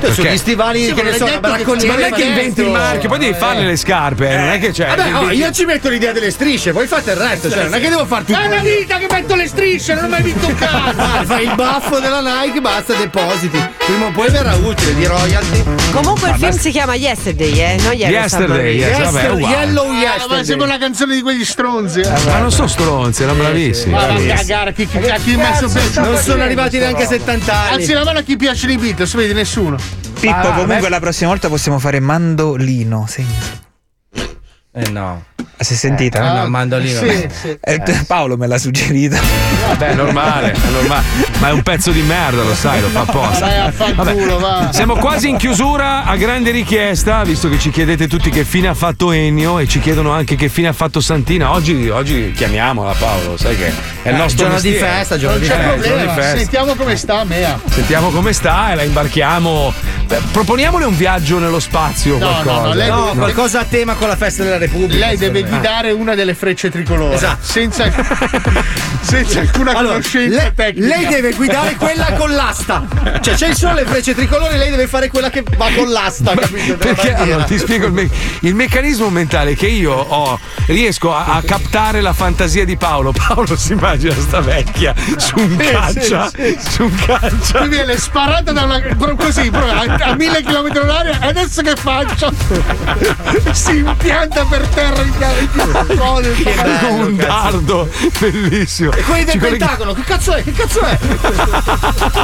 [0.00, 0.12] Perché?
[0.14, 1.92] sugli stivali Sì, che ma ne non so, bracconiera.
[1.92, 4.58] Ma non è che inventi il marchio, poi devi farle le scarpe, eh, non è
[4.58, 4.86] che c'è.
[4.86, 7.80] Vabbè, oh, io ci metto l'idea delle strisce, voi fate il resto, cioè non è
[7.80, 8.38] che devo fare tutto.
[8.38, 11.24] È una vita che metto le strisce, non ho mai vinto un cazzo.
[11.24, 13.62] Fai il baffo della Nike, basta, depositi.
[13.78, 15.62] Prima o poi verrà utile di royalty.
[15.92, 17.76] Comunque il Ma film si chiama Yesterday, eh?
[17.82, 18.86] Non Yellow Yesterday, Submarine.
[18.86, 19.56] yes, vabbè, uguale.
[19.56, 20.44] Yellow Ah, ma Yesterday.
[20.44, 22.00] sembra una canzone di quegli stronzi.
[22.00, 22.08] eh.
[22.26, 23.92] Ma non sono stronzi, erano bravissimi.
[23.92, 25.70] Ma va a cagare, chi, chi, chi, chi messo
[26.00, 27.74] Non sono arrivati neanche a 70 anni.
[27.74, 29.73] Alzi la mano a chi piacciono i Beatles, vedi nessuno.
[30.20, 30.88] Pippo, Ah, comunque beh.
[30.88, 33.06] la prossima volta possiamo fare mandolino.
[33.08, 33.62] Segna.
[34.72, 35.24] Eh no.
[35.56, 36.18] Si è sentita?
[36.18, 36.98] Eh, no, mandolino.
[37.00, 39.16] Sì, Sì, Eh, Paolo me l'ha suggerito.
[39.68, 41.04] Vabbè, è normale, è normale.
[41.38, 43.72] Ma è un pezzo di merda, lo sai, lo fa apposta.
[43.94, 44.70] Va.
[44.72, 48.74] Siamo quasi in chiusura a grande richiesta, visto che ci chiedete tutti che fine ha
[48.74, 51.52] fatto Ennio e ci chiedono anche che fine ha fatto Santina.
[51.52, 53.68] Oggi, oggi chiamiamola Paolo, sai che
[54.02, 54.94] è il Eh, nostro giorno di mestiere.
[54.96, 55.64] festa, giorno di c'è festa.
[55.70, 56.12] giorno di problema.
[56.14, 56.36] festa.
[56.38, 57.60] Sentiamo come sta, Mea.
[57.70, 59.72] Sentiamo come sta e la imbarchiamo.
[60.06, 62.18] Beh, proponiamole un viaggio nello spazio.
[62.18, 62.52] No, qualcosa.
[62.60, 65.06] no, no, lei No, deve- qualcosa a tema con la festa della Repubblica.
[65.06, 67.14] Lei deve guidare una delle frecce tricolore.
[67.14, 67.44] Esatto.
[67.44, 67.90] Senza,
[69.00, 70.86] senza alcuna Allora, conoscenza lei, tecnica.
[70.86, 72.86] lei deve guidare quella con l'asta.
[73.20, 76.76] Cioè, c'è solo le frecce tricolori, lei deve fare quella che va con l'asta, capito?
[76.76, 78.10] Perché allora ti spiego il, me-
[78.40, 83.12] il meccanismo mentale che io ho, riesco a, a captare la fantasia di Paolo.
[83.12, 86.70] Paolo si immagina sta vecchia su un Sì, caccia, sì, sì.
[86.70, 87.60] su un caccia.
[87.62, 88.82] Mi viene sparata da una.
[89.16, 89.72] così, proprio
[90.02, 92.32] a, a mille chilometri all'aria, e adesso che faccio?
[93.52, 95.12] si impianta per terra in
[95.96, 96.34] code.
[96.80, 97.88] Come un dardo,
[98.18, 98.92] bellissimo.
[98.92, 100.42] E quelli del Pentagono, che cazzo è?
[100.42, 100.98] Che cazzo è?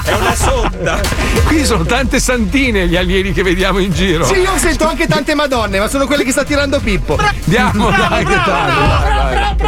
[0.05, 1.01] È una sonda.
[1.47, 4.25] Qui sono tante santine gli alieni che vediamo in giro.
[4.25, 7.17] Sì, io sento anche tante madonne, ma sono quelle che sta tirando Pippo.
[7.17, 9.59] Andiamo, dai, che tardi.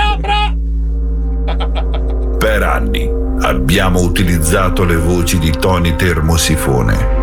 [2.39, 3.11] Per anni
[3.43, 7.22] abbiamo utilizzato le voci di Tony Termosifone.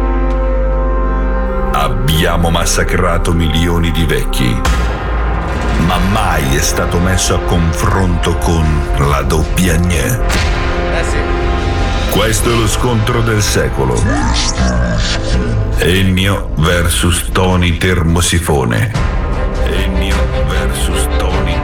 [1.71, 4.61] Abbiamo massacrato milioni di vecchi.
[5.85, 8.65] Ma mai è stato messo a confronto con
[8.97, 10.19] la doppia gne.
[10.97, 11.17] Eh sì.
[12.09, 14.01] Questo è lo scontro del secolo.
[15.77, 18.91] Ennio versus Tony Termosifone.
[19.65, 20.15] Ennio
[20.47, 21.57] versus Tony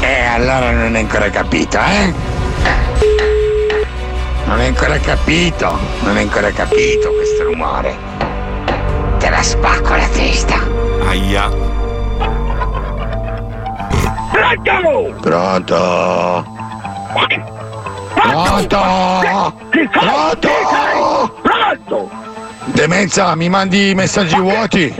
[0.00, 2.33] Eh, allora non hai ancora capito, eh?
[4.54, 7.96] Non hai ancora capito, non hai ancora capito questo rumore.
[9.18, 10.54] Te la spacco la testa.
[11.08, 11.50] Aia.
[14.30, 15.16] Pronto!
[15.20, 16.46] Pronto!
[18.14, 19.54] Pronto!
[19.90, 20.48] Pronto!
[21.42, 22.10] Pronto!
[22.66, 24.94] Demenza, mi mandi i messaggi vuoti?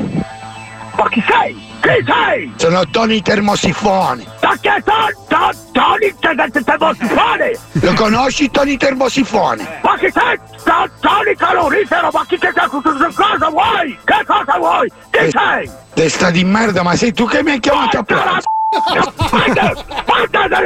[0.96, 1.63] Ma chi sei?
[1.84, 2.50] Chi sei?
[2.56, 4.24] Sono Tony Termosifone.
[4.40, 6.14] Ma che Tony?
[6.18, 7.58] Tony Termosifone?
[7.72, 9.80] Lo conosci Tony Termosifone?
[9.82, 10.38] Ma chi sei?
[10.64, 12.08] To- Tony Calorifero?
[12.10, 13.98] Ma chi che cosa vuoi?
[14.02, 14.90] Che cosa vuoi?
[15.10, 15.70] Chi sei?
[15.92, 18.48] Testa di merda, ma sei tu che mi hai chiamato a pranzo?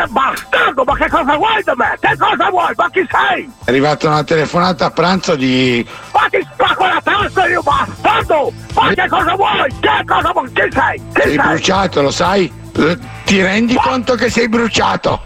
[0.09, 1.97] Bastardo, ma che cosa vuoi da me?
[2.01, 2.73] Che cosa vuoi?
[2.77, 3.51] Ma chi sei?
[3.65, 5.87] È arrivata una telefonata a pranzo di...
[6.13, 8.53] Ma ti spacco la testa io bastardo!
[8.75, 9.75] Ma che cosa vuoi?
[9.81, 10.53] Che cosa vuoi?
[10.53, 11.03] Chi sei?
[11.13, 11.47] Chi Sei sei?
[11.47, 12.53] bruciato, lo sai?
[12.77, 15.25] Eh, Ti rendi conto che sei bruciato?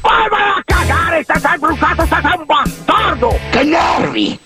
[0.00, 3.38] Vai vai a cagare, se sei bruciato, se sei un bastardo!
[3.50, 4.38] Che nervi!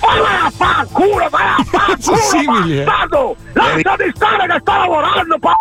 [0.00, 2.84] Vai vai a fanculo, vai a fanculo, eh.
[2.84, 3.36] bastardo!
[3.52, 5.56] Lasciami stare che sto lavorando, pa...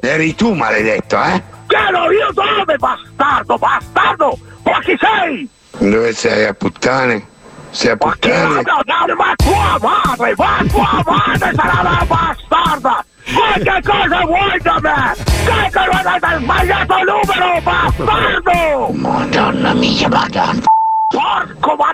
[0.00, 1.42] Eri tu, maledetto, eh?
[1.66, 4.38] Chiaro io dove, bastardo, bastardo!
[4.64, 5.48] Ma chi sei?
[5.78, 7.26] Dove sei a puttane?
[7.70, 8.62] Sei a puttane?
[8.62, 13.04] no, no, ma tua madre, ma tua madre sarà una bastarda!
[13.26, 15.14] Ma che cosa vuoi da me?
[15.16, 18.92] Che cosa hai sbagliato numero, bastardo!
[18.92, 20.64] Madonna mia, madonna!
[21.08, 21.92] Porco ma...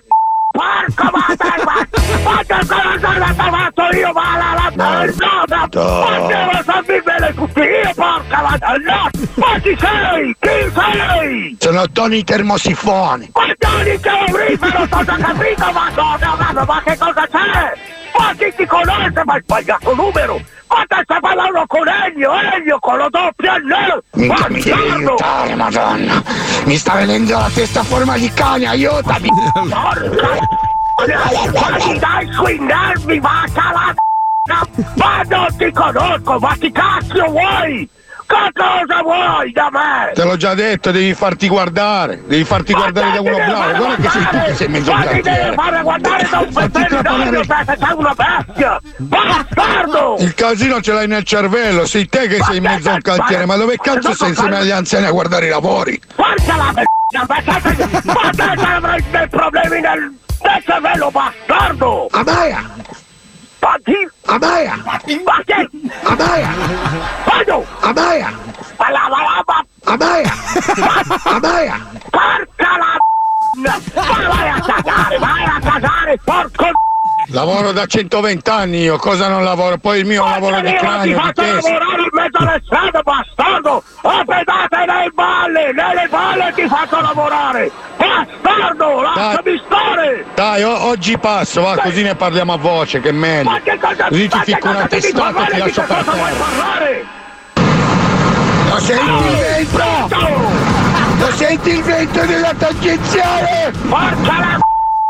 [0.53, 1.27] Porco ma...
[1.65, 1.87] Ma
[2.25, 4.55] ma che cosa ti ho fatto io, ma la...
[4.55, 4.73] la...
[4.75, 5.45] la...
[5.47, 5.69] la...
[5.73, 9.11] Ma devo sapere tutti io, porca madonna!
[9.35, 10.37] Ma chi sei?
[10.39, 11.57] Chi sei?
[11.59, 13.31] Sono Tony Termosifone!
[13.33, 17.73] Che è un rifero, ho capito, madonna, madonna, ma che cosa c'è?
[18.39, 19.23] Chi ti conosce?
[19.25, 20.41] Ma hai sbagliato numero!
[20.69, 24.01] Ma te stai parlando con Ennio, Ennio, con lo doppio N!
[24.13, 26.23] Mica mi devi aiutare, madonna!
[26.65, 29.29] Mi sta venendo la testa a forma di cane, aiutami!
[29.69, 29.93] Ma
[31.79, 33.95] ti dai sui nervi, vacca la
[34.95, 37.89] Ma non ti conosco, ma chi cazzo vuoi?
[38.33, 40.13] Che cosa vuoi da me?
[40.15, 44.09] Te l'ho già detto, devi farti guardare, devi farti guardare da uno bravo, guarda che
[44.09, 47.95] sei tu che sei mezzo Ma ti devi fare guardare da un veterinario, te sei
[47.95, 48.81] una bestia!
[48.97, 50.17] Bastardo!
[50.21, 53.45] Il casino ce l'hai nel cervello, sei te che sei in mezzo a un cantiere,
[53.45, 56.01] ma dove cazzo sei insieme agli anziani a guardare i lavori?
[56.15, 62.09] Porca la m***a, ma te ma avrai dei problemi nel, nel cervello, bastardo!
[62.11, 62.71] Abaia!
[67.27, 67.65] Vado!
[67.83, 68.31] Abaia!
[68.79, 69.65] Ma la ma la ma...
[69.85, 70.33] Abaia!
[71.25, 71.77] Abaia!
[72.11, 72.99] Porca la
[73.55, 76.71] vai a cagare, vai a cagare, porco
[77.29, 79.79] Lavoro da 120 anni io, cosa non lavoro?
[79.79, 81.71] Poi il mio lavoro di Io non ti cranio, di faccio testa.
[81.71, 83.83] lavorare in mezzo alle strade, bastardo!
[84.03, 87.71] O pedate nei balle, nelle balle ti faccio lavorare!
[87.97, 90.25] Bastardo, lasciami stare!
[90.35, 93.51] Dai, o- oggi passo, va, così ne parliamo a voce, che è meglio.
[93.51, 96.31] Ma che cosa Così ti ficco una testata e ti lascio per che cosa vuoi
[96.33, 96.45] terra.
[96.45, 97.05] parlare?
[98.69, 100.17] Lo senti il vento?
[101.19, 103.73] Lo senti il vento della tangenziale?
[103.89, 104.59] Porca la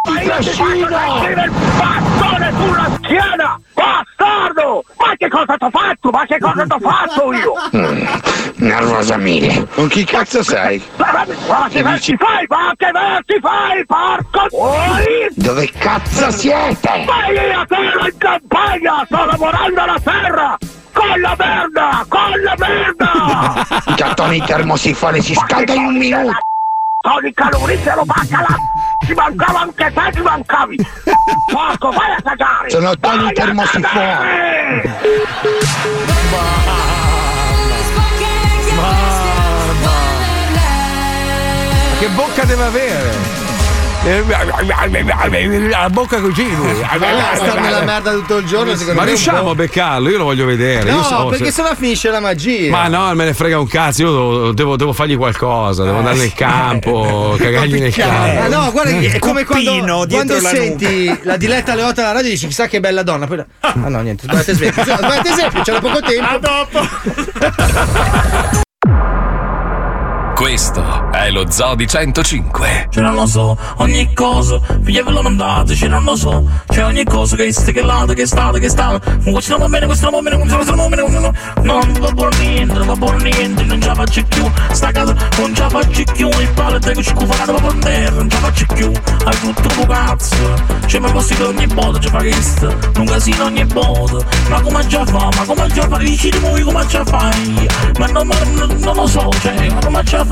[0.04, 3.60] ma sentire il bastone sulla schiena!
[3.74, 4.84] Bastardo!
[4.98, 6.10] Ma che cosa t'ho fatto?
[6.10, 7.54] Ma che cosa t'ho fatto io?
[7.76, 8.06] Mm,
[8.56, 9.66] nervosa mille.
[9.74, 10.82] Con chi cazzo sei?
[10.96, 12.46] Ma ma che versi fai?
[12.48, 13.86] Ma che versi fai?
[13.86, 15.28] Porco vuoi?
[15.36, 17.04] Dove cazzo siete?
[17.06, 19.04] Ma io a terra in campagna!
[19.04, 20.58] Sto lavorando alla terra!
[20.92, 22.04] Con la merda!
[22.08, 23.66] Con la merda!
[23.86, 26.32] I cartoni termosifone si scalda in un minuto.
[27.00, 28.56] Tony Calorifero, bacca la
[29.04, 30.76] Ci mancava anche te, ci mancavi!
[31.52, 32.70] Porco, vai a cagare!
[32.70, 33.82] Sono Tony Vai a Termosifone.
[33.82, 35.00] cagare!
[41.98, 43.41] Che bocca deve avere?
[45.70, 46.80] La bocca così lui.
[46.80, 50.08] Ma sta nella merda tutto il giorno, secondo Ma riusciamo a beccarlo?
[50.10, 50.90] Io lo voglio vedere.
[50.90, 52.68] Io No, so- perché se- sennò finisce la magia.
[52.70, 56.16] Ma no, me ne frega un cazzo, io devo, devo- devo fargli qualcosa, devo andare
[56.16, 58.40] nel campo, cagargli nel campo.
[58.40, 62.28] Ah, no, guarda, è come quando, quando la senti la diletta alle 8 alla radio
[62.28, 63.26] e dici chissà che bella donna.
[63.28, 64.82] Poi, ah no, niente, sbagliate esempio.
[64.82, 66.26] Sbagliate esempio, c'era poco tempo.
[66.28, 66.80] A dopo.
[70.43, 70.82] Questo
[71.12, 72.89] è lo Zoo di 105.
[72.90, 76.85] Cioè non lo so, ogni cosa, figlia ve lo mandate, cioè non lo so, c'è
[76.85, 79.86] ogni cosa che è che là, che è stata, che stata, questo non va bene,
[79.86, 82.97] questo non va bene, questo non va bene, non va va buono niente, non va
[82.97, 86.48] buono niente, non ce la faccio più, sta casa non ce la faccio più, il
[86.55, 88.93] palo che ci cufano per terra, non ce la faccio più,
[89.24, 90.55] hai tutto un cazzo,
[90.86, 94.86] cioè ma così che ogni volta ci fa questo, un casino ogni volta, ma come
[94.86, 98.35] già fa, ma come già fa, dici di voi come già fai, ma non, ma
[98.55, 100.31] non, non lo so, cioè, ma come già fa,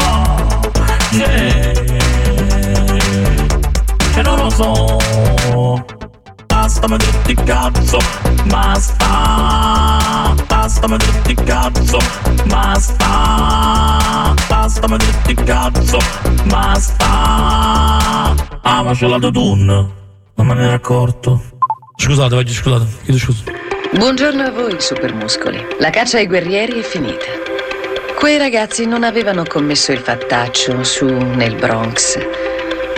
[4.13, 4.99] cioè non lo so,
[6.47, 7.99] basta ma tutti cazzo,
[8.47, 11.99] basta, basta ma tutti cazzo,
[12.47, 15.99] basta, basta ma tutti cazzo,
[16.45, 17.05] basta,
[18.63, 19.65] ah ma c'è la tutun,
[20.35, 21.43] non me ne ero accorto,
[21.97, 23.43] scusate, oggi scusate, chiedo scusa.
[23.93, 25.67] Buongiorno a voi, supermuscoli.
[25.81, 27.50] La caccia ai guerrieri è finita.
[28.21, 32.19] Quei ragazzi non avevano commesso il fattaccio su nel Bronx.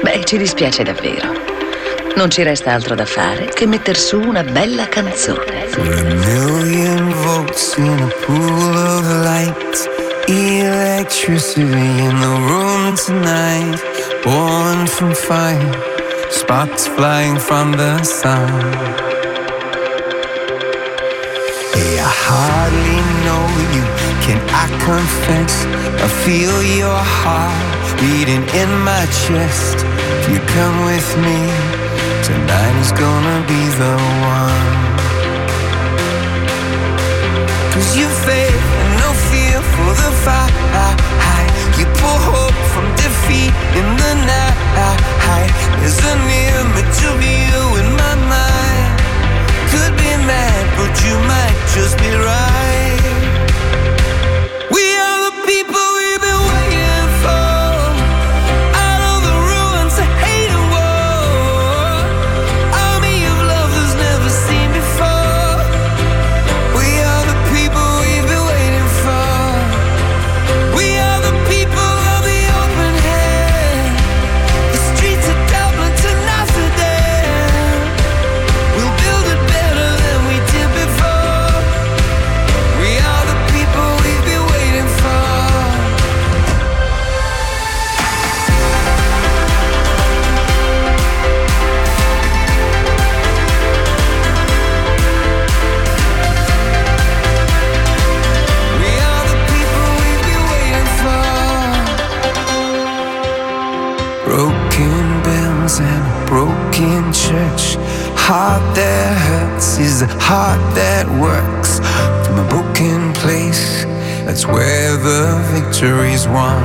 [0.03, 1.31] Beh, ci dispiace davvero.
[2.17, 5.67] Non ci resta altro da fare che metter su una bella canzone.
[5.69, 9.89] For a million volts in a pool of light.
[10.27, 13.81] Electricity in the room tonight.
[14.25, 15.71] Born from fire.
[16.31, 18.51] Sparks flying from the sun.
[21.73, 23.02] Hey, I hardly.
[24.25, 25.55] Can I confess?
[25.99, 29.83] I feel your heart beating in my chest.
[30.19, 31.39] If you come with me,
[32.23, 33.95] tonight is gonna be the
[34.39, 34.71] one.
[37.75, 40.55] Cause you faith and no fear for the fight.
[41.79, 45.51] You pull hope from defeat in the night.
[45.81, 48.93] There's an image of you in my mind.
[49.73, 53.02] Could be mad, but you might just be right.
[108.27, 111.83] Heart that hurts is a heart that works.
[112.25, 113.83] From a broken place,
[114.25, 116.63] that's where the victory's won.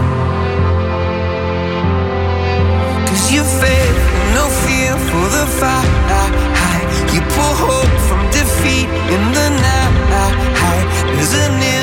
[3.09, 5.89] Cause you and no fear for the fight.
[7.11, 9.97] You pull hope from defeat in the night.
[11.17, 11.76] There's an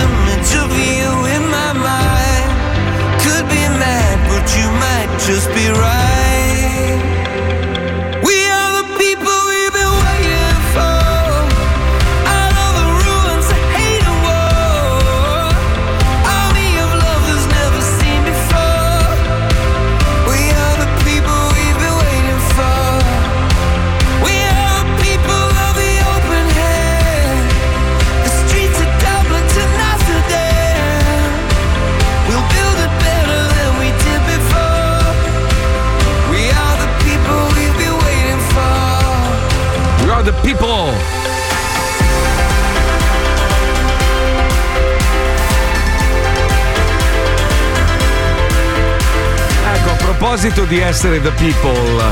[50.55, 52.02] proposito di essere the people,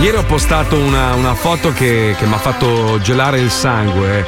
[0.00, 4.24] ieri ho postato una, una foto che, che mi ha fatto gelare il sangue.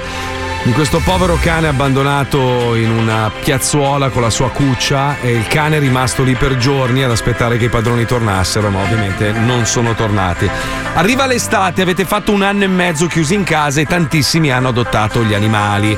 [0.65, 5.77] Di questo povero cane abbandonato in una piazzuola con la sua cuccia e il cane
[5.77, 9.95] è rimasto lì per giorni ad aspettare che i padroni tornassero, ma ovviamente non sono
[9.95, 10.49] tornati.
[10.95, 15.23] Arriva l'estate, avete fatto un anno e mezzo chiusi in casa e tantissimi hanno adottato
[15.23, 15.97] gli animali.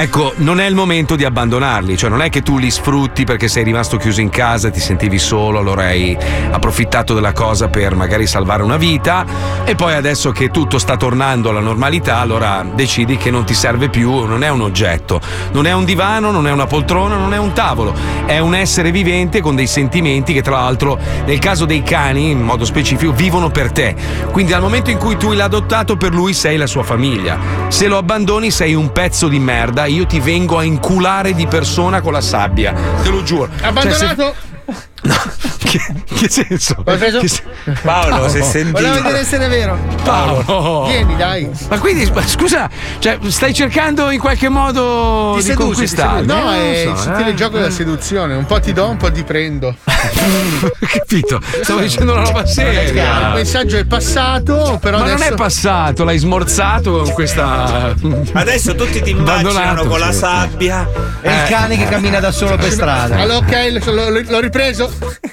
[0.00, 3.48] Ecco, non è il momento di abbandonarli, cioè non è che tu li sfrutti perché
[3.48, 6.16] sei rimasto chiuso in casa, ti sentivi solo, allora hai
[6.52, 9.26] approfittato della cosa per magari salvare una vita
[9.64, 13.88] e poi adesso che tutto sta tornando alla normalità, allora decidi che non ti serve
[13.88, 15.20] più, non è un oggetto,
[15.50, 17.92] non è un divano, non è una poltrona, non è un tavolo,
[18.24, 22.40] è un essere vivente con dei sentimenti che tra l'altro nel caso dei cani in
[22.40, 23.96] modo specifico vivono per te.
[24.30, 27.36] Quindi dal momento in cui tu l'hai adottato per lui sei la sua famiglia.
[27.66, 32.00] Se lo abbandoni sei un pezzo di merda, io ti vengo a inculare di persona
[32.00, 33.48] con la sabbia, te lo giuro.
[33.82, 34.06] Cioè, se-
[35.02, 35.46] Abbandonato?
[35.68, 35.78] Che,
[36.14, 36.76] che senso?
[36.82, 37.18] preso?
[37.20, 37.42] Che se-
[37.82, 39.78] Paolo, se senti- Volevo vedere se è vero.
[40.02, 40.86] Paolo.
[40.86, 41.46] Vieni, dai.
[41.68, 46.26] Ma quindi, ma scusa, cioè, stai cercando in qualche modo di, Ti seduci, ti conquistarmi?
[46.26, 46.42] seduci.
[46.42, 47.34] No, Eh, è il so, sottile eh.
[47.34, 48.34] gioco della seduzione.
[48.34, 49.74] Un po' ti do, un po' ti prendo.
[50.88, 51.38] Capito?
[51.62, 53.32] Stavo dicendo una roba Il seria.
[53.34, 55.22] messaggio è passato, però Ma adesso.
[55.24, 57.94] non è passato, l'hai smorzato con questa.
[58.32, 60.88] Adesso tutti ti immaginano con la sabbia.
[61.20, 63.16] È il cane che cammina da solo per strada.
[63.16, 64.87] Allora, ok, l'ho ripreso.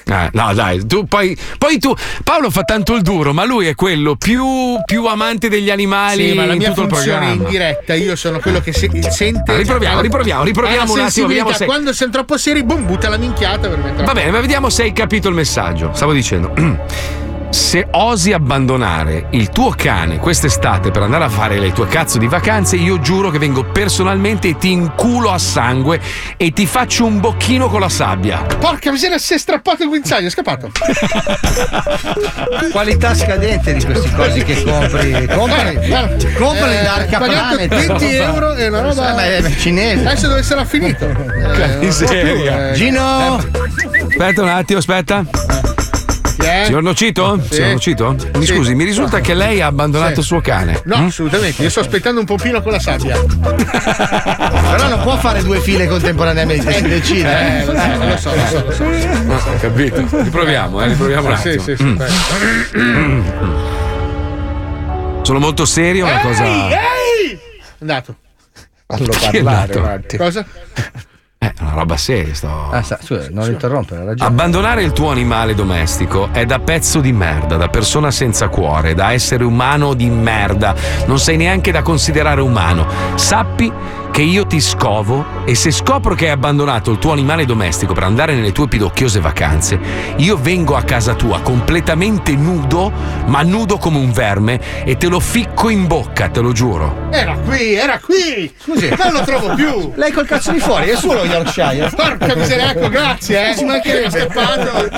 [0.08, 1.94] Eh, no, dai, tu poi, poi tu.
[2.22, 4.44] Paolo fa tanto il duro, ma lui è quello più,
[4.84, 8.60] più amante degli animali Sì, ma la mia tutto funzione in diretta, io sono quello
[8.60, 9.52] che se- sente.
[9.52, 13.16] Ah, riproviamo, riproviamo, riproviamo un attimo, vediamo se- Quando siamo troppo seri, boom, butta la
[13.16, 14.04] minchiata per mettere.
[14.04, 15.90] Va bene, ma vediamo se hai capito il messaggio.
[15.94, 16.54] Stavo dicendo.
[17.56, 22.26] Se osi abbandonare il tuo cane quest'estate per andare a fare le tue cazzo di
[22.26, 25.98] vacanze, io giuro che vengo personalmente e ti inculo a sangue
[26.36, 28.42] e ti faccio un bocchino con la sabbia.
[28.42, 30.70] Porca miseria, si è strappato il guinzaglio, è scappato.
[32.70, 35.26] Qualità scadente di questi cosi che compri.
[35.26, 35.74] Comprali,
[36.34, 37.86] comprali eh, da Arca pagato Planet.
[37.86, 39.10] 20 euro e una roba.
[39.10, 40.06] Eh, ma è cinese.
[40.06, 41.06] Adesso dove sarà finito?
[41.06, 42.32] Eh, miseria.
[42.34, 42.72] più, eh.
[42.74, 43.36] Gino!
[43.36, 45.65] Aspetta un attimo, aspetta.
[46.46, 46.64] È?
[46.66, 47.40] Signor Nocito?
[47.42, 47.54] Sì.
[47.54, 48.16] Signor Nocito?
[48.36, 48.54] Mi Sì.
[48.54, 50.20] scusi, mi risulta che lei ha abbandonato Sì.
[50.20, 50.80] il suo cane.
[50.84, 51.06] No, Mm?
[51.06, 51.62] assolutamente.
[51.62, 53.18] Io sto aspettando un pompino con la sabbia.
[53.20, 57.62] Però non può fare due file contemporaneamente, si decide.
[57.62, 58.84] Eh, lo so, lo so, lo so.
[58.84, 59.48] Lo so.
[59.50, 60.04] Ah, capito?
[60.10, 61.62] Riproviamo, eh, riproviamo un Sì, attimo.
[61.64, 61.84] sì, sì.
[62.78, 63.24] Mm.
[65.22, 66.44] Sono molto serio, una cosa.
[66.44, 67.38] Ehi!
[67.80, 68.14] Andato.
[68.86, 69.78] Fallo è parlare andato?
[69.80, 70.22] un attimo.
[70.24, 70.46] Cosa?
[71.38, 72.70] Eh, una roba seria sto.
[72.70, 74.28] Ah, sa- scusa, non interrompere, ragione.
[74.30, 79.12] Abbandonare il tuo animale domestico è da pezzo di merda, da persona senza cuore, da
[79.12, 80.74] essere umano di merda.
[81.06, 82.86] Non sei neanche da considerare umano.
[83.16, 83.70] Sappi
[84.16, 88.04] che io ti scovo e se scopro che hai abbandonato il tuo animale domestico per
[88.04, 89.78] andare nelle tue pidocchiose vacanze,
[90.16, 92.90] io vengo a casa tua completamente nudo,
[93.26, 97.08] ma nudo come un verme e te lo ficco in bocca, te lo giuro.
[97.10, 98.50] Era qui, era qui.
[98.58, 98.88] Scusi.
[98.88, 99.92] Non lo trovo più.
[99.96, 101.90] Lei col cazzo di fuori, è solo Yorkshire.
[101.94, 103.54] Porca miseria, ecco, grazie, eh.
[103.54, 104.88] Ci mancherebbe, è scappato.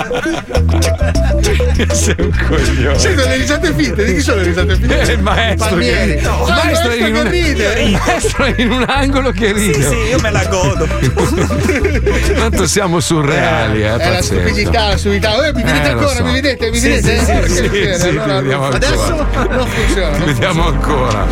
[1.92, 2.98] Sei un coglione.
[3.00, 5.00] Sento le risate finte, di chi sono le risate finte?
[5.00, 6.14] È il maestro Palmieri.
[6.14, 7.82] che, No, il maestro è in un, ride.
[7.82, 9.72] il maestro in un angolo che ride.
[9.74, 10.86] Sì, sì, io me la godo.
[12.38, 14.22] Tanto siamo surreali, eh, È la pazzesco.
[14.22, 15.46] stupidità, la stupidità.
[15.46, 16.24] Eh, mi vedete Eh, ancora, so.
[16.24, 17.24] mi vedete, mi Sì, vedete?
[17.24, 18.86] sì, Eh, sì, sì, allora- vediamo ancora.
[18.86, 20.16] Adesso non funziona.
[20.16, 21.26] non Vediamo ancora.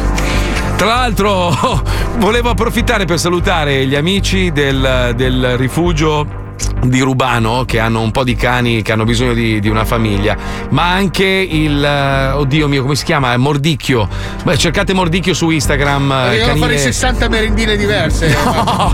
[0.76, 1.82] Tra l'altro,
[2.18, 6.44] volevo approfittare per salutare gli amici del, del rifugio
[6.86, 10.36] di Rubano che hanno un po' di cani che hanno bisogno di, di una famiglia,
[10.70, 13.36] ma anche il eh, oddio mio, come si chiama?
[13.36, 14.08] Mordicchio.
[14.44, 16.10] Beh, cercate Mordicchio su Instagram.
[16.12, 18.34] eh, Dobbiamo fare canile- 60 merendine diverse.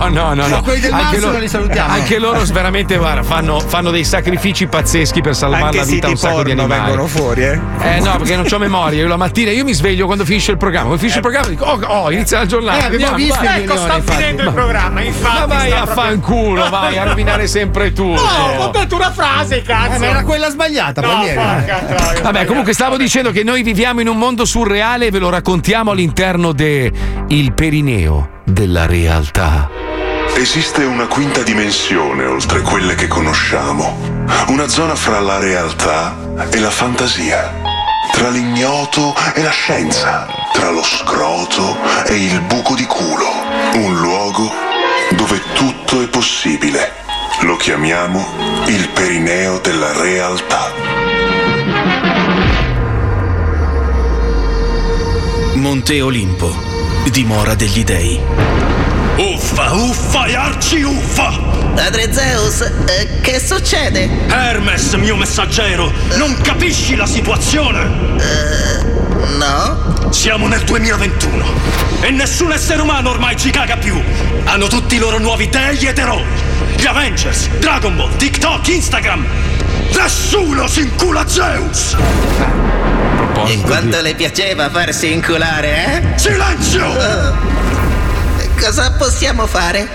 [0.03, 0.63] No, no, no, no.
[0.63, 1.93] Quei del Anche Massimo loro, li salutiamo.
[1.93, 6.11] anche loro veramente guarda, fanno, fanno dei sacrifici pazzeschi per salvare Anche la vita a
[6.11, 6.81] un sacco di animali.
[6.83, 7.61] vengono fuori, eh?
[7.83, 9.01] Eh no, perché non ho memoria.
[9.01, 10.87] Io la mattina io mi sveglio quando finisce il programma.
[10.89, 12.79] Quando finisce il programma dico, oh, oh, inizia la giornata.
[12.79, 13.63] Eh, abbiamo andiamo, visto vai.
[13.63, 15.39] Ecco, sta finendo il programma, infatti.
[15.39, 18.07] Ma vai a proprio- fanculo, vai a rovinare sempre tu.
[18.07, 18.21] No,
[18.57, 19.97] ho detto una frase, cazzo.
[19.97, 22.21] Eh, ma era quella sbagliata, No, porca.
[22.23, 25.91] Vabbè, comunque stavo dicendo che noi viviamo in un mondo surreale e ve lo raccontiamo
[25.91, 26.91] all'interno de
[27.29, 29.69] Il Perineo della realtà.
[30.35, 33.99] Esiste una quinta dimensione oltre quelle che conosciamo,
[34.47, 36.17] una zona fra la realtà
[36.51, 37.53] e la fantasia,
[38.13, 41.77] tra l'ignoto e la scienza, tra lo scroto
[42.07, 43.31] e il buco di culo,
[43.75, 44.51] un luogo
[45.11, 47.02] dove tutto è possibile.
[47.41, 48.25] Lo chiamiamo
[48.69, 50.73] il perineo della realtà.
[55.55, 56.55] Monte Olimpo,
[57.11, 58.72] dimora degli dei.
[59.17, 61.39] Uffa, uffa e arci uffa!
[61.75, 64.09] Padre Zeus, eh, che succede?
[64.29, 67.91] Hermes, mio messaggero, non capisci la situazione?
[69.37, 70.11] no?
[70.11, 71.45] Siamo nel 2021
[72.01, 74.01] e nessun essere umano ormai ci caga più.
[74.45, 76.25] Hanno tutti i loro nuovi dei ed eroi.
[76.77, 79.25] Gli Avengers, Dragon Ball, TikTok, Instagram.
[79.95, 81.97] Nessuno si incula Zeus!
[83.47, 86.19] E quanto le piaceva farsi inculare, eh?
[86.19, 87.62] Silenzio!
[88.65, 89.89] Cosa possiamo fare?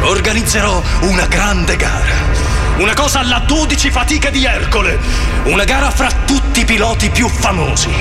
[0.00, 2.14] Organizzerò una grande gara.
[2.78, 4.98] Una cosa alla 12 fatiche di Ercole.
[5.44, 7.92] Una gara fra tutti i piloti più famosi.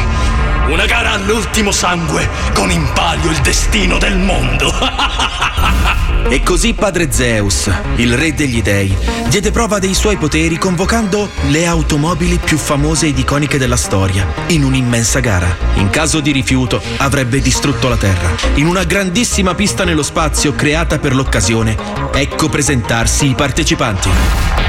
[0.67, 4.71] Una gara all'ultimo sangue con in palio il destino del mondo.
[6.29, 8.95] E così padre Zeus, il re degli dei,
[9.27, 14.63] diede prova dei suoi poteri convocando le automobili più famose ed iconiche della storia in
[14.63, 15.55] un'immensa gara.
[15.75, 18.29] In caso di rifiuto avrebbe distrutto la Terra.
[18.55, 21.77] In una grandissima pista nello spazio creata per l'occasione,
[22.13, 24.09] ecco presentarsi i partecipanti.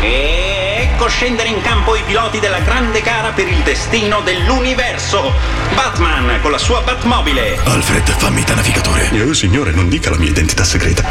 [0.03, 0.44] E
[0.77, 5.33] ecco scendere in campo i piloti della grande gara per il destino dell'universo.
[5.75, 7.59] Batman con la sua Batmobile.
[7.65, 9.09] Alfred, fammi da navigatore.
[9.13, 11.05] Io, signore, non dica la mia identità segreta.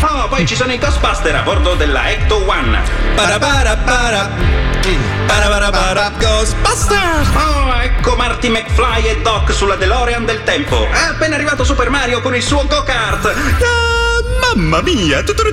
[0.00, 2.80] Oh, poi ci sono i Ghostbuster a bordo della Ecto One.
[3.14, 4.30] Parabarabara.
[5.26, 6.12] Parabarabara.
[6.18, 7.28] Ghostbusters.
[7.34, 10.86] Oh, ecco Marty McFly e Doc sulla DeLorean del tempo.
[10.90, 13.24] È appena arrivato Super Mario con il suo go-kart.
[13.26, 13.93] Ah,
[14.52, 15.44] mamma mia, tutto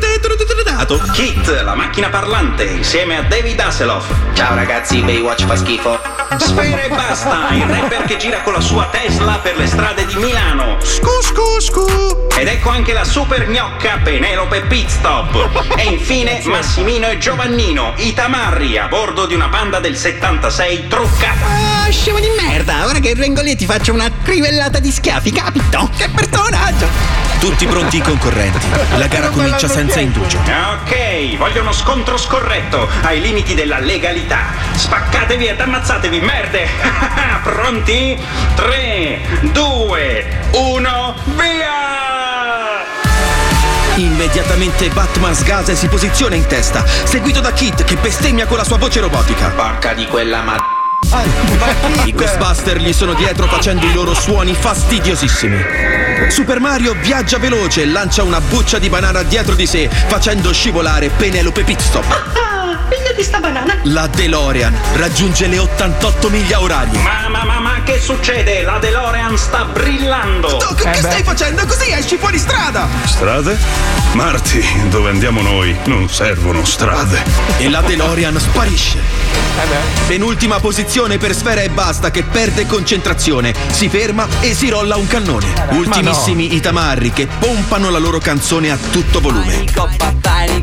[0.81, 0.99] dato.
[1.13, 4.07] Kit, la macchina parlante, insieme a David Hasselhoff.
[4.33, 5.99] Ciao ragazzi, Baywatch fa schifo.
[6.37, 10.15] Sfera e basta, il rapper che gira con la sua Tesla per le strade di
[10.15, 10.77] Milano.
[10.81, 12.27] Scu scu scu.
[12.37, 15.75] Ed ecco anche la super gnocca Penelope Pitstop.
[15.77, 21.45] E infine Massimino e Giovannino, i tamarri a bordo di una banda del 76 truccata.
[21.45, 25.89] Ah, scemo di merda, ora che vengo lì ti faccio una crivellata di schiaffi, capito?
[25.95, 27.30] Che personaggio!
[27.41, 28.67] Tutti pronti i concorrenti.
[28.97, 30.37] La gara comincia senza indugio.
[30.37, 34.53] Ok, voglio uno scontro scorretto, ai limiti della legalità.
[34.75, 36.69] Spaccatevi ed ammazzatevi, merde!
[37.41, 38.23] Pronti?
[38.53, 39.21] 3,
[39.53, 42.85] 2, 1, via!
[43.95, 48.63] Immediatamente Batman sgasa e si posiziona in testa, seguito da Kit che bestemmia con la
[48.63, 49.49] sua voce robotica.
[49.49, 50.80] Porca di quella ma...
[52.05, 55.57] I Ghostbuster gli sono dietro facendo i loro suoni fastidiosissimi.
[56.29, 61.09] Super Mario viaggia veloce e lancia una buccia di banana dietro di sé, facendo scivolare
[61.09, 62.50] Penelope Pitstop.
[63.21, 63.77] Di sta banana!
[63.83, 66.97] La DeLorean raggiunge le 88 miglia orarie.
[67.03, 68.63] Ma, ma, ma, ma che succede?
[68.63, 70.57] La DeLorean sta brillando!
[70.57, 71.63] Doc, che stai facendo?
[71.67, 72.87] Così esci fuori strada!
[73.05, 73.59] Strade?
[74.13, 77.23] Marty, dove andiamo noi non servono strade.
[77.59, 78.97] E la DeLorean sparisce.
[80.07, 85.05] Penultima posizione per Sfera e Basta che perde concentrazione, si ferma e si rolla un
[85.05, 85.45] cannone.
[85.73, 89.65] Ultimissimi i tamarri che pompano la loro canzone a tutto volume.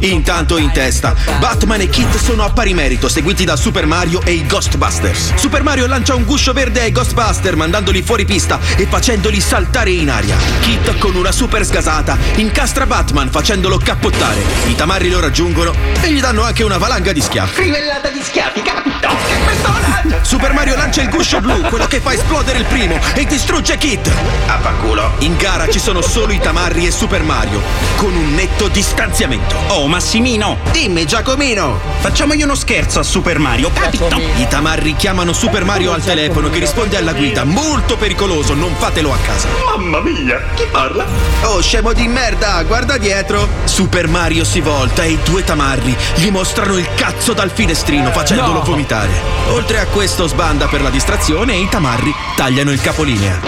[0.01, 4.33] Intanto in testa, Batman e Kit sono a pari merito, seguiti da Super Mario e
[4.33, 5.35] i Ghostbusters.
[5.35, 10.11] Super Mario lancia un guscio verde ai Ghostbuster, mandandoli fuori pista e facendoli saltare in
[10.11, 10.37] aria.
[10.61, 14.43] Kit, con una super sgasata, incastra Batman facendolo cappottare.
[14.66, 17.62] I tamarri lo raggiungono e gli danno anche una valanga di schiaffi.
[17.62, 19.09] Crivellata di schiaffi, capito?
[19.45, 19.78] Personaggio!
[20.23, 24.11] Super Mario lancia il guscio blu, quello che fa esplodere il primo, e distrugge Kit.
[24.47, 25.12] A fanculo.
[25.19, 27.61] In gara ci sono solo i tamarri e Super Mario,
[27.97, 29.57] con un netto distanziamento.
[29.69, 30.59] Oh, Massimino!
[30.70, 31.81] Dimmi, Giacomino!
[32.01, 34.20] Facciamogli uno scherzo a Super Mario, capito?
[34.37, 37.45] I tamarri chiamano Super Mario al telefono che risponde alla guida.
[37.45, 39.49] Molto pericoloso, non fatelo a casa.
[39.77, 41.05] Mamma mia, chi parla?
[41.43, 43.49] Oh, scemo di merda, guarda dietro.
[43.65, 48.59] Super Mario si volta e i due tamarri gli mostrano il cazzo dal finestrino facendolo
[48.59, 48.62] No.
[48.65, 49.11] vomitare.
[49.51, 53.40] Oltre a questo sbanda per la distrazione e i tamarri tagliano il capolinea.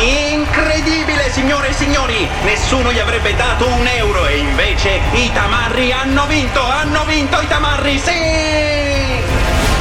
[0.00, 2.28] Incredibile, signore e signori!
[2.44, 6.62] Nessuno gli avrebbe dato un euro e invece i tamarri hanno vinto!
[6.62, 9.24] Hanno vinto i tamarri, sì!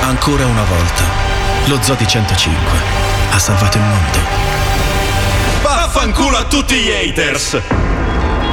[0.01, 1.03] Ancora una volta,
[1.65, 2.79] lo Zodi 105
[3.31, 4.19] ha salvato il mondo.
[5.61, 7.59] Vaffanculo a tutti gli haters!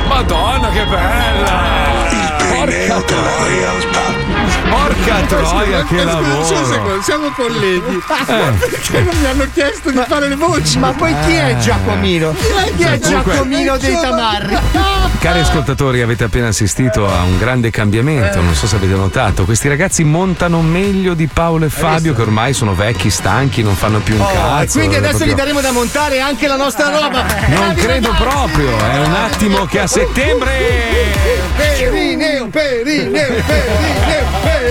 [0.08, 2.21] Madonna, che bella!
[2.64, 4.20] Della realtà.
[4.70, 7.02] Porca troia, che lavoro!
[7.02, 7.96] siamo colleghi.
[7.96, 8.52] Eh.
[8.58, 10.78] Perché non mi hanno chiesto di fare le voci?
[10.78, 12.32] Ma poi chi è Giacomino?
[12.32, 12.44] Chi
[12.84, 14.58] è Comunque- Giacomino dei Tamarri?
[15.22, 19.44] Cari ascoltatori, avete appena assistito a un grande cambiamento, non so se avete notato.
[19.44, 24.00] Questi ragazzi montano meglio di Paolo e Fabio, che ormai sono vecchi, stanchi, non fanno
[24.00, 24.78] più un Oh, cazzo.
[24.78, 27.24] quindi adesso proprio- gli daremo da montare anche la nostra roba.
[27.46, 30.50] Non credo proprio, è un attimo che a settembre.
[31.56, 33.42] Perineo, perineo, perineo, Che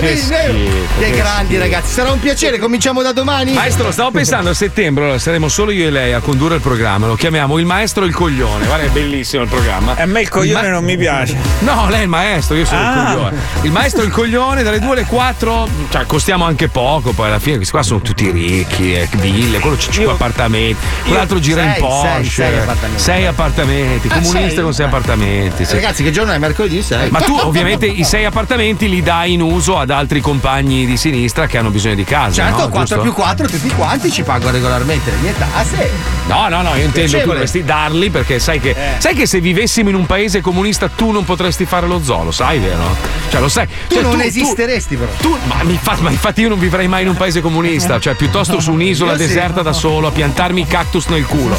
[0.00, 3.52] Che che grandi ragazzi, sarà un piacere, cominciamo da domani.
[3.54, 7.06] Maestro, stavo pensando a settembre, allora, saremo solo io e lei a condurre il programma.
[7.06, 8.66] Lo chiamiamo il maestro e il coglione.
[8.66, 9.94] Guarda, è bellissimo il programma.
[9.96, 11.36] A me il coglione non mi piace.
[11.60, 13.04] No, lei è il maestro, io sono il Ah.
[13.12, 13.36] coglione.
[13.62, 17.38] Il maestro e il coglione dalle 2 alle 4, cioè costiamo anche poco, poi alla
[17.38, 21.70] fine questi qua sono tutti ricchi, eh, ville, quello c'ha 5 appartamenti, quell'altro gira in
[21.72, 22.22] sei, Porsche.
[22.24, 23.02] sei, sei appartamenti.
[23.02, 24.62] Sei appartamenti, Ah, comunista sei?
[24.62, 25.64] con sei appartamenti.
[25.64, 25.74] sì.
[25.74, 26.38] Ragazzi, che giorno è?
[26.38, 27.10] Mercoledì 6.
[27.10, 31.46] Ma tu ovviamente i sei appartamenti li dai in uso ad altri compagni di sinistra
[31.46, 32.42] che hanno bisogno di casa.
[32.44, 32.68] Certo, no?
[32.68, 33.00] 4 Giusto?
[33.02, 35.90] più 4, tutti quanti ci pago regolarmente le mie tasse.
[36.26, 39.88] No, no, no, io intendo tu dovresti darli perché sai che, sai che se vivessimo
[39.88, 42.96] in un paese comunista tu non potresti fare lo zoo, lo sai, vero?
[43.30, 43.66] Cioè, lo sai.
[43.88, 45.10] Tu Cioè, non esisteresti, però.
[45.20, 48.60] Tu, ma, fa- ma infatti io non vivrei mai in un paese comunista, cioè piuttosto
[48.60, 49.26] su un'isola Io sì.
[49.26, 51.58] deserta da solo a piantarmi i cactus nel culo.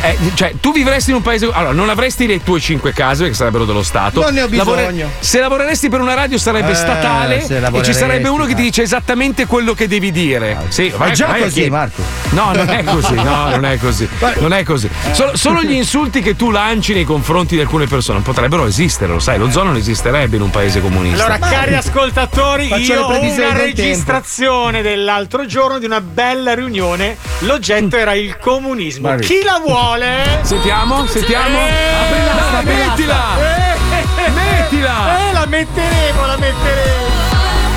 [0.00, 1.50] Eh, cioè, tu vivresti in un paese.
[1.52, 4.20] Allora, non avresti le tue cinque case che sarebbero dello Stato.
[4.20, 5.10] Non ne ho bisogno.
[5.18, 8.82] se lavoreresti per una radio sarebbe Eh, statale e ci sarebbe uno che ti dice
[8.82, 10.56] esattamente quello che devi dire.
[10.68, 11.68] Sì, vai, È già vai così.
[11.68, 12.02] Marco.
[12.30, 14.08] No, non è così, no, non è così.
[14.38, 14.88] Non è così.
[15.12, 19.18] Solo, solo gli insulti che tu lanci nei confronti di alcune persone potrebbero esistere, lo
[19.18, 21.24] sai, lo zoo non esisterebbe in un paese comunista.
[21.24, 23.58] Allora, cari ascoltatori, Faccio io ho una del tempo.
[23.58, 27.16] registrazione dell'altro giorno di una bella riunione.
[27.40, 29.08] L'oggetto era il comunismo.
[29.08, 29.26] Guardi.
[29.26, 30.38] Chi la vuole?
[30.42, 31.58] Sentiamo, sentiamo.
[31.58, 33.24] Eh, mettila!
[33.38, 35.28] Eh, Mettila!
[35.28, 37.06] Eh, la metteremo, la metteremo.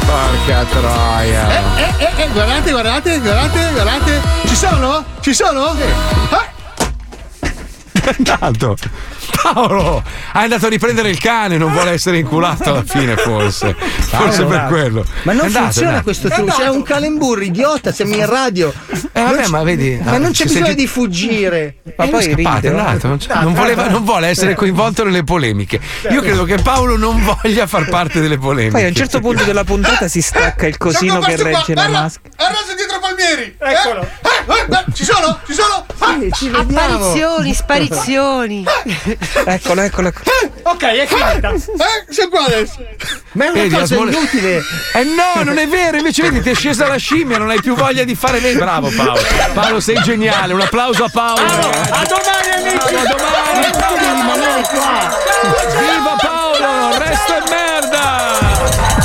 [0.05, 1.49] Porca troia.
[1.49, 4.21] Eh, eh, eh, guardate, guardate, guardate, guardate.
[4.47, 5.03] Ci sono?
[5.21, 5.75] Ci sono?
[6.29, 6.49] Ah,
[8.23, 8.75] Tanto.
[9.31, 10.03] Paolo,
[10.33, 13.75] è andato a riprendere il cane, non vuole essere inculato alla fine, forse.
[13.77, 15.05] Forse per quello.
[15.23, 16.03] Ma non andato, funziona andato.
[16.05, 18.73] questo trucco, c'è un calemburro, idiota, siamo in radio.
[19.13, 21.75] Eh, vabbè, Non ma vedi, Ma non c'è bisogno di fuggire.
[21.95, 25.23] Ma poi è scappato, è andato, non, c'è- non voleva- non vuole essere coinvolto nelle
[25.23, 25.79] polemiche.
[26.09, 28.73] Io credo che Paolo non voglia far parte delle polemiche.
[28.73, 32.29] Poi a un certo punto della puntata si stacca il cosino che regge la maschera.
[32.37, 33.55] Arraso dietro Palmieri!
[33.57, 34.01] Eccolo!
[34.01, 35.39] Eh, eh, eh, ci sono?
[35.45, 35.85] Ci sono?
[35.99, 36.17] Ah,
[36.59, 38.63] Apparizioni, sparizioni.
[39.45, 40.25] Eccolo, eccolo, eccolo.
[40.63, 41.51] Ok, è finita.
[41.51, 42.75] Eh, sono qua adesso.
[43.33, 44.61] Ma è una Vedi, cosa smole- inutile.
[44.93, 47.75] Eh no, non è vero, invece vedi, ti è scesa la scimmia, non hai più
[47.75, 48.55] voglia di fare lei.
[48.55, 49.21] Bravo Paolo.
[49.53, 51.41] Paolo, sei geniale, un applauso a Paolo.
[51.41, 52.95] A domani, amici.
[52.95, 53.61] A domani.
[53.99, 55.17] Devi rimanere qua.
[55.79, 58.50] Viva Paolo, resto e merda!